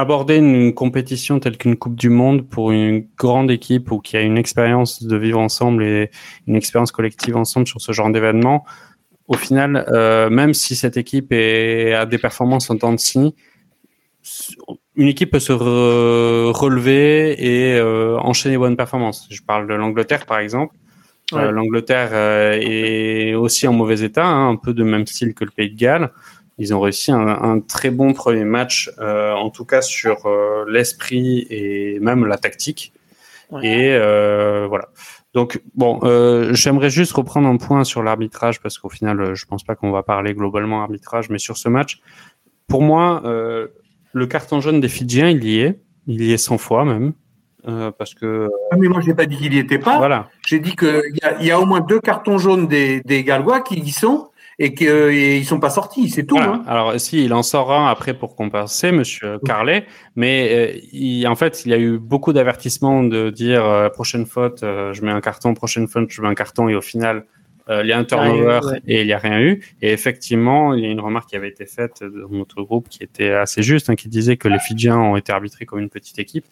[0.00, 4.20] aborder une compétition telle qu'une Coupe du Monde pour une grande équipe ou qui a
[4.20, 6.10] une expérience de vivre ensemble et
[6.46, 8.64] une expérience collective ensemble sur ce genre d'événement,
[9.28, 13.32] au final, euh, même si cette équipe est, a des performances en temps de signe,
[14.96, 19.26] une équipe peut se relever et euh, enchaîner bonnes performances.
[19.30, 20.74] Je parle de l'Angleterre par exemple.
[21.32, 25.44] Euh, L'Angleterre euh, est aussi en mauvais état, hein, un peu de même style que
[25.44, 26.10] le Pays de Galles.
[26.60, 30.28] Ils ont réussi un, un très bon premier match, en tout cas sur
[30.68, 32.92] l'esprit et même la tactique.
[33.62, 34.88] Et voilà.
[35.34, 35.98] Donc bon,
[36.52, 40.02] j'aimerais juste reprendre un point sur l'arbitrage parce qu'au final, je pense pas qu'on va
[40.02, 42.00] parler globalement arbitrage, mais sur ce match,
[42.68, 45.80] pour moi, le carton jaune des Fidjiens, il y est.
[46.06, 47.12] Il y est 100 fois même.
[47.68, 48.48] Euh, parce que.
[48.72, 49.98] Ah, mais moi, je n'ai pas dit qu'il n'y était pas.
[49.98, 50.28] Voilà.
[50.46, 51.02] J'ai dit qu'il
[51.40, 54.30] y, y, a au moins deux cartons jaunes des, des Gallois qui y sont
[54.62, 56.38] et qu'ils ne sont pas sortis, c'est tout.
[56.38, 56.62] Hein.
[56.66, 61.34] Alors, si, il en sort un après pour compenser, monsieur Carlet, mais euh, il, en
[61.34, 65.10] fait, il y a eu beaucoup d'avertissements de dire euh, prochaine faute, euh, je mets
[65.10, 67.24] un carton, prochaine faute, je mets un carton, et au final,
[67.70, 69.64] euh, il y a un turnover et il n'y a rien eu.
[69.80, 73.02] Et effectivement, il y a une remarque qui avait été faite dans notre groupe qui
[73.02, 76.18] était assez juste, hein, qui disait que les Fidjiens ont été arbitrés comme une petite
[76.18, 76.44] équipe.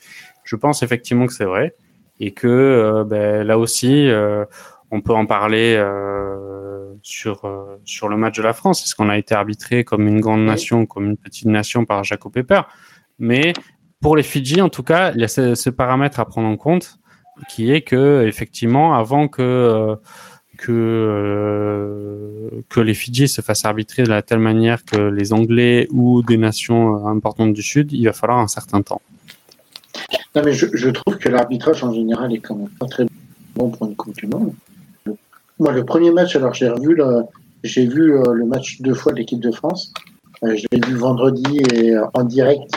[0.44, 1.74] Je pense effectivement que c'est vrai
[2.20, 4.44] et que euh, ben, là aussi, euh,
[4.90, 5.82] on peut en parler
[7.02, 7.42] sur
[7.84, 8.84] sur le match de la France.
[8.84, 12.32] Est-ce qu'on a été arbitré comme une grande nation, comme une petite nation par Jacob
[12.32, 12.62] Pepper?
[13.18, 13.52] Mais
[14.00, 16.56] pour les Fidji, en tout cas, il y a ce, ce, paramètre à prendre en
[16.56, 16.98] compte,
[17.48, 19.96] qui est que effectivement, avant que
[20.56, 25.86] que euh, que les Fidji se fassent arbitrer de la telle manière que les Anglais
[25.92, 29.00] ou des nations importantes du Sud, il va falloir un certain temps.
[30.34, 33.06] Non, mais je, je trouve que l'arbitrage en général est quand même pas très
[33.54, 34.52] bon pour une Coupe du Monde.
[35.58, 37.22] Moi, le premier match, alors j'ai revu le,
[37.64, 39.92] j'ai vu euh, le match deux fois de l'équipe de France.
[40.44, 42.72] Euh, je l'ai vu vendredi et en direct.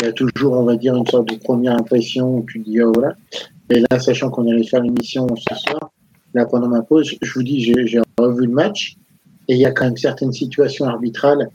[0.00, 2.80] Il y a toujours, on va dire, une sorte de première impression où tu dis,
[2.82, 3.14] oh voilà.
[3.70, 5.92] Et là, sachant qu'on allait faire l'émission ce soir,
[6.34, 8.96] là pendant ma pause, je vous dis, j'ai revu le match
[9.48, 11.48] et il y a quand même certaines situations arbitrales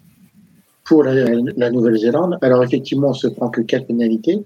[0.84, 2.38] pour la, Nouvelle-Zélande.
[2.42, 4.40] Alors effectivement, on se prend que quatre pénalités,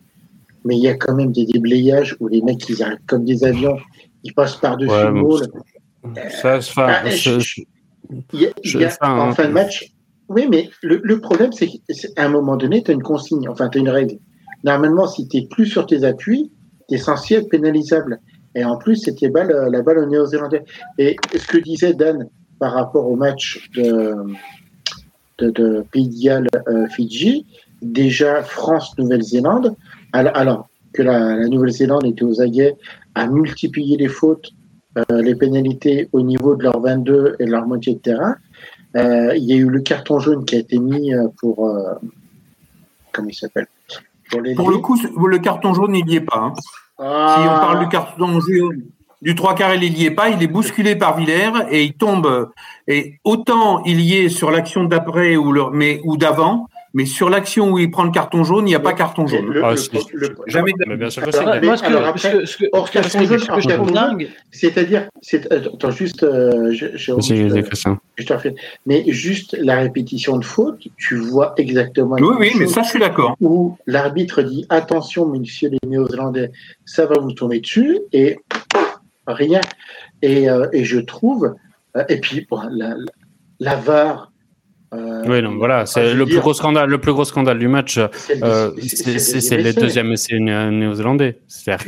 [0.65, 3.43] mais il y a quand même des déblayages où les mecs ils arrivent comme des
[3.43, 3.77] avions,
[4.23, 5.47] ils passent par-dessus le môle.
[6.30, 7.03] Ça, ça,
[8.34, 8.45] y
[8.86, 9.91] a, en fin de match.
[10.30, 13.69] Oui, mais le, le problème, c'est qu'à un moment donné, tu as une consigne, enfin,
[13.69, 14.18] tu as une règle.
[14.64, 16.52] Normalement, si tu plus sur tes appuis,
[16.88, 18.19] tu es censé être pénalisable.
[18.56, 20.64] Et en plus, c'était balle, la balle aux Néo-Zélandais.
[20.98, 22.28] Et ce que disait Dan
[22.60, 24.15] par rapport au match de,
[25.40, 27.45] de, de Pays de euh, Fidji,
[27.82, 29.76] déjà France-Nouvelle-Zélande,
[30.14, 32.76] alors que la, la Nouvelle-Zélande était aux aguets
[33.15, 34.60] à multiplier les fautes, euh,
[35.09, 38.35] les pénalités au niveau de leur 22 et de leur moitié de terrain.
[38.95, 41.69] Euh, il y a eu le carton jaune qui a été mis euh, pour.
[41.69, 41.93] Euh,
[43.11, 43.68] comment il s'appelle?
[44.30, 44.97] Pour, pour le coup,
[45.27, 46.39] le carton jaune, il n'y est pas.
[46.39, 46.53] Hein.
[46.57, 48.84] Si on parle du carton jaune,
[49.22, 50.30] du trois quarts, il n'y est pas.
[50.30, 52.51] Il est bousculé par Villers et il tombe.
[52.88, 57.72] Et autant il y est sur l'action d'après ou, mais, ou d'avant, mais sur l'action
[57.72, 59.45] où il prend le carton jaune, il n'y a pas carton jaune.
[59.45, 60.72] Le, ah, le, le, jamais.
[60.88, 61.31] Mais bien sûr Moi,
[61.77, 65.07] ce que, alors après, ce que, hors carton jaune, ce que je trouve dingue, c'est-à-dire,
[65.22, 67.61] c'est, attends, juste, euh, je, je, je,
[68.18, 68.55] je te refais.
[68.85, 72.15] Mais juste la répétition de faute, tu vois exactement.
[72.19, 73.35] Oui, oui, mais ça, je suis d'accord.
[73.39, 76.51] Où l'arbitre dit attention, messieurs les Néo-Zélandais,
[76.85, 78.38] ça va vous tomber dessus, et
[79.27, 79.61] rien.
[80.22, 81.55] Et, euh, et je trouve,
[81.95, 82.95] euh, et puis, bon, la,
[83.59, 84.30] la VAR,
[84.93, 87.99] euh, oui, non, voilà, c'est le plus gros scandale, le plus gros scandale du match.
[88.13, 91.39] C'est euh, les deuxièmes essais néo-zélandais.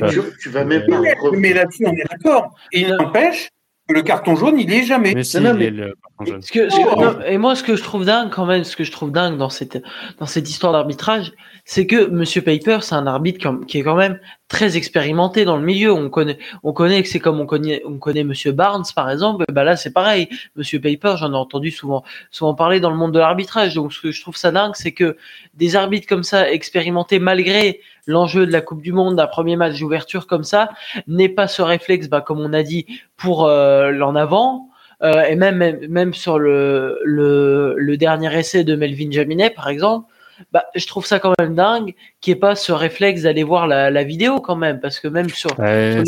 [0.10, 1.02] Tu, tu vas même pas.
[1.34, 2.56] Mais là-dessus, on est d'accord.
[2.72, 3.50] Il n'empêche,
[3.90, 5.14] Le carton jaune, il est jamais.
[5.14, 6.42] Mais si, Non, non, il mais- est le carton jaune.
[6.42, 8.92] Que- que- non, et moi, ce que je trouve dingue quand même, ce que je
[8.94, 9.82] trouve dingue dans cette
[10.20, 11.34] dans cette histoire d'arbitrage,
[11.66, 14.20] c'est que Monsieur Paper, c'est un arbitre qui est quand même
[14.54, 15.92] très expérimenté dans le milieu.
[15.92, 19.46] On connaît, on connaît que c'est comme on connaît, on connaît Monsieur Barnes par exemple.
[19.52, 20.30] Bah là, c'est pareil.
[20.56, 23.74] Monsieur Paper, j'en ai entendu souvent, souvent parler dans le monde de l'arbitrage.
[23.74, 25.18] Donc, ce que je trouve ça dingue, c'est que
[25.56, 29.80] des arbitres comme ça, expérimentés malgré l'enjeu de la Coupe du Monde, d'un premier match
[29.80, 30.70] d'ouverture comme ça,
[31.08, 32.86] n'aient pas ce réflexe, bah, comme on a dit,
[33.18, 34.70] pour euh, l'en avant.
[35.02, 39.68] Euh, et même, même même sur le, le, le dernier essai de Melvin Jaminet, par
[39.68, 40.08] exemple,
[40.52, 43.68] bah, je trouve ça quand même dingue qu'il n'y ait pas ce réflexe d'aller voir
[43.68, 46.04] la, la vidéo quand même, parce que même sur, Ouais,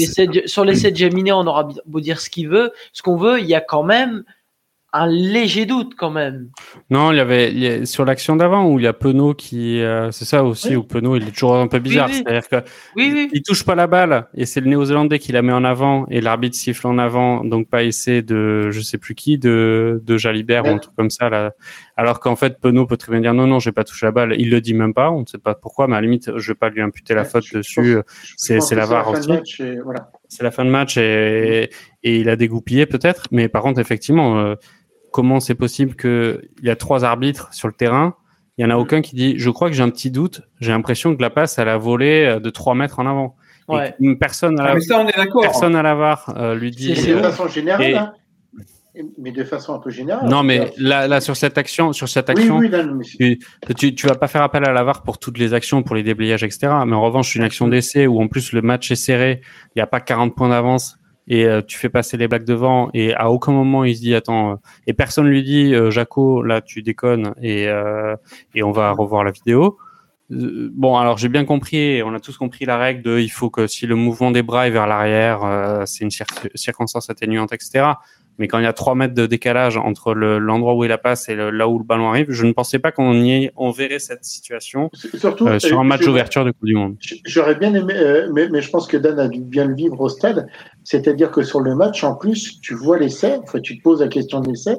[0.45, 3.45] sur l'essai de Jaminet, on aura beau dire ce qu'il veut, ce qu'on veut, il
[3.45, 4.23] y a quand même
[4.97, 6.49] un léger doute quand même.
[6.89, 9.34] Non, il y avait il y a- sur l'action d'avant où il y a Penaud
[9.34, 10.76] qui, euh, c'est ça aussi Oui.
[10.77, 12.15] où Penaud il est toujours un peu bizarre, oui.
[12.15, 12.55] c'est-à-dire que
[12.95, 13.30] Oui, oui.
[13.34, 16.22] il touche pas la balle et c'est le Néo-Zélandais qui la met en avant et
[16.22, 20.65] l'arbitre siffle en avant, donc pas essai de je sais plus qui de de Jalibert
[20.65, 21.51] ou un truc comme ça là.
[21.97, 24.35] Alors qu'en fait Penaud peut très bien dire non non j'ai pas touché la balle,
[24.38, 26.51] il le dit même pas, on ne sait pas pourquoi, mais à la limite je
[26.51, 27.97] vais pas lui imputer la Ouais, faute je- dessus.
[28.38, 29.30] c'est- c'est la VAR fin de aussi.
[29.30, 30.09] match et voilà.
[30.27, 31.69] c'est la fin de match et,
[32.03, 33.23] et il a dégoupillé peut-être.
[33.31, 34.55] Mais par contre, effectivement, euh,
[35.15, 38.15] comment c'est possible que il y a trois arbitres sur le terrain,
[38.57, 40.71] il y en a aucun qui dit, je crois que j'ai un petit doute, j'ai
[40.73, 43.37] l'impression que la passe elle a volé euh, de trois mètres en avant.
[44.01, 45.41] Et personne à Ah, la, mais ça, on est d'accord.
[45.41, 46.93] personne à la VAR euh, lui dit.
[46.95, 48.11] C'est- de c'est euh, façon générale, et- hein.
[49.17, 50.27] mais de façon un peu générale.
[50.29, 53.39] non, mais Euh, là, là sur cette action, sur cette action, oui, non, mais c'est-
[53.67, 55.95] tu, tu, tu vas pas faire appel à la VAR pour toutes les actions, pour
[55.95, 56.67] les déblayages, etc.
[56.85, 59.39] Mais en revanche, une action d'essai où en plus le match est serré,
[59.69, 60.97] il n'y a pas 40 points d'avance
[61.27, 64.14] et euh, tu fais passer les blagues devant et à aucun moment il se dit
[64.15, 64.56] attends euh,
[64.88, 68.15] et personne lui dit euh, Jaco là tu déconnes et euh,
[68.53, 69.77] et on va revoir la vidéo.
[70.31, 73.49] Euh, Bon, alors j'ai bien compris, on a tous compris la règle de il faut
[73.52, 77.53] que si le mouvement des bras est vers l'arrière, euh, c'est une cir- circonstance atténuante,
[77.53, 77.85] etc.
[78.37, 80.97] Mais quand il y a 3 mètres de décalage entre le- l'endroit où est la
[80.97, 83.71] passe et le- là où le ballon arrive, je ne pensais pas qu'on y on
[83.71, 86.95] verrait cette situation surtout euh, sur un match d'ouverture de Coupe du Monde.
[87.25, 89.99] J'aurais bien aimé, euh, mais, mais je pense que Dan a dû bien le vivre
[90.01, 90.47] au stade.
[90.83, 94.39] C'est-à-dire que sur le match, en plus, tu vois l'essai, tu te poses la question
[94.41, 94.75] de l'essai,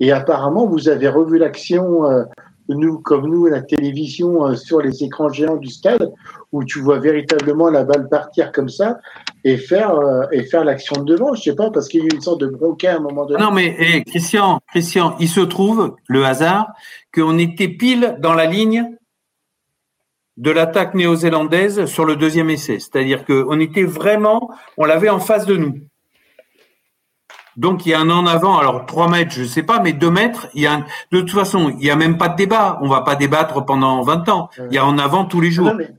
[0.00, 2.24] et apparemment, vous avez revu l'action, euh,
[2.68, 6.12] nous, comme nous, à la télévision, euh, sur les écrans géants du stade,
[6.52, 8.98] où tu vois véritablement la balle partir comme ça
[9.50, 11.34] et faire, euh, et faire l'action de devant.
[11.34, 13.24] Je sais pas, parce qu'il y a eu une sorte de bronquin à un moment
[13.26, 13.42] donné.
[13.42, 16.68] Non, mais eh, Christian, Christian, il se trouve, le hasard,
[17.14, 18.90] qu'on était pile dans la ligne
[20.36, 22.78] de l'attaque néo-zélandaise sur le deuxième essai.
[22.78, 25.74] C'est-à-dire qu'on était vraiment, on l'avait en face de nous.
[27.56, 30.10] Donc il y a un en avant, alors 3 mètres, je sais pas, mais 2
[30.12, 32.78] mètres, il y a un- de toute façon, il y a même pas de débat.
[32.82, 34.48] On va pas débattre pendant 20 ans.
[34.70, 35.66] Il y a en avant tous les jours.
[35.66, 35.90] Non, mais-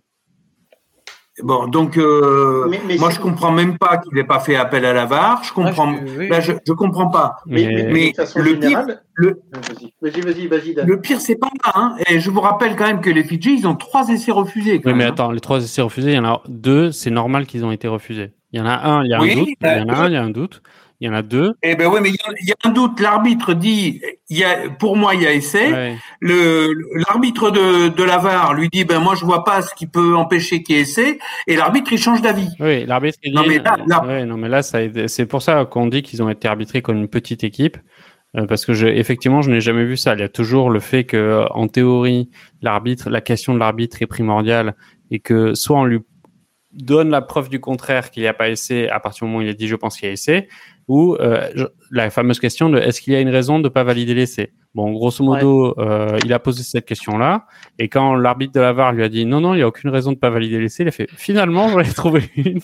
[1.44, 4.84] Bon, donc euh, Mais- mais moi je comprends même pas qu'il n'ait pas fait appel
[4.86, 5.42] à la VAR.
[5.44, 5.92] Je comprends.
[5.94, 6.28] Ouais, je- oui.
[6.30, 7.38] Là, je, je comprends pas.
[7.46, 11.72] mais, Mais- mais- mais de façon le pire- le- pire, c'est pas là.
[11.76, 11.96] Hein.
[12.10, 14.82] Et je vous rappelle quand même que les Fidji, ils ont trois essais refusés.
[14.82, 15.12] quand Oui, mais même, hein.
[15.14, 17.88] attends, les trois essais refusés, il y en a deux, c'est normal qu'ils ont été
[17.88, 18.32] refusés.
[18.52, 19.48] Il y en a un, il y a Oui, un doute.
[19.62, 20.62] Il y en a bah, un, il y a un doute.
[21.02, 21.54] Il y en a deux.
[21.64, 23.00] Eh ben oui, mais il y a- il y, a un doute.
[23.00, 25.72] L'arbitre dit, il y a, pour moi, il y a essai.
[25.72, 25.98] Ouais.
[26.20, 26.74] Le
[27.08, 30.16] l'arbitre de, de la VAR lui dit, ben moi, je vois pas ce qui peut
[30.18, 31.18] empêcher qu'il y ait essai.
[31.48, 32.50] Et l'arbitre, il change d'avis.
[32.60, 35.42] Oui, l'arbitre il Non, dit- mais là- là- Ouais, non, mais là, ça c'est pour
[35.42, 37.78] ça qu'on dit qu'ils ont été arbitrés comme une petite équipe.
[38.38, 40.14] euh, parce que je, effectivement, je n'ai jamais vu ça.
[40.14, 42.30] Il y a toujours le fait que, en théorie,
[42.62, 44.76] l'arbitre, la question de l'arbitre est primordiale
[45.10, 46.02] et que soit on lui
[46.72, 49.48] donne la preuve du contraire qu'il n'y a pas essai à partir du moment où
[49.48, 50.48] il a dit je pense qu'il y a essai,
[50.90, 51.48] ou euh,
[51.92, 54.52] la fameuse question de est-ce qu'il y a une raison de ne pas valider l'essai?
[54.74, 57.46] Bon, grosso modo, euh, il a posé cette question-là,
[57.78, 59.92] et quand l'arbitre de la VAR lui a dit non, non, il n'y a aucune
[59.92, 62.60] raison de ne pas valider l'essai, il a fait finalement, j'en ai trouvé une,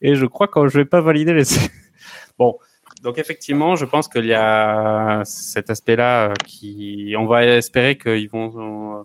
[0.00, 1.70] et je crois que je vais pas valider l'essai.
[2.38, 2.56] Bon,
[3.02, 8.30] donc effectivement, je pense qu'il y a cet aspect-là euh, qui, on va espérer qu'ils
[8.30, 9.04] vont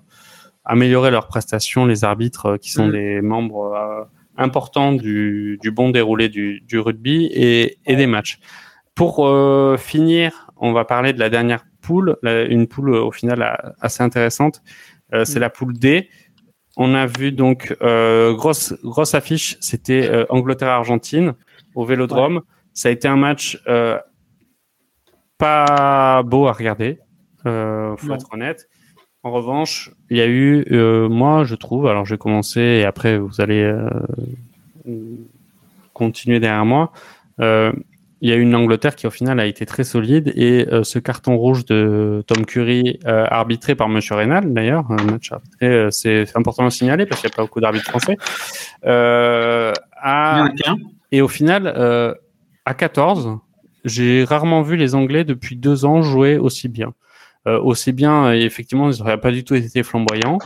[0.64, 2.92] améliorer leurs prestations, les arbitres qui sont Mm.
[2.94, 4.08] des membres
[4.38, 8.40] importants du, du bon déroulé du, du rugby et, et des matchs.
[8.96, 13.74] Pour euh, finir, on va parler de la dernière poule, la- une poule au final
[13.82, 14.62] assez intéressante.
[15.14, 16.10] Euh, C'est la poule D.
[16.78, 21.34] On a vu donc euh, grosse grosse affiche, c'était euh, Angleterre-Argentine
[21.74, 22.42] au Vélodrome.
[22.74, 23.98] Ça a été un match euh,
[25.38, 27.00] pas beau à regarder,
[27.46, 28.16] euh, faut Non.
[28.16, 28.68] être honnête.
[29.26, 32.86] En revanche, il y a eu, euh, moi je trouve, alors je vais commencer et
[32.86, 33.90] après vous allez euh,
[35.94, 36.92] continuer derrière moi.
[37.40, 37.72] Euh,
[38.22, 41.00] il y a eu une Angleterre qui au final a été très solide et ce
[41.00, 46.68] carton rouge de Tom Curry arbitré par Monsieur Reynal d'ailleurs, un match arbitré, c'est important
[46.68, 48.18] à signaler parce qu'il n'y a pas beaucoup d'arbitres français.
[51.12, 52.16] Et au final,
[52.66, 53.40] à 14,
[53.86, 56.94] j'ai rarement vu les Anglais depuis deux ans jouer aussi bien.
[57.48, 60.40] Euh, aussi bien, effectivement, ils n'auraient pas du tout été flamboyants.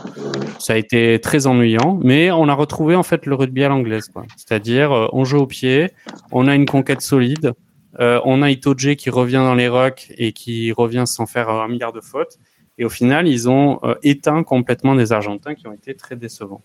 [0.58, 4.10] Ça a été très ennuyant, mais on a retrouvé en fait le rugby à l'anglaise.
[4.36, 5.90] C'est-à-dire, euh, on joue au pied,
[6.30, 7.54] on a une conquête solide,
[8.00, 11.68] euh, on a Itoje qui revient dans les rocks et qui revient sans faire un
[11.68, 12.38] milliard de fautes.
[12.76, 16.62] Et au final, ils ont éteint complètement des Argentins qui ont été très décevants.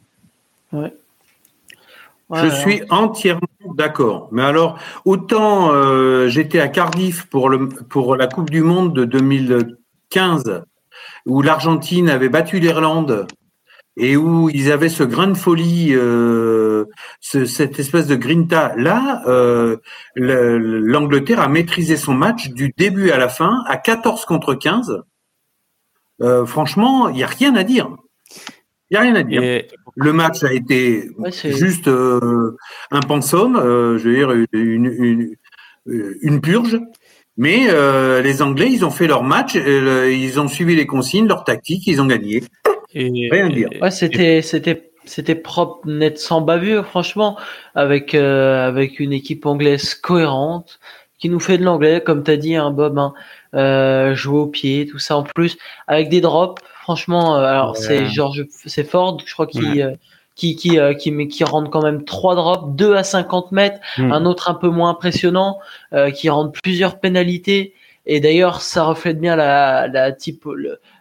[0.72, 0.94] Ouais.
[2.34, 3.42] je suis entièrement
[3.74, 4.30] d'accord.
[4.32, 5.72] Mais alors, autant
[6.30, 9.76] j'étais à Cardiff pour, le, pour la Coupe du Monde de 2000
[11.26, 13.28] où l'Argentine avait battu l'Irlande
[13.98, 16.86] et où ils avaient ce grain de folie, euh,
[17.22, 18.74] cette espèce de grinta.
[18.76, 19.78] Là, euh,
[20.16, 25.04] l'Angleterre a maîtrisé son match du début à la fin à 14 contre 15.
[26.22, 27.90] Euh, franchement, il n'y a rien à dire.
[28.90, 29.64] Il n'y a rien à dire.
[29.96, 31.10] Le match a été
[31.46, 35.36] juste un pensum, je veux dire, une,
[35.86, 36.80] une purge.
[37.38, 41.28] Mais euh, les Anglais, ils ont fait leur match, euh, ils ont suivi les consignes,
[41.28, 42.44] leur tactique, ils ont gagné.
[42.94, 43.70] Et, Rien à dire.
[43.82, 47.38] Ouais, c'était c'était c'était propre, net, sans bavure, franchement,
[47.76, 50.80] avec euh, avec une équipe anglaise cohérente
[51.20, 53.14] qui nous fait de l'anglais, comme t'as dit, hein, Bob, hein,
[53.54, 55.58] euh, jouer au pied, tout ça en plus,
[55.88, 56.62] avec des drops.
[56.82, 59.82] Franchement, alors c'est George, c'est Ford, je crois, qui
[60.36, 64.12] qui qui euh, qui, qui rentre quand même trois drops, deux à 50 mètres, hmm.
[64.12, 65.60] un autre un peu moins impressionnant
[65.94, 67.74] euh, qui rentre plusieurs pénalités.
[68.06, 70.46] Et d'ailleurs, ça reflète bien la la type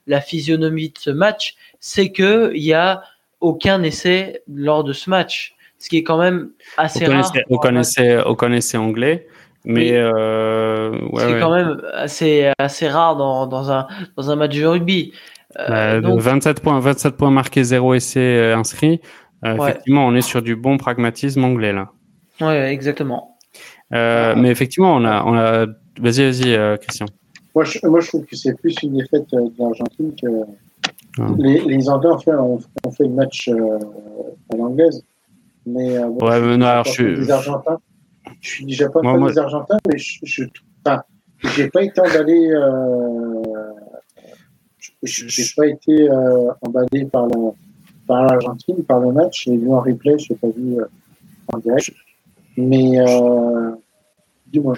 [0.07, 3.03] la physionomie de ce match, c'est que il y a
[3.41, 7.31] aucun essai lors de ce match, ce qui est quand même assez rare.
[7.51, 9.27] On connaissait, on connaissait anglais.
[9.67, 13.87] Mais euh, ouais, c'est quand même assez assez rare dans, dans un
[14.17, 15.13] dans un match de rugby.
[15.59, 19.01] Euh, 27 bah, points 27 points marqués, zéro essai euh, inscrit.
[19.45, 21.91] Euh, effectivement, on est sur du bon pragmatisme anglais là.
[22.41, 23.37] Ouais, exactement.
[23.93, 25.67] Euh, mais effectivement, on a, on a...
[26.01, 27.07] Vas-y, vas-y, euh, Christian.
[27.55, 30.27] Moi je, moi, je trouve que c'est plus une défaite de l'Argentine que
[31.21, 31.27] ah.
[31.39, 35.05] les, les Anglais ont fait, ont, fait le match à l'anglaise.
[35.67, 37.15] Mais, ouais, mais non, alors je suis.
[37.15, 37.79] Des Argentins.
[38.41, 40.45] Je suis déjà pas fan des Argentins, mais je, je
[40.85, 41.03] enfin,
[41.55, 42.51] j'ai pas été emballé.
[42.51, 43.43] Euh,
[45.03, 46.09] j'ai pas été
[46.63, 47.37] emballé par la
[48.07, 49.45] par l'Argentine, par le match.
[49.45, 50.85] J'ai vu en replay, je l'ai pas vu euh,
[51.53, 51.93] en direct.
[52.57, 53.71] Mais euh,
[54.47, 54.75] dis-moi.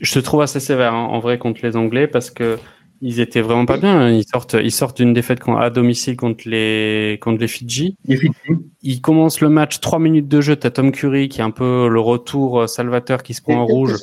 [0.00, 2.58] Je, te trouve assez sévère hein, en vrai contre les Anglais parce que
[3.00, 4.10] ils étaient vraiment pas bien.
[4.10, 7.96] Ils sortent, ils sortent d'une défaite à domicile contre les contre les Fidji.
[8.82, 10.56] Ils commencent le match trois minutes de jeu.
[10.56, 13.66] T'as Tom Curry qui est un peu le retour euh, salvateur qui se prend en
[13.66, 13.94] rouge,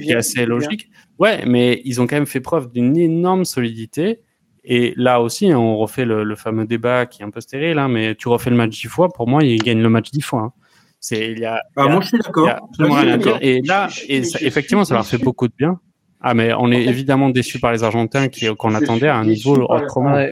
[0.00, 0.90] qui est assez logique.
[1.18, 4.20] Ouais, mais ils ont quand même fait preuve d'une énorme solidité.
[4.64, 7.88] Et là aussi, hein, on refait le, fameux débat qui est un peu stérile, hein,
[7.88, 10.40] mais tu refais le match dix fois, pour moi, il gagne le match dix fois.
[10.40, 10.52] Hein.
[11.00, 13.38] C'est, il y a, ah, moi, je suis d'accord.
[13.40, 15.80] Et là, et effectivement, ça leur fait beaucoup de bien.
[16.20, 19.56] Ah, mais on est évidemment déçus par les Argentins qui, qu'on attendait à un niveau
[19.56, 20.24] autrement.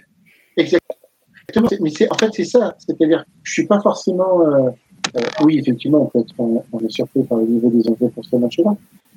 [0.56, 1.68] Exactement.
[1.80, 2.76] Mais c'est, en fait, c'est ça.
[2.78, 4.46] C'est-à-dire, je suis pas forcément.
[4.46, 4.70] Euh,
[5.16, 8.36] euh, oui, effectivement, on, on, on, est surpris par le niveau des Anglais pour ce
[8.36, 8.76] match-là.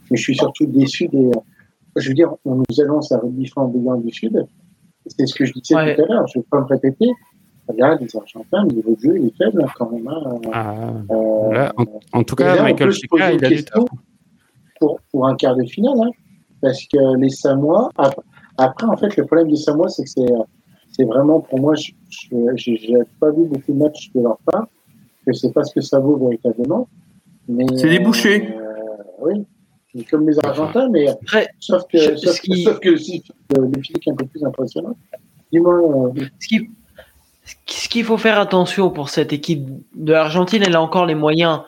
[0.10, 1.30] Mais je suis surtout déçu des.
[1.96, 4.48] Je veux dire, on nous annonce un rugby flamboyant du Sud.
[5.08, 7.12] C'est ce que je disais tout à l'heure, je ne vais pas me répéter.
[7.68, 10.08] Regarde, les Argentins, le niveau de jeu, il est faible quand même.
[10.08, 10.42] Hein.
[10.52, 10.76] Ah,
[11.12, 11.70] euh,
[12.12, 13.64] en, tout cas, Michael Chica, il a du
[14.80, 16.12] pour, pour un quart de finale, hein,
[16.62, 17.90] parce que les Samoa,
[18.58, 20.10] après, en fait, le problème des Samoa, c'est que
[20.92, 21.92] c'est vraiment, pour moi, je
[22.34, 24.68] n'ai pas vu beaucoup de matchs de leur part,
[25.26, 26.88] je ne sais pas ce que ça vaut véritablement.
[27.76, 28.56] C'est des bouchées.
[28.56, 29.46] Euh, oui,
[30.10, 31.06] comme les Argentins, mais
[31.60, 34.98] sauf que, sauf, sauf que le, est un peu plus impressionnant.
[35.52, 36.16] Dis-moi.
[36.18, 36.26] Euh,
[37.68, 41.62] ce qu'il faut faire attention pour cette équipe de l'Argentine, elle a encore les moyens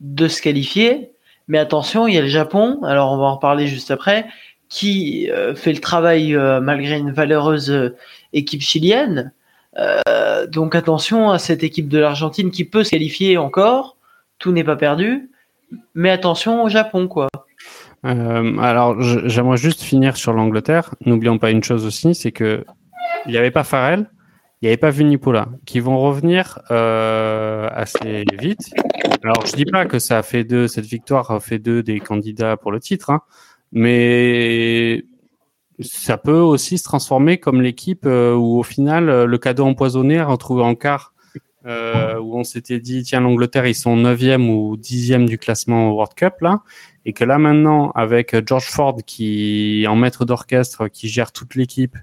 [0.00, 1.12] de se qualifier,
[1.48, 4.26] mais attention, il y a le Japon, alors on va en reparler juste après,
[4.68, 7.94] qui euh, fait le travail euh, malgré une valeureuse
[8.32, 9.32] équipe chilienne.
[10.48, 13.96] donc attention à cette équipe de l'Argentine qui peut se qualifier encore,
[14.38, 15.31] tout n'est pas perdu,
[15.94, 17.28] mais attention au Japon, quoi.
[18.04, 20.94] Euh, alors, j'aimerais juste finir sur l'Angleterre.
[21.06, 22.64] N'oublions pas une chose aussi, c'est que
[23.26, 24.10] il n'y avait pas Farrell,
[24.60, 28.70] il n'y avait pas Vunipola, qui vont revenir euh, assez vite.
[29.22, 32.00] Alors, je dis pas que ça a fait deux, cette victoire a fait deux des
[32.00, 33.20] candidats pour le titre, hein,
[33.70, 35.04] mais
[35.80, 40.26] ça peut aussi se transformer comme l'équipe euh, où au final le cadeau empoisonné a
[40.26, 41.11] retrouvé en quart.
[41.64, 46.12] Euh, où on s'était dit tiens l'Angleterre ils sont 9e ou 10e du classement World
[46.14, 46.62] Cup là
[47.04, 51.96] et que là maintenant avec George Ford qui en maître d'orchestre qui gère toute l'équipe,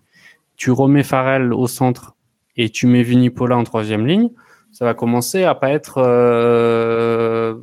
[0.56, 2.16] tu remets Farrell au centre
[2.56, 4.30] et tu mets Vinipola en troisième ligne,
[4.72, 7.56] ça va commencer à pas être euh,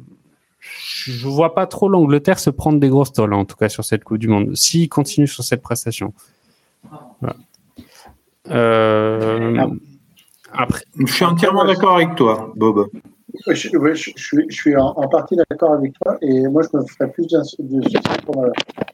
[0.60, 4.05] je vois pas trop l'Angleterre se prendre des grosses tolls, en tout cas sur cette
[4.05, 6.12] Coupe du Monde, s'il continue sur cette prestation.
[8.51, 9.68] Euh,
[10.57, 12.89] après, je suis entièrement d'accord avec toi, Bob.
[13.49, 17.43] Je, je, suis, en, partie d'accord avec toi et moi je me ferais plus de
[17.43, 18.49] soucis pour euh,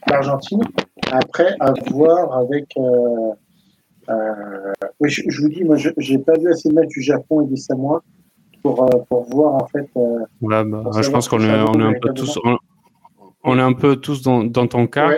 [0.09, 0.63] l'Argentine.
[1.11, 2.67] Après, à voir avec.
[2.77, 3.33] Euh,
[5.03, 8.03] je, vous dis, moi j'ai pas vu assez de matchs du Japon et des Samoa
[8.63, 9.89] pour, pour voir en fait.
[10.41, 10.65] Bah,
[11.01, 12.39] je pense qu'on est, on est un peu tous.
[13.45, 15.11] On, est un peu tous dans, dans ton cas.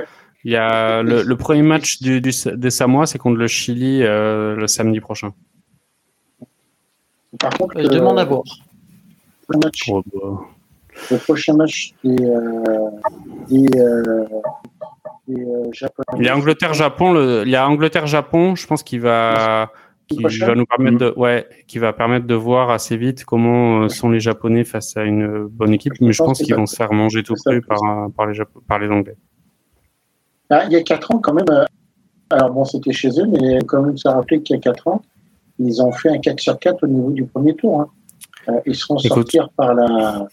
[0.44, 4.66] Il y a le, premier match du, du, des Samoa, c'est contre le Chili le
[4.66, 5.32] samedi prochain.
[7.38, 8.42] Par contre, je demande à voir.
[9.48, 10.40] Le, match, oh, bah.
[11.10, 12.90] le prochain match des, euh,
[13.48, 14.24] des, euh,
[15.28, 16.18] des euh, Japonais.
[16.18, 17.42] Il y a Angleterre-Japon.
[17.42, 18.54] Il y a Angleterre-Japon.
[18.54, 19.70] Je pense qu'il va,
[20.08, 24.10] qui va nous permettre de, ouais, qui va permettre de voir assez vite comment sont
[24.10, 25.94] les Japonais face à une bonne équipe.
[26.00, 27.80] Mais je pense qu'ils vont se faire manger tout cru par,
[28.16, 29.16] par, les par les Anglais.
[30.50, 31.66] Ah, il y a 4 ans, quand même.
[32.30, 35.02] Alors bon, c'était chez eux, mais quand même, ça rappelé qu'il y a 4 ans,
[35.58, 37.80] ils ont fait un 4 sur 4 au niveau du premier tour.
[37.80, 37.88] Hein.
[38.48, 40.26] Euh, ils seront sortir par la,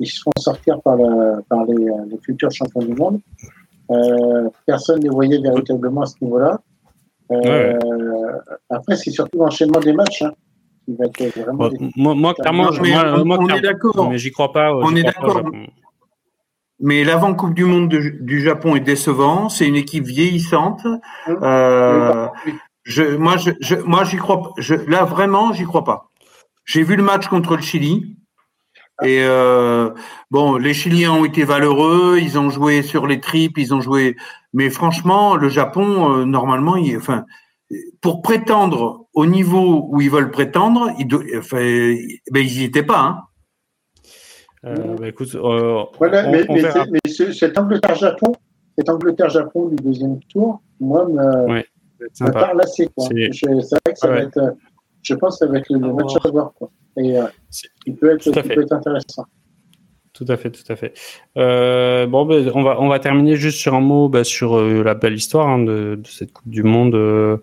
[0.00, 3.20] ils seront sortir par, la, par les, les, futurs champions du monde.
[3.90, 6.60] Euh, personne ne les voyait véritablement à ce niveau-là.
[7.30, 7.78] Euh,
[8.70, 10.22] Après, c'est surtout l'enchaînement des matchs.
[10.22, 10.32] Hein,
[10.84, 14.08] qui va être vraiment moi, moi, clairement, moi, moi, on, est d'accord.
[14.08, 14.74] Mais j'y crois pas.
[14.74, 15.42] On est d'accord.
[16.80, 19.48] Mais l'avant Coupe du Monde du Japon est décevant.
[19.48, 20.84] C'est une équipe vieillissante.
[20.84, 21.34] Mmh.
[21.42, 22.26] Euh,
[22.88, 24.54] je, moi, je, je, moi, j'y crois.
[24.56, 26.10] Je, là, vraiment, j'y crois pas.
[26.64, 28.16] J'ai vu le match contre le Chili.
[29.04, 29.90] Et euh,
[30.30, 34.16] bon, les Chiliens ont été valeureux, ils ont joué sur les tripes, ils ont joué.
[34.54, 37.24] Mais franchement, le Japon, euh, normalement, il, enfin,
[38.00, 41.06] pour prétendre au niveau où ils veulent prétendre, ils,
[41.38, 41.94] enfin,
[42.32, 43.00] ben, ils y étaient pas.
[43.00, 43.20] Hein.
[44.64, 48.32] Euh, bah, écoute, voilà, mais, mais, mais cet Angleterre-Japon,
[48.76, 51.66] cet Angleterre-Japon du deuxième tour, moi, me, ouais
[52.12, 52.88] ça parle assez.
[52.96, 54.56] C'est vrai que ça va être.
[55.02, 56.52] Je pense que ça va être le match à voir.
[56.54, 56.70] Quoi.
[56.96, 57.26] Et euh,
[57.86, 59.26] il peut être, il peut être intéressant.
[60.18, 60.94] Tout à fait, tout à fait.
[61.36, 64.82] Euh, bon, ben, on va on va terminer juste sur un mot bah, sur euh,
[64.82, 66.96] la belle histoire hein, de, de, cette Coupe du Monde.
[66.96, 67.36] Euh,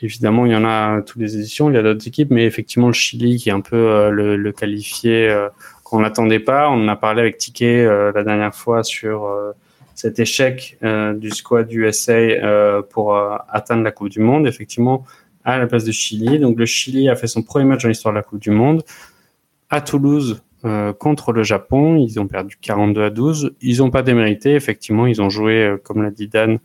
[0.00, 2.46] évidemment, il y en a à toutes les éditions, il y a d'autres équipes, mais
[2.46, 5.32] effectivement le Chili qui est un peu euh, le, le, qualifié
[5.84, 6.68] qu'on n'attendait pas.
[6.68, 9.30] On en a parlé avec Ticket la dernière fois sur
[10.00, 15.04] cet échec euh, du squad USA euh, pour euh, atteindre la Coupe du Monde, effectivement,
[15.44, 16.38] à la place de Chili.
[16.38, 18.82] Donc le Chili a fait son premier match dans l'histoire de la Coupe du Monde
[19.68, 20.42] à Toulouse
[20.98, 21.96] contre le Japon.
[21.96, 23.54] Ils ont perdu 42 à 12.
[23.62, 24.54] Ils n'ont pas démérité.
[24.54, 26.58] Effectivement, ils ont joué, comme l'a dit Dan,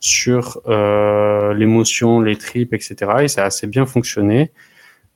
[0.00, 2.96] sur l'émotion, les tripes, etc.
[3.22, 4.50] Et ça a assez bien fonctionné.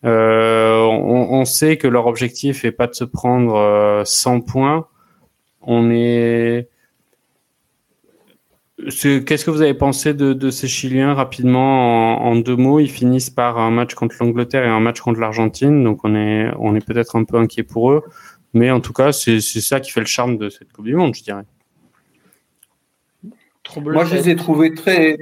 [0.05, 4.87] On, sait que leur objectif est pas de se prendre 100 points.
[5.63, 6.69] On est
[8.85, 12.81] Qu'est-ce que vous avez pensé de, de ces Chiliens rapidement en, en, deux mots?
[12.81, 16.51] Ils finissent par un match contre l'Angleterre et un match contre l'Argentine, donc on est
[16.59, 18.03] on est peut-être un peu inquiet pour eux,
[18.55, 21.15] mais en tout cas c'est ça qui fait le charme de cette Coupe du Monde,
[21.15, 21.45] je dirais.
[23.81, 25.17] Moi, je les ai trouvés très,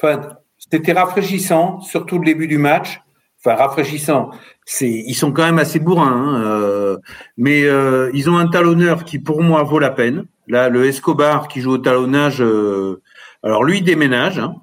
[0.00, 3.00] enfin, c'était rafraîchissant, surtout le début du match.
[3.42, 4.30] Enfin, rafraîchissant.
[4.66, 6.98] C'est, ils sont quand même assez bourrins, hein, euh,
[7.38, 10.26] mais euh, ils ont un talonneur qui, pour moi, vaut la peine.
[10.50, 13.00] Là, le Escobar qui joue au talonnage, euh,
[13.44, 14.40] alors lui déménage.
[14.40, 14.56] Hein.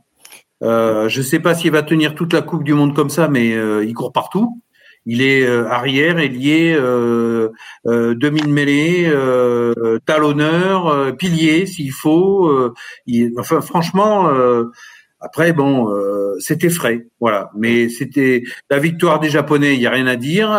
[0.62, 3.30] Euh, je ne sais pas s'il va tenir toute la Coupe du Monde comme ça,
[3.30, 4.62] mais euh, il court partout.
[5.06, 6.74] Il est arrière, ailier,
[7.86, 9.10] demi de mêlée,
[10.06, 12.74] talonneur, pilier s'il faut.
[13.38, 14.30] Enfin, franchement,
[15.22, 15.88] après bon,
[16.40, 17.52] c'était frais, voilà.
[17.56, 20.50] Mais c'était la victoire des Japonais, il y a rien à dire.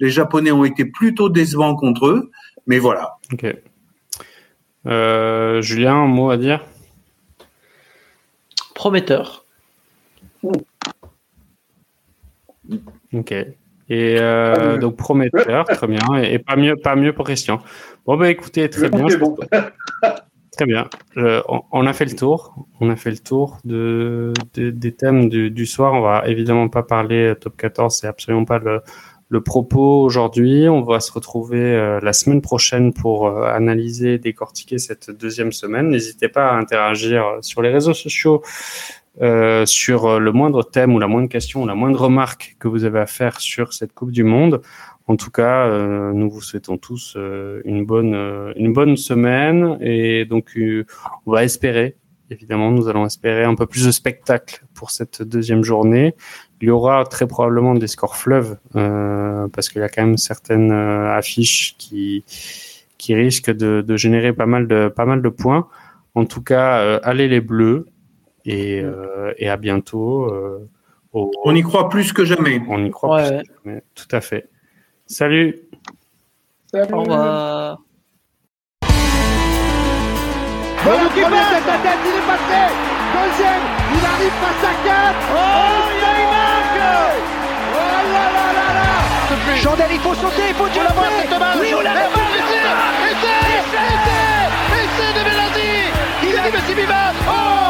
[0.00, 2.32] les Japonais ont été plutôt décevants contre eux,
[2.66, 3.18] mais voilà.
[4.88, 6.64] Euh, Julien, un mot à dire?
[8.74, 9.44] Prometteur.
[13.12, 13.32] Ok.
[13.90, 16.00] Et euh, donc prometteur, très bien.
[16.22, 17.60] Et, pas mieux, pas mieux pour Christian.
[18.06, 19.06] Bon bah écoutez, très bien.
[20.52, 20.88] très bien.
[21.16, 22.66] on, a fait le tour.
[22.80, 25.94] On a fait le tour de, des thèmes du, du, soir.
[25.94, 27.96] On va évidemment pas parler top 14.
[27.98, 28.82] C'est absolument pas le,
[29.28, 30.68] le propos aujourd'hui.
[30.68, 35.88] On va se retrouver euh, la semaine prochaine pour euh, analyser, décortiquer cette deuxième semaine.
[35.88, 38.42] N'hésitez pas à interagir sur les réseaux sociaux
[39.20, 42.84] euh, sur le moindre thème ou la moindre question ou la moindre remarque que vous
[42.84, 44.62] avez à faire sur cette Coupe du Monde.
[45.08, 47.16] En tout cas, euh, nous vous souhaitons tous
[47.64, 50.56] une bonne une bonne semaine et donc
[51.26, 51.96] on va espérer
[52.30, 56.14] évidemment, nous allons espérer un peu plus de spectacle pour cette deuxième journée.
[56.60, 60.16] Il y aura très probablement des scores fleuves euh, parce qu'il y a quand même
[60.16, 62.24] certaines euh, affiches qui
[62.98, 65.68] qui risque de, de, générer pas mal de, pas mal de points.
[66.14, 67.86] En tout cas, euh, allez les Bleus
[68.44, 70.24] et, euh, et à bientôt.
[70.24, 70.68] Euh,
[71.12, 71.30] au...
[71.44, 72.60] On y croit plus que jamais.
[72.68, 73.38] On y croit ouais.
[73.38, 73.82] plus que jamais.
[73.94, 74.48] Tout à fait.
[75.06, 75.60] Salut.
[76.72, 76.92] Salut.
[76.92, 77.78] Au revoir.
[80.84, 82.87] Tête, il est passé.
[83.18, 83.64] Deuxième,
[83.96, 85.16] il arrive face à 4.
[85.30, 85.42] Oh,
[85.90, 86.82] il y a une marque.
[87.74, 89.56] Oh là là là là.
[89.62, 91.58] Chandel, il faut sauter, il faut tuer la balle cette balle.
[91.60, 92.02] Oui, on l'a balle.
[93.10, 94.48] Essai, essai,
[94.82, 95.72] essai de Belandi.
[96.22, 97.14] Il dit Messi Vivat.
[97.28, 97.67] Oh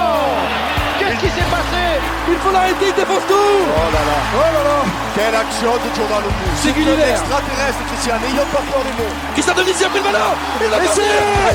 [1.21, 1.85] Qu'est-ce qui s'est passé.
[2.29, 3.35] Il faut l'arrêter, il défonce tout.
[3.35, 4.17] Oh là là.
[4.35, 4.79] Oh là là.
[5.15, 6.29] Quelle action de Giordano
[6.63, 9.15] C'est un extraterrestre, Christian, n'ayons pas peur des mots.
[9.35, 10.35] Christian Dominici a pris le ballon.
[10.63, 11.03] Il l'a passé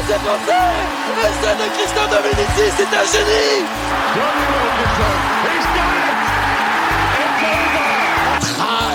[0.08, 0.60] C'est passé
[1.24, 3.64] Essai de Christian Dominici, c'est un génie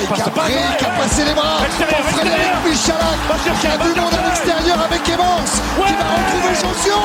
[0.06, 3.18] qui a pris, qui a passé les bras pour Frédéric Michalak,
[3.60, 5.50] qui a du monde à l'extérieur avec Evans,
[5.86, 7.02] qui va retrouver Jonsion.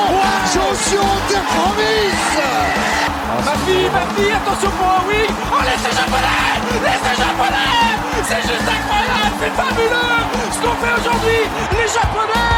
[0.54, 2.14] Jonsion terre promise.
[2.38, 6.54] Ah, ma fille, ma fille, attention pour un oui Oh, laissez japonais
[6.86, 10.22] Laissez japonais C'est juste incroyable, c'est fabuleux.
[10.54, 11.40] Ce qu'on fait aujourd'hui,
[11.74, 12.54] les japonais.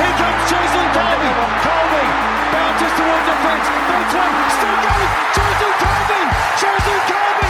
[0.00, 1.30] Here comes Jason Colby,
[1.64, 2.04] Colby,
[2.52, 6.20] bounces towards the fence, makes one, still going, Jason Colby,
[6.60, 7.49] Jason Colby